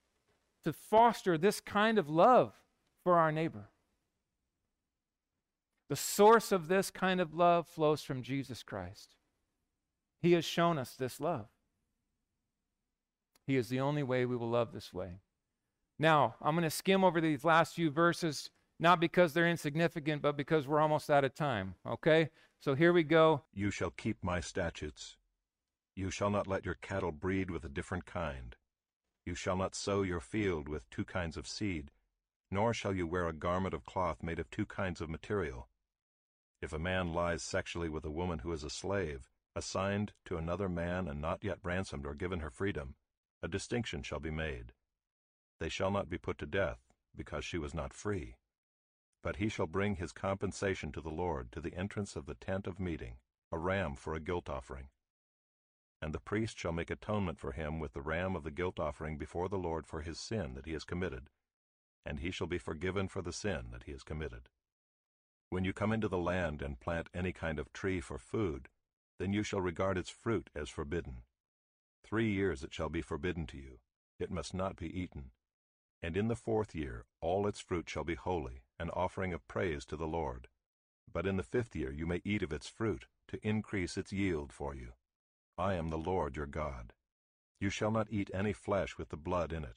to 0.64 0.72
foster 0.72 1.36
this 1.36 1.60
kind 1.60 1.98
of 1.98 2.08
love 2.08 2.54
for 3.04 3.18
our 3.18 3.30
neighbor. 3.30 3.68
The 5.90 5.96
source 5.96 6.50
of 6.50 6.68
this 6.68 6.90
kind 6.90 7.20
of 7.20 7.34
love 7.34 7.68
flows 7.68 8.00
from 8.00 8.22
Jesus 8.22 8.62
Christ. 8.62 9.16
He 10.22 10.32
has 10.32 10.46
shown 10.46 10.78
us 10.78 10.94
this 10.94 11.20
love. 11.20 11.48
He 13.48 13.56
is 13.56 13.70
the 13.70 13.80
only 13.80 14.02
way 14.02 14.26
we 14.26 14.36
will 14.36 14.50
love 14.50 14.74
this 14.74 14.92
way. 14.92 15.20
Now, 15.98 16.34
I'm 16.42 16.54
going 16.54 16.64
to 16.64 16.70
skim 16.70 17.02
over 17.02 17.18
these 17.18 17.46
last 17.46 17.74
few 17.74 17.90
verses, 17.90 18.50
not 18.78 19.00
because 19.00 19.32
they're 19.32 19.48
insignificant, 19.48 20.20
but 20.20 20.36
because 20.36 20.68
we're 20.68 20.82
almost 20.82 21.08
out 21.08 21.24
of 21.24 21.34
time. 21.34 21.74
Okay? 21.86 22.28
So 22.60 22.74
here 22.74 22.92
we 22.92 23.04
go. 23.04 23.44
You 23.54 23.70
shall 23.70 23.88
keep 23.88 24.22
my 24.22 24.40
statutes. 24.40 25.16
You 25.96 26.10
shall 26.10 26.28
not 26.28 26.46
let 26.46 26.66
your 26.66 26.74
cattle 26.74 27.10
breed 27.10 27.50
with 27.50 27.64
a 27.64 27.70
different 27.70 28.04
kind. 28.04 28.54
You 29.24 29.34
shall 29.34 29.56
not 29.56 29.74
sow 29.74 30.02
your 30.02 30.20
field 30.20 30.68
with 30.68 30.90
two 30.90 31.06
kinds 31.06 31.38
of 31.38 31.48
seed, 31.48 31.90
nor 32.50 32.74
shall 32.74 32.94
you 32.94 33.06
wear 33.06 33.26
a 33.26 33.32
garment 33.32 33.72
of 33.72 33.86
cloth 33.86 34.22
made 34.22 34.38
of 34.38 34.50
two 34.50 34.66
kinds 34.66 35.00
of 35.00 35.08
material. 35.08 35.68
If 36.60 36.74
a 36.74 36.78
man 36.78 37.14
lies 37.14 37.42
sexually 37.42 37.88
with 37.88 38.04
a 38.04 38.10
woman 38.10 38.40
who 38.40 38.52
is 38.52 38.62
a 38.62 38.68
slave, 38.68 39.30
assigned 39.56 40.12
to 40.26 40.36
another 40.36 40.68
man 40.68 41.08
and 41.08 41.22
not 41.22 41.42
yet 41.42 41.60
ransomed 41.62 42.04
or 42.04 42.12
given 42.12 42.40
her 42.40 42.50
freedom, 42.50 42.94
a 43.42 43.48
distinction 43.48 44.02
shall 44.02 44.20
be 44.20 44.30
made. 44.30 44.72
They 45.60 45.68
shall 45.68 45.90
not 45.90 46.08
be 46.08 46.18
put 46.18 46.38
to 46.38 46.46
death, 46.46 46.80
because 47.14 47.44
she 47.44 47.58
was 47.58 47.74
not 47.74 47.92
free. 47.92 48.36
But 49.22 49.36
he 49.36 49.48
shall 49.48 49.66
bring 49.66 49.96
his 49.96 50.12
compensation 50.12 50.92
to 50.92 51.00
the 51.00 51.10
Lord 51.10 51.50
to 51.52 51.60
the 51.60 51.74
entrance 51.74 52.16
of 52.16 52.26
the 52.26 52.34
tent 52.34 52.66
of 52.66 52.78
meeting, 52.78 53.16
a 53.50 53.58
ram 53.58 53.94
for 53.94 54.14
a 54.14 54.20
guilt 54.20 54.48
offering. 54.48 54.88
And 56.00 56.12
the 56.14 56.20
priest 56.20 56.58
shall 56.58 56.72
make 56.72 56.90
atonement 56.90 57.40
for 57.40 57.52
him 57.52 57.80
with 57.80 57.92
the 57.92 58.02
ram 58.02 58.36
of 58.36 58.44
the 58.44 58.52
guilt 58.52 58.78
offering 58.78 59.18
before 59.18 59.48
the 59.48 59.58
Lord 59.58 59.86
for 59.86 60.02
his 60.02 60.20
sin 60.20 60.54
that 60.54 60.66
he 60.66 60.72
has 60.72 60.84
committed, 60.84 61.28
and 62.06 62.20
he 62.20 62.30
shall 62.30 62.46
be 62.46 62.58
forgiven 62.58 63.08
for 63.08 63.20
the 63.20 63.32
sin 63.32 63.70
that 63.72 63.82
he 63.84 63.92
has 63.92 64.04
committed. 64.04 64.48
When 65.50 65.64
you 65.64 65.72
come 65.72 65.92
into 65.92 66.08
the 66.08 66.18
land 66.18 66.62
and 66.62 66.78
plant 66.78 67.08
any 67.12 67.32
kind 67.32 67.58
of 67.58 67.72
tree 67.72 68.00
for 68.00 68.18
food, 68.18 68.68
then 69.18 69.32
you 69.32 69.42
shall 69.42 69.60
regard 69.60 69.98
its 69.98 70.10
fruit 70.10 70.50
as 70.54 70.68
forbidden. 70.68 71.22
Three 72.08 72.32
years 72.32 72.64
it 72.64 72.72
shall 72.72 72.88
be 72.88 73.02
forbidden 73.02 73.46
to 73.48 73.58
you, 73.58 73.80
it 74.18 74.30
must 74.30 74.54
not 74.54 74.76
be 74.76 74.88
eaten. 74.98 75.32
And 76.02 76.16
in 76.16 76.28
the 76.28 76.36
fourth 76.36 76.74
year 76.74 77.04
all 77.20 77.46
its 77.46 77.60
fruit 77.60 77.90
shall 77.90 78.04
be 78.04 78.14
holy, 78.14 78.62
an 78.78 78.88
offering 78.88 79.34
of 79.34 79.46
praise 79.46 79.84
to 79.86 79.96
the 79.96 80.06
Lord. 80.06 80.48
But 81.12 81.26
in 81.26 81.36
the 81.36 81.42
fifth 81.42 81.76
year 81.76 81.92
you 81.92 82.06
may 82.06 82.22
eat 82.24 82.42
of 82.42 82.50
its 82.50 82.66
fruit, 82.66 83.08
to 83.26 83.46
increase 83.46 83.98
its 83.98 84.10
yield 84.10 84.54
for 84.54 84.74
you. 84.74 84.94
I 85.58 85.74
am 85.74 85.90
the 85.90 85.98
Lord 85.98 86.34
your 86.34 86.46
God. 86.46 86.94
You 87.60 87.68
shall 87.68 87.90
not 87.90 88.10
eat 88.10 88.30
any 88.32 88.54
flesh 88.54 88.96
with 88.96 89.10
the 89.10 89.18
blood 89.18 89.52
in 89.52 89.64
it. 89.64 89.76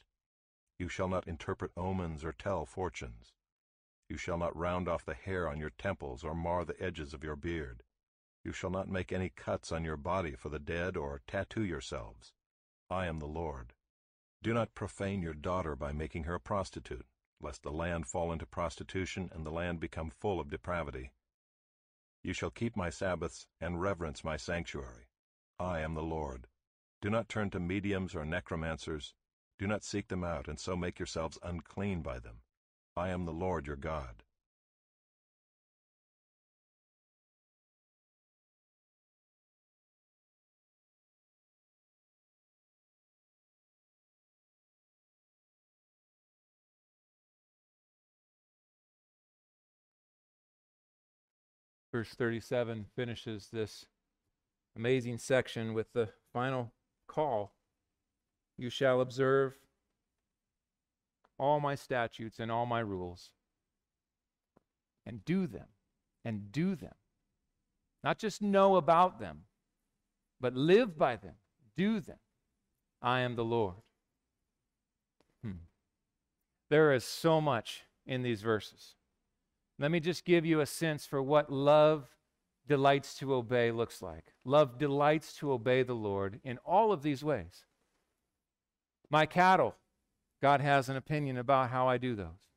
You 0.80 0.88
shall 0.88 1.10
not 1.10 1.28
interpret 1.28 1.72
omens 1.76 2.24
or 2.24 2.32
tell 2.32 2.66
fortunes. 2.66 3.34
You 4.08 4.16
shall 4.16 4.38
not 4.38 4.56
round 4.56 4.88
off 4.88 5.04
the 5.04 5.16
hair 5.16 5.50
on 5.50 5.60
your 5.60 5.72
temples 5.72 6.24
or 6.24 6.34
mar 6.34 6.64
the 6.64 6.82
edges 6.82 7.14
of 7.14 7.26
your 7.26 7.36
beard. 7.36 7.84
You 8.44 8.52
shall 8.52 8.72
not 8.72 8.90
make 8.90 9.12
any 9.12 9.30
cuts 9.30 9.72
on 9.72 9.84
your 9.84 9.98
body 9.98 10.36
for 10.36 10.50
the 10.50 10.60
dead 10.60 10.98
or 10.98 11.22
tattoo 11.28 11.64
yourselves. 11.64 12.34
I 12.90 13.06
am 13.06 13.20
the 13.20 13.28
Lord. 13.28 13.74
Do 14.42 14.54
not 14.54 14.74
profane 14.74 15.22
your 15.22 15.36
daughter 15.36 15.76
by 15.76 15.92
making 15.92 16.24
her 16.24 16.36
a 16.36 16.40
prostitute, 16.40 17.06
lest 17.40 17.62
the 17.62 17.72
land 17.72 18.08
fall 18.08 18.32
into 18.32 18.46
prostitution 18.48 19.30
and 19.32 19.46
the 19.46 19.52
land 19.52 19.80
become 19.80 20.10
full 20.10 20.40
of 20.40 20.50
depravity. 20.50 21.12
You 22.24 22.34
shall 22.34 22.50
keep 22.50 22.76
my 22.76 22.90
Sabbaths 22.90 23.48
and 23.60 23.82
reverence 23.82 24.24
my 24.24 24.38
sanctuary. 24.38 25.10
I 25.60 25.82
am 25.82 25.94
the 25.94 26.04
Lord. 26.04 26.48
Do 27.02 27.10
not 27.10 27.30
turn 27.30 27.52
to 27.52 27.60
mediums 27.60 28.16
or 28.16 28.26
necromancers. 28.26 29.14
Do 29.60 29.68
not 29.68 29.84
seek 29.84 30.08
them 30.08 30.24
out 30.24 30.48
and 30.48 30.60
so 30.60 30.76
make 30.76 30.98
yourselves 30.98 31.38
unclean 31.44 32.02
by 32.02 32.18
them. 32.18 32.42
I 32.98 33.10
am 33.10 33.26
the 33.26 33.34
Lord 33.34 33.68
your 33.68 33.76
God. 33.76 34.24
Verse 51.92 52.10
37 52.10 52.86
finishes 52.96 53.50
this 53.52 53.86
amazing 54.76 55.18
section 55.18 55.74
with 55.74 55.92
the 55.94 56.10
final 56.32 56.72
call 57.08 57.54
You 58.58 58.70
shall 58.70 59.02
observe 59.02 59.54
all 61.38 61.60
my 61.60 61.76
statutes 61.76 62.40
and 62.40 62.52
all 62.52 62.66
my 62.66 62.80
rules 62.80 63.32
and 65.06 65.26
do 65.26 65.48
them, 65.48 65.68
and 66.24 66.52
do 66.52 66.76
them. 66.76 66.94
Not 68.04 68.20
just 68.20 68.42
know 68.42 68.76
about 68.76 69.20
them, 69.20 69.42
but 70.40 70.56
live 70.56 70.98
by 70.98 71.16
them, 71.16 71.36
do 71.76 72.00
them. 72.00 72.20
I 73.02 73.22
am 73.22 73.36
the 73.36 73.44
Lord. 73.44 73.76
Hmm. 75.44 75.64
There 76.70 76.94
is 76.94 77.04
so 77.04 77.42
much 77.42 77.84
in 78.06 78.22
these 78.22 78.42
verses. 78.42 78.96
Let 79.82 79.90
me 79.90 80.00
just 80.00 80.26
give 80.26 80.46
you 80.46 80.60
a 80.60 80.68
sense 80.68 81.08
for 81.08 81.24
what 81.24 81.52
love 81.52 82.06
delights 82.68 83.16
to 83.16 83.34
obey 83.34 83.72
looks 83.72 84.00
like. 84.00 84.26
Love 84.46 84.78
delights 84.78 85.34
to 85.38 85.52
obey 85.52 85.82
the 85.82 85.96
Lord 85.96 86.40
in 86.44 86.60
all 86.60 86.92
of 86.92 87.02
these 87.02 87.24
ways. 87.24 87.66
My 89.10 89.26
cattle, 89.26 89.76
God 90.40 90.62
has 90.62 90.88
an 90.88 90.98
opinion 90.98 91.36
about 91.36 91.72
how 91.72 91.88
I 91.88 91.98
do 91.98 92.16
those. 92.16 92.52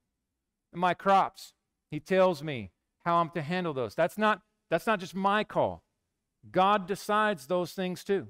my 0.75 0.93
crops, 0.93 1.55
He 1.91 1.99
tells 1.99 2.43
me 2.43 2.73
how 3.07 3.17
I'm 3.17 3.31
to 3.31 3.41
handle 3.41 3.73
those. 3.73 3.95
That's 3.95 4.19
not, 4.19 4.43
that's 4.69 4.87
not 4.87 5.01
just 5.01 5.15
my 5.15 5.45
call. 5.45 5.83
God 6.53 6.87
decides 6.87 7.47
those 7.47 7.73
things 7.73 8.05
too. 8.05 8.29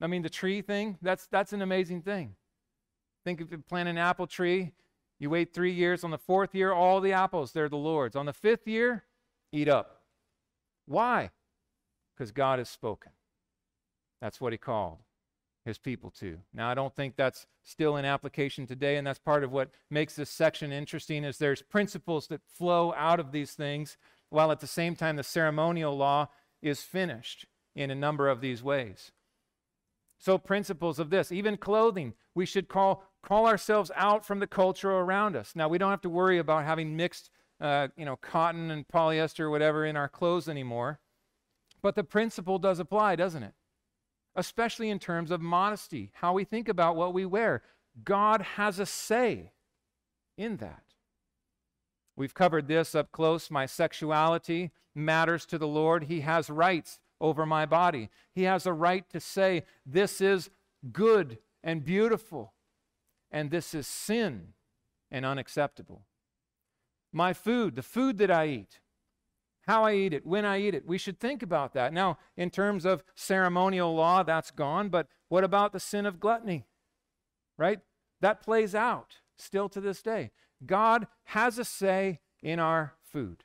I 0.00 0.06
mean, 0.06 0.22
the 0.22 0.30
tree 0.30 0.62
thing, 0.62 0.98
that's, 1.02 1.26
that's 1.26 1.52
an 1.52 1.62
amazing 1.62 2.02
thing. 2.02 2.36
Think 3.24 3.40
if 3.40 3.50
you 3.50 3.58
plant 3.58 3.88
an 3.88 3.98
apple 3.98 4.28
tree, 4.28 4.70
you 5.24 5.30
wait 5.30 5.52
three 5.52 5.72
years. 5.72 6.04
On 6.04 6.12
the 6.12 6.18
fourth 6.18 6.54
year, 6.54 6.72
all 6.72 7.00
the 7.00 7.12
apples, 7.12 7.50
they're 7.50 7.68
the 7.68 7.76
Lord's. 7.76 8.14
On 8.14 8.26
the 8.26 8.32
fifth 8.32 8.68
year, 8.68 9.04
eat 9.50 9.68
up. 9.68 10.02
Why? 10.86 11.30
Because 12.14 12.30
God 12.30 12.60
has 12.60 12.68
spoken. 12.68 13.10
That's 14.20 14.40
what 14.40 14.52
he 14.52 14.58
called 14.58 14.98
his 15.64 15.78
people 15.78 16.10
to. 16.10 16.38
Now, 16.52 16.68
I 16.68 16.74
don't 16.74 16.94
think 16.94 17.16
that's 17.16 17.46
still 17.62 17.96
in 17.96 18.04
application 18.04 18.66
today, 18.66 18.96
and 18.96 19.06
that's 19.06 19.18
part 19.18 19.42
of 19.42 19.50
what 19.50 19.70
makes 19.90 20.14
this 20.14 20.28
section 20.28 20.72
interesting 20.72 21.24
is 21.24 21.38
there's 21.38 21.62
principles 21.62 22.26
that 22.28 22.42
flow 22.46 22.92
out 22.94 23.18
of 23.18 23.32
these 23.32 23.52
things, 23.52 23.96
while 24.28 24.52
at 24.52 24.60
the 24.60 24.66
same 24.66 24.94
time 24.94 25.16
the 25.16 25.22
ceremonial 25.22 25.96
law 25.96 26.28
is 26.60 26.82
finished 26.82 27.46
in 27.74 27.90
a 27.90 27.94
number 27.94 28.28
of 28.28 28.40
these 28.40 28.62
ways. 28.62 29.10
So, 30.18 30.38
principles 30.38 30.98
of 30.98 31.10
this, 31.10 31.32
even 31.32 31.56
clothing, 31.56 32.14
we 32.34 32.46
should 32.46 32.68
call, 32.68 33.04
call 33.24 33.46
ourselves 33.46 33.90
out 33.96 34.24
from 34.24 34.40
the 34.40 34.46
culture 34.46 34.90
around 34.90 35.34
us. 35.34 35.52
Now, 35.54 35.68
we 35.68 35.78
don't 35.78 35.90
have 35.90 36.02
to 36.02 36.10
worry 36.10 36.38
about 36.38 36.64
having 36.64 36.94
mixed, 36.96 37.30
uh, 37.60 37.88
you 37.96 38.04
know, 38.04 38.16
cotton 38.16 38.70
and 38.70 38.86
polyester 38.86 39.40
or 39.40 39.50
whatever 39.50 39.86
in 39.86 39.96
our 39.96 40.08
clothes 40.08 40.48
anymore. 40.48 41.00
But 41.82 41.94
the 41.94 42.04
principle 42.04 42.58
does 42.58 42.78
apply, 42.78 43.16
doesn't 43.16 43.42
it? 43.42 43.54
Especially 44.36 44.90
in 44.90 44.98
terms 44.98 45.30
of 45.30 45.40
modesty, 45.40 46.10
how 46.14 46.32
we 46.32 46.44
think 46.44 46.68
about 46.68 46.96
what 46.96 47.14
we 47.14 47.24
wear. 47.24 47.62
God 48.04 48.42
has 48.56 48.78
a 48.78 48.86
say 48.86 49.52
in 50.36 50.56
that. 50.58 50.82
We've 52.16 52.34
covered 52.34 52.68
this 52.68 52.94
up 52.94 53.12
close. 53.12 53.50
My 53.50 53.66
sexuality 53.66 54.70
matters 54.94 55.46
to 55.46 55.58
the 55.58 55.66
Lord. 55.66 56.04
He 56.04 56.20
has 56.20 56.50
rights 56.50 56.98
over 57.20 57.46
my 57.46 57.66
body. 57.66 58.10
He 58.34 58.42
has 58.42 58.66
a 58.66 58.72
right 58.72 59.08
to 59.10 59.20
say, 59.20 59.64
This 59.86 60.20
is 60.20 60.50
good 60.92 61.38
and 61.62 61.84
beautiful, 61.84 62.53
and 63.34 63.50
this 63.50 63.74
is 63.74 63.88
sin 63.88 64.54
and 65.10 65.26
unacceptable. 65.26 66.06
My 67.12 67.32
food, 67.32 67.74
the 67.74 67.82
food 67.82 68.16
that 68.18 68.30
I 68.30 68.46
eat, 68.46 68.78
how 69.66 69.84
I 69.84 69.94
eat 69.94 70.14
it, 70.14 70.24
when 70.24 70.44
I 70.44 70.60
eat 70.60 70.74
it, 70.74 70.86
we 70.86 70.98
should 70.98 71.18
think 71.18 71.42
about 71.42 71.74
that. 71.74 71.92
Now, 71.92 72.18
in 72.36 72.48
terms 72.48 72.84
of 72.84 73.02
ceremonial 73.16 73.92
law, 73.92 74.22
that's 74.22 74.52
gone, 74.52 74.88
but 74.88 75.08
what 75.28 75.42
about 75.42 75.72
the 75.72 75.80
sin 75.80 76.06
of 76.06 76.20
gluttony? 76.20 76.64
Right? 77.58 77.80
That 78.20 78.40
plays 78.40 78.72
out 78.72 79.16
still 79.36 79.68
to 79.70 79.80
this 79.80 80.00
day. 80.00 80.30
God 80.64 81.08
has 81.24 81.58
a 81.58 81.64
say 81.64 82.20
in 82.40 82.60
our 82.60 82.94
food. 83.02 83.42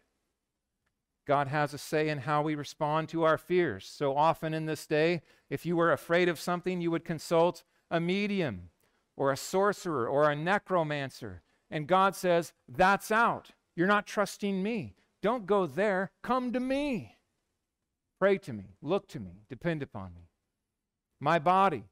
God 1.26 1.48
has 1.48 1.74
a 1.74 1.80
say 1.80 2.10
in 2.10 2.20
how 2.20 2.44
we 2.44 2.54
respond 2.54 3.10
to 3.10 3.24
our 3.24 3.40
fears. 3.40 3.92
So 3.92 4.16
often 4.16 4.54
in 4.54 4.68
this 4.68 4.86
day, 4.86 5.22
if 5.50 5.66
you 5.66 5.76
were 5.76 5.92
afraid 5.92 6.30
of 6.30 6.40
something, 6.40 6.80
you 6.80 6.92
would 6.92 7.06
consult 7.06 7.64
a 7.90 8.00
medium 8.00 8.70
or 9.20 9.32
a 9.32 9.38
sorcerer 9.38 10.08
or 10.08 10.32
a 10.32 10.36
necromancer. 10.36 11.44
And 11.70 11.86
God 11.86 12.16
says, 12.16 12.54
That's 12.68 13.12
out. 13.12 13.52
You're 13.76 13.86
not 13.86 14.08
trusting 14.08 14.64
me. 14.64 14.96
Don't 15.22 15.46
go 15.46 15.68
there. 15.68 16.12
Come 16.24 16.52
to 16.54 16.60
me. 16.60 17.18
Pray 18.18 18.38
to 18.40 18.54
me. 18.54 18.76
Look 18.82 19.08
to 19.10 19.20
me. 19.20 19.44
Depend 19.50 19.84
upon 19.84 20.14
me. 20.16 20.30
My 21.20 21.38
body. 21.38 21.84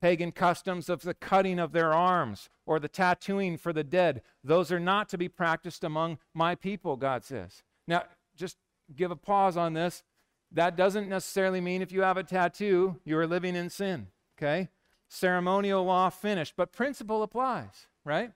Pagan 0.00 0.30
customs 0.30 0.88
of 0.88 1.02
the 1.02 1.14
cutting 1.14 1.58
of 1.58 1.72
their 1.72 1.92
arms 1.92 2.48
or 2.66 2.78
the 2.78 2.88
tattooing 2.88 3.56
for 3.56 3.72
the 3.72 3.82
dead, 3.82 4.22
those 4.44 4.70
are 4.70 4.78
not 4.78 5.08
to 5.08 5.18
be 5.18 5.28
practiced 5.28 5.82
among 5.82 6.18
my 6.34 6.54
people, 6.54 6.96
God 6.96 7.24
says. 7.24 7.64
Now, 7.88 8.04
just 8.36 8.58
give 8.94 9.10
a 9.10 9.16
pause 9.16 9.56
on 9.56 9.72
this. 9.72 10.04
That 10.52 10.76
doesn't 10.76 11.08
necessarily 11.08 11.60
mean 11.60 11.82
if 11.82 11.90
you 11.90 12.02
have 12.02 12.16
a 12.16 12.22
tattoo, 12.22 13.00
you 13.04 13.18
are 13.18 13.26
living 13.26 13.56
in 13.56 13.70
sin, 13.70 14.06
okay? 14.38 14.68
Ceremonial 15.08 15.84
law 15.84 16.10
finished, 16.10 16.54
but 16.56 16.72
principle 16.72 17.22
applies, 17.22 17.86
right? 18.04 18.32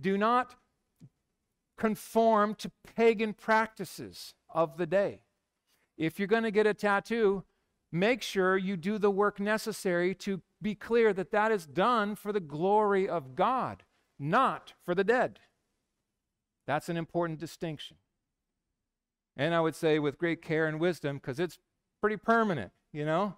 Do 0.00 0.16
not 0.16 0.54
conform 1.76 2.54
to 2.54 2.70
pagan 2.94 3.34
practices 3.34 4.34
of 4.48 4.76
the 4.76 4.86
day. 4.86 5.20
If 5.98 6.18
you're 6.18 6.28
going 6.28 6.44
to 6.44 6.50
get 6.50 6.66
a 6.66 6.74
tattoo, 6.74 7.44
make 7.90 8.22
sure 8.22 8.56
you 8.56 8.76
do 8.76 8.98
the 8.98 9.10
work 9.10 9.40
necessary 9.40 10.14
to 10.14 10.40
be 10.62 10.74
clear 10.74 11.12
that 11.12 11.32
that 11.32 11.52
is 11.52 11.66
done 11.66 12.14
for 12.14 12.32
the 12.32 12.40
glory 12.40 13.08
of 13.08 13.34
God, 13.34 13.82
not 14.18 14.74
for 14.84 14.94
the 14.94 15.04
dead. 15.04 15.40
That's 16.66 16.88
an 16.88 16.96
important 16.96 17.38
distinction. 17.38 17.96
And 19.36 19.54
I 19.54 19.60
would 19.60 19.74
say 19.74 19.98
with 19.98 20.18
great 20.18 20.42
care 20.42 20.66
and 20.66 20.80
wisdom 20.80 21.16
because 21.16 21.38
it's 21.38 21.58
pretty 22.00 22.16
permanent, 22.16 22.72
you 22.92 23.04
know? 23.04 23.36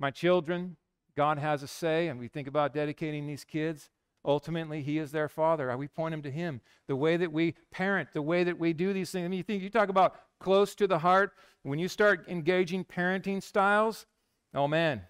My 0.00 0.10
children, 0.10 0.76
God 1.14 1.38
has 1.38 1.62
a 1.62 1.68
say, 1.68 2.08
and 2.08 2.18
we 2.18 2.26
think 2.26 2.48
about 2.48 2.72
dedicating 2.72 3.26
these 3.26 3.44
kids. 3.44 3.90
Ultimately, 4.24 4.82
He 4.82 4.98
is 4.98 5.12
their 5.12 5.28
Father. 5.28 5.76
We 5.76 5.88
point 5.88 6.12
them 6.14 6.22
to 6.22 6.30
Him. 6.30 6.62
The 6.88 6.96
way 6.96 7.18
that 7.18 7.30
we 7.30 7.54
parent, 7.70 8.08
the 8.14 8.22
way 8.22 8.42
that 8.42 8.58
we 8.58 8.72
do 8.72 8.92
these 8.94 9.10
things. 9.10 9.26
I 9.26 9.28
mean, 9.28 9.36
you 9.36 9.44
think 9.44 9.62
you 9.62 9.70
talk 9.70 9.90
about 9.90 10.16
close 10.40 10.74
to 10.76 10.86
the 10.86 10.98
heart. 10.98 11.34
When 11.62 11.78
you 11.78 11.86
start 11.86 12.24
engaging 12.28 12.84
parenting 12.84 13.42
styles, 13.42 14.06
oh 14.54 14.66
man, 14.66 15.02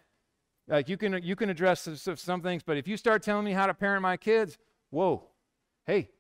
like 0.66 0.88
you 0.88 0.97
can 0.97 1.22
you 1.22 1.36
can 1.36 1.51
address 1.51 1.82
some, 1.82 2.16
some 2.16 2.43
things, 2.43 2.64
but 2.64 2.76
if 2.76 2.88
you 2.88 2.97
start 2.97 3.22
telling 3.22 3.45
me 3.45 3.53
how 3.53 3.66
to 3.66 3.74
parent 3.74 4.03
my 4.03 4.16
kids, 4.16 4.59
whoa, 4.91 5.22
hey, 5.86 6.11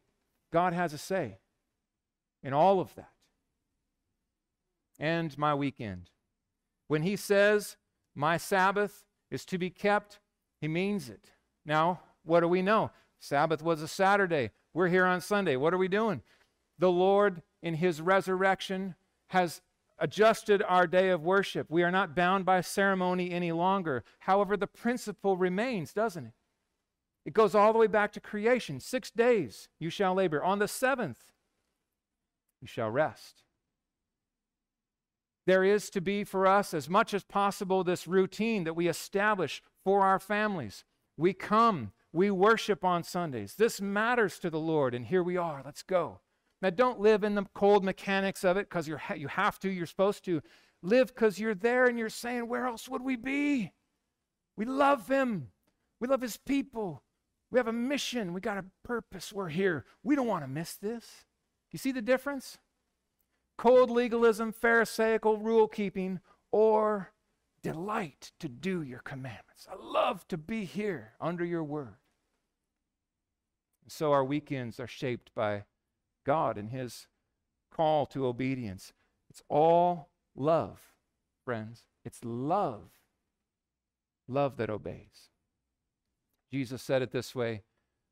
God 0.52 0.72
has 0.72 0.92
a 0.92 0.98
say 0.98 1.38
in 2.42 2.52
all 2.52 2.80
of 2.80 2.94
that. 2.94 3.10
And 4.98 5.36
my 5.38 5.54
weekend. 5.54 6.10
When 6.88 7.02
he 7.02 7.16
says, 7.16 7.76
My 8.14 8.36
Sabbath 8.36 9.04
is 9.30 9.44
to 9.46 9.58
be 9.58 9.70
kept, 9.70 10.18
he 10.60 10.68
means 10.68 11.08
it. 11.08 11.30
Now, 11.64 12.00
what 12.24 12.40
do 12.40 12.48
we 12.48 12.62
know? 12.62 12.90
Sabbath 13.18 13.62
was 13.62 13.82
a 13.82 13.88
Saturday. 13.88 14.50
We're 14.74 14.88
here 14.88 15.06
on 15.06 15.20
Sunday. 15.20 15.56
What 15.56 15.74
are 15.74 15.78
we 15.78 15.88
doing? 15.88 16.22
The 16.78 16.90
Lord, 16.90 17.42
in 17.62 17.74
his 17.74 18.00
resurrection, 18.00 18.94
has 19.28 19.60
adjusted 19.98 20.62
our 20.66 20.86
day 20.86 21.10
of 21.10 21.22
worship. 21.22 21.70
We 21.70 21.82
are 21.82 21.90
not 21.90 22.16
bound 22.16 22.44
by 22.44 22.62
ceremony 22.62 23.30
any 23.30 23.52
longer. 23.52 24.02
However, 24.20 24.56
the 24.56 24.66
principle 24.66 25.36
remains, 25.36 25.92
doesn't 25.92 26.26
it? 26.26 26.32
It 27.26 27.34
goes 27.34 27.54
all 27.54 27.72
the 27.72 27.78
way 27.78 27.86
back 27.86 28.12
to 28.12 28.20
creation. 28.20 28.80
Six 28.80 29.10
days 29.10 29.68
you 29.78 29.90
shall 29.90 30.14
labor. 30.14 30.42
On 30.42 30.58
the 30.58 30.68
seventh, 30.68 31.32
you 32.60 32.66
shall 32.66 32.90
rest. 32.90 33.42
There 35.50 35.64
is 35.64 35.90
to 35.90 36.00
be 36.00 36.22
for 36.22 36.46
us, 36.46 36.72
as 36.72 36.88
much 36.88 37.12
as 37.12 37.24
possible, 37.24 37.82
this 37.82 38.06
routine 38.06 38.62
that 38.62 38.76
we 38.76 38.86
establish 38.86 39.64
for 39.82 40.02
our 40.02 40.20
families. 40.20 40.84
We 41.16 41.32
come, 41.32 41.90
we 42.12 42.30
worship 42.30 42.84
on 42.84 43.02
Sundays. 43.02 43.56
This 43.56 43.80
matters 43.80 44.38
to 44.38 44.50
the 44.50 44.60
Lord, 44.60 44.94
and 44.94 45.04
here 45.04 45.24
we 45.24 45.36
are. 45.36 45.60
Let's 45.64 45.82
go. 45.82 46.20
Now, 46.62 46.70
don't 46.70 47.00
live 47.00 47.24
in 47.24 47.34
the 47.34 47.46
cold 47.52 47.82
mechanics 47.82 48.44
of 48.44 48.58
it 48.58 48.70
because 48.70 48.86
you 48.86 49.26
have 49.26 49.58
to, 49.58 49.68
you're 49.68 49.86
supposed 49.86 50.24
to. 50.26 50.40
Live 50.84 51.08
because 51.08 51.40
you're 51.40 51.56
there 51.56 51.86
and 51.86 51.98
you're 51.98 52.10
saying, 52.10 52.46
Where 52.46 52.66
else 52.66 52.88
would 52.88 53.02
we 53.02 53.16
be? 53.16 53.72
We 54.56 54.66
love 54.66 55.08
Him, 55.08 55.48
we 55.98 56.06
love 56.06 56.20
His 56.20 56.36
people. 56.36 57.02
We 57.50 57.58
have 57.58 57.66
a 57.66 57.72
mission. 57.72 58.34
We 58.34 58.40
got 58.40 58.56
a 58.56 58.66
purpose. 58.84 59.32
We're 59.32 59.48
here. 59.48 59.84
We 60.04 60.14
don't 60.14 60.28
want 60.28 60.44
to 60.44 60.48
miss 60.48 60.76
this. 60.76 61.24
You 61.72 61.80
see 61.80 61.90
the 61.90 62.00
difference? 62.00 62.58
Cold 63.60 63.90
legalism, 63.90 64.52
Pharisaical 64.52 65.36
rule 65.36 65.68
keeping, 65.68 66.20
or 66.50 67.12
delight 67.62 68.32
to 68.40 68.48
do 68.48 68.80
your 68.80 69.00
commandments. 69.00 69.68
I 69.70 69.74
love 69.78 70.26
to 70.28 70.38
be 70.38 70.64
here 70.64 71.12
under 71.20 71.44
your 71.44 71.62
word. 71.62 71.96
So 73.86 74.12
our 74.12 74.24
weekends 74.24 74.80
are 74.80 74.86
shaped 74.86 75.34
by 75.34 75.64
God 76.24 76.56
and 76.56 76.70
His 76.70 77.06
call 77.70 78.06
to 78.06 78.24
obedience. 78.24 78.94
It's 79.28 79.42
all 79.50 80.08
love, 80.34 80.94
friends. 81.44 81.84
It's 82.02 82.24
love. 82.24 82.88
Love 84.26 84.56
that 84.56 84.70
obeys. 84.70 85.28
Jesus 86.50 86.80
said 86.80 87.02
it 87.02 87.10
this 87.10 87.34
way 87.34 87.64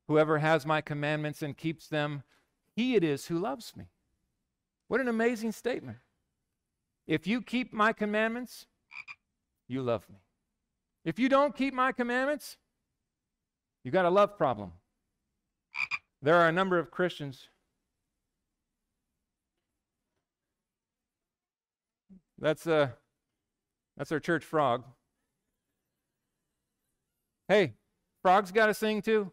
Whoever 0.07 0.37
has 0.37 0.63
my 0.63 0.81
commandments 0.81 1.41
and 1.41 1.57
keeps 1.57 1.87
them, 1.87 2.21
he 2.75 2.93
it 2.93 3.03
is 3.03 3.25
who 3.25 3.39
loves 3.39 3.75
me. 3.75 3.89
What 4.89 4.99
an 4.99 5.07
amazing 5.07 5.51
statement. 5.53 5.99
If 7.07 7.27
you 7.27 7.41
keep 7.41 7.71
my 7.71 7.93
commandments, 7.93 8.65
you 9.67 9.81
love 9.81 10.03
me. 10.09 10.17
If 11.05 11.19
you 11.19 11.29
don't 11.29 11.55
keep 11.55 11.73
my 11.73 11.91
commandments, 11.91 12.57
you 13.83 13.91
got 13.91 14.05
a 14.05 14.09
love 14.09 14.37
problem. 14.37 14.73
There 16.21 16.35
are 16.35 16.49
a 16.49 16.51
number 16.51 16.77
of 16.77 16.91
Christians. 16.91 17.47
That's 22.39 22.65
uh 22.67 22.89
that's 23.95 24.11
our 24.11 24.19
church 24.19 24.43
frog. 24.43 24.83
Hey, 27.47 27.73
Frog's 28.21 28.51
got 28.51 28.67
to 28.67 28.73
sing 28.73 29.01
too. 29.01 29.31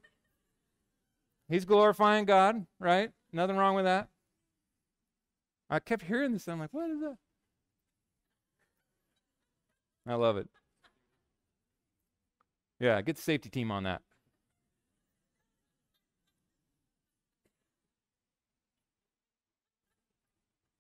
He's 1.49 1.65
glorifying 1.65 2.25
God, 2.25 2.67
right? 2.79 3.11
Nothing 3.33 3.57
wrong 3.57 3.75
with 3.75 3.85
that. 3.85 4.09
I 5.69 5.81
kept 5.81 6.05
hearing 6.05 6.33
this. 6.33 6.47
I'm 6.49 6.61
like, 6.61 6.73
what 6.73 6.91
is 6.91 7.01
that? 7.01 7.17
I 10.07 10.15
love 10.15 10.37
it. 10.37 10.49
Yeah, 12.79 13.01
get 13.03 13.17
the 13.17 13.23
safety 13.23 13.49
team 13.49 13.71
on 13.71 13.85
that. 13.85 14.03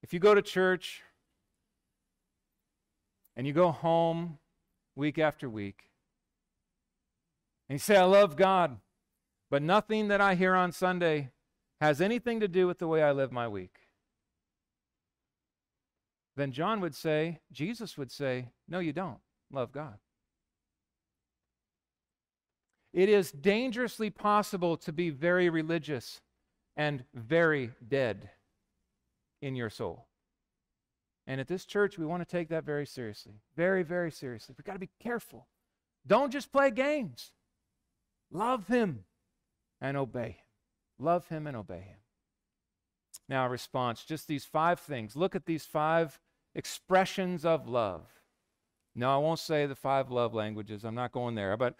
If 0.02 0.14
you 0.14 0.20
go 0.20 0.34
to 0.34 0.42
church 0.42 1.02
and 3.34 3.44
you 3.44 3.52
go 3.52 3.72
home 3.72 4.38
week 4.94 5.18
after 5.18 5.48
week 5.48 5.90
and 7.68 7.74
you 7.74 7.80
say, 7.80 7.96
I 7.96 8.04
love 8.04 8.36
God, 8.36 8.78
but 9.50 9.62
nothing 9.62 10.06
that 10.08 10.20
I 10.20 10.36
hear 10.36 10.54
on 10.54 10.70
Sunday 10.70 11.30
has 11.80 12.00
anything 12.00 12.38
to 12.38 12.46
do 12.46 12.68
with 12.68 12.78
the 12.78 12.86
way 12.86 13.02
I 13.02 13.10
live 13.10 13.32
my 13.32 13.48
week, 13.48 13.85
then 16.36 16.52
John 16.52 16.80
would 16.80 16.94
say, 16.94 17.40
Jesus 17.50 17.96
would 17.96 18.12
say, 18.12 18.50
No, 18.68 18.78
you 18.78 18.92
don't 18.92 19.18
love 19.50 19.72
God. 19.72 19.98
It 22.92 23.08
is 23.08 23.30
dangerously 23.30 24.10
possible 24.10 24.76
to 24.78 24.92
be 24.92 25.10
very 25.10 25.50
religious 25.50 26.20
and 26.76 27.04
very 27.14 27.72
dead 27.86 28.30
in 29.42 29.54
your 29.54 29.70
soul. 29.70 30.06
And 31.26 31.40
at 31.40 31.48
this 31.48 31.64
church, 31.64 31.98
we 31.98 32.06
want 32.06 32.26
to 32.26 32.36
take 32.36 32.48
that 32.48 32.64
very 32.64 32.86
seriously. 32.86 33.34
Very, 33.56 33.82
very 33.82 34.10
seriously. 34.10 34.54
We've 34.56 34.64
got 34.64 34.74
to 34.74 34.78
be 34.78 34.90
careful. 35.02 35.46
Don't 36.06 36.32
just 36.32 36.52
play 36.52 36.70
games. 36.70 37.32
Love 38.30 38.68
Him 38.68 39.04
and 39.80 39.96
obey 39.96 40.38
Him. 40.38 41.04
Love 41.04 41.28
Him 41.28 41.46
and 41.46 41.56
obey 41.56 41.80
Him. 41.80 41.98
Now, 43.28 43.48
response 43.48 44.04
just 44.04 44.28
these 44.28 44.44
five 44.44 44.78
things. 44.78 45.16
Look 45.16 45.34
at 45.34 45.46
these 45.46 45.64
five 45.64 46.20
expressions 46.56 47.44
of 47.44 47.68
love. 47.68 48.02
No, 48.94 49.14
I 49.14 49.18
won't 49.18 49.38
say 49.38 49.66
the 49.66 49.74
five 49.74 50.10
love 50.10 50.34
languages. 50.34 50.84
I'm 50.84 50.94
not 50.94 51.12
going 51.12 51.34
there. 51.34 51.56
But 51.56 51.76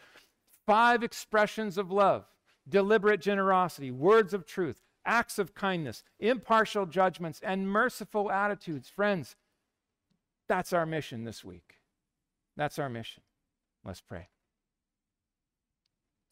five 0.66 1.02
expressions 1.02 1.78
of 1.78 1.90
love 1.90 2.26
deliberate 2.68 3.20
generosity, 3.20 3.90
words 3.92 4.34
of 4.34 4.44
truth, 4.44 4.82
acts 5.04 5.38
of 5.38 5.54
kindness, 5.54 6.02
impartial 6.18 6.84
judgments, 6.84 7.40
and 7.42 7.70
merciful 7.70 8.30
attitudes. 8.30 8.88
Friends, 8.88 9.36
that's 10.48 10.72
our 10.72 10.84
mission 10.84 11.24
this 11.24 11.44
week. 11.44 11.76
That's 12.56 12.78
our 12.78 12.88
mission. 12.88 13.22
Let's 13.84 14.00
pray. 14.00 14.28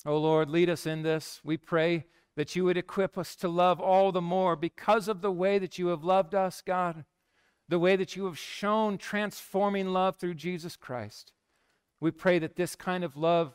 Oh 0.05 0.19
Lord, 0.19 0.51
lead 0.51 0.69
us 0.69 0.87
in 0.87 1.03
this. 1.03 1.41
We 1.45 1.57
pray 1.57 2.07
that 2.37 2.57
you 2.57 2.65
would 2.65 2.77
equip 2.77 3.17
us 3.17 3.37
to 3.37 3.49
love 3.49 3.81
all 3.81 4.11
the 4.13 4.21
more 4.21 4.57
because 4.57 5.09
of 5.09 5.23
the 5.23 5.33
way 5.33 5.59
that 5.61 5.79
you 5.79 5.87
have 5.87 6.03
loved 6.03 6.35
us, 6.35 6.63
God, 6.67 7.05
the 7.69 7.79
way 7.79 7.97
that 7.97 8.17
you 8.17 8.27
have 8.27 8.39
shown 8.39 8.99
transforming 8.99 9.89
love 9.89 10.17
through 10.17 10.35
Jesus 10.35 10.77
Christ. 10.77 11.33
We 12.01 12.11
pray 12.11 12.39
that 12.39 12.57
this 12.57 12.77
kind 12.77 13.05
of 13.05 13.17
love 13.17 13.55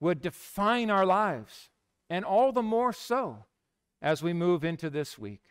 would 0.00 0.20
define 0.20 0.90
our 0.90 1.06
lives, 1.06 1.70
and 2.10 2.24
all 2.24 2.52
the 2.52 2.62
more 2.62 2.92
so 2.92 3.44
as 4.02 4.22
we 4.22 4.32
move 4.32 4.64
into 4.64 4.90
this 4.90 5.18
week. 5.18 5.42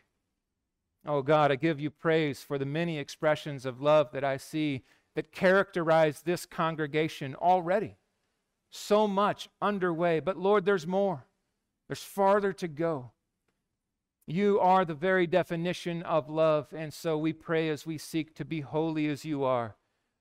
Oh 1.04 1.22
God, 1.22 1.50
I 1.50 1.56
give 1.56 1.80
you 1.80 1.90
praise 1.90 2.42
for 2.42 2.58
the 2.58 2.66
many 2.66 2.98
expressions 2.98 3.66
of 3.66 3.80
love 3.80 4.12
that 4.12 4.24
I 4.24 4.36
see 4.36 4.82
that 5.14 5.32
characterize 5.32 6.22
this 6.22 6.46
congregation 6.46 7.34
already. 7.34 7.96
So 8.70 9.08
much 9.08 9.48
underway, 9.62 10.20
but 10.20 10.36
Lord, 10.36 10.64
there's 10.64 10.86
more. 10.86 11.24
There's 11.88 12.02
farther 12.02 12.52
to 12.54 12.68
go. 12.68 13.12
You 14.26 14.58
are 14.58 14.84
the 14.84 14.94
very 14.94 15.26
definition 15.26 16.02
of 16.02 16.28
love, 16.28 16.72
and 16.74 16.92
so 16.92 17.16
we 17.16 17.32
pray 17.32 17.68
as 17.68 17.86
we 17.86 17.98
seek 17.98 18.34
to 18.36 18.44
be 18.44 18.60
holy 18.60 19.06
as 19.06 19.24
you 19.24 19.44
are, 19.44 19.76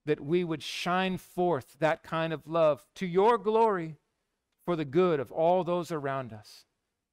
that 0.05 0.21
we 0.21 0.43
would 0.43 0.61
shine 0.61 1.17
forth 1.17 1.77
that 1.79 2.03
kind 2.03 2.31
of 2.31 2.47
love 2.47 2.85
to 2.95 3.07
your 3.07 3.37
glory 3.37 3.97
for 4.63 4.75
the 4.75 4.85
good 4.85 5.19
of 5.19 5.31
all 5.31 5.63
those 5.63 5.91
around 5.91 6.33
us 6.33 6.65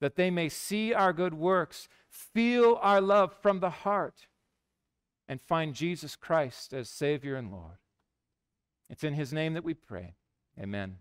that 0.03 0.17
they 0.17 0.33
may 0.33 0.49
see 0.49 0.93
our 0.93 1.13
good 1.13 1.33
works, 1.33 1.89
feel 2.11 2.77
our 2.83 3.01
love 3.01 3.33
from 3.41 3.61
the 3.61 3.71
heart, 3.71 4.27
and 5.29 5.41
find 5.41 5.77
Jesus 5.77 6.17
Christ 6.17 6.75
as 6.75 6.89
Savior 6.89 7.37
and 7.37 7.53
Lord. 7.53 7.79
It's 8.91 9.05
in 9.05 9.15
His 9.15 9.33
name 9.33 9.55
that 9.55 9.63
we 9.63 9.75
pray. 9.75 10.17
Amen. 10.61 10.97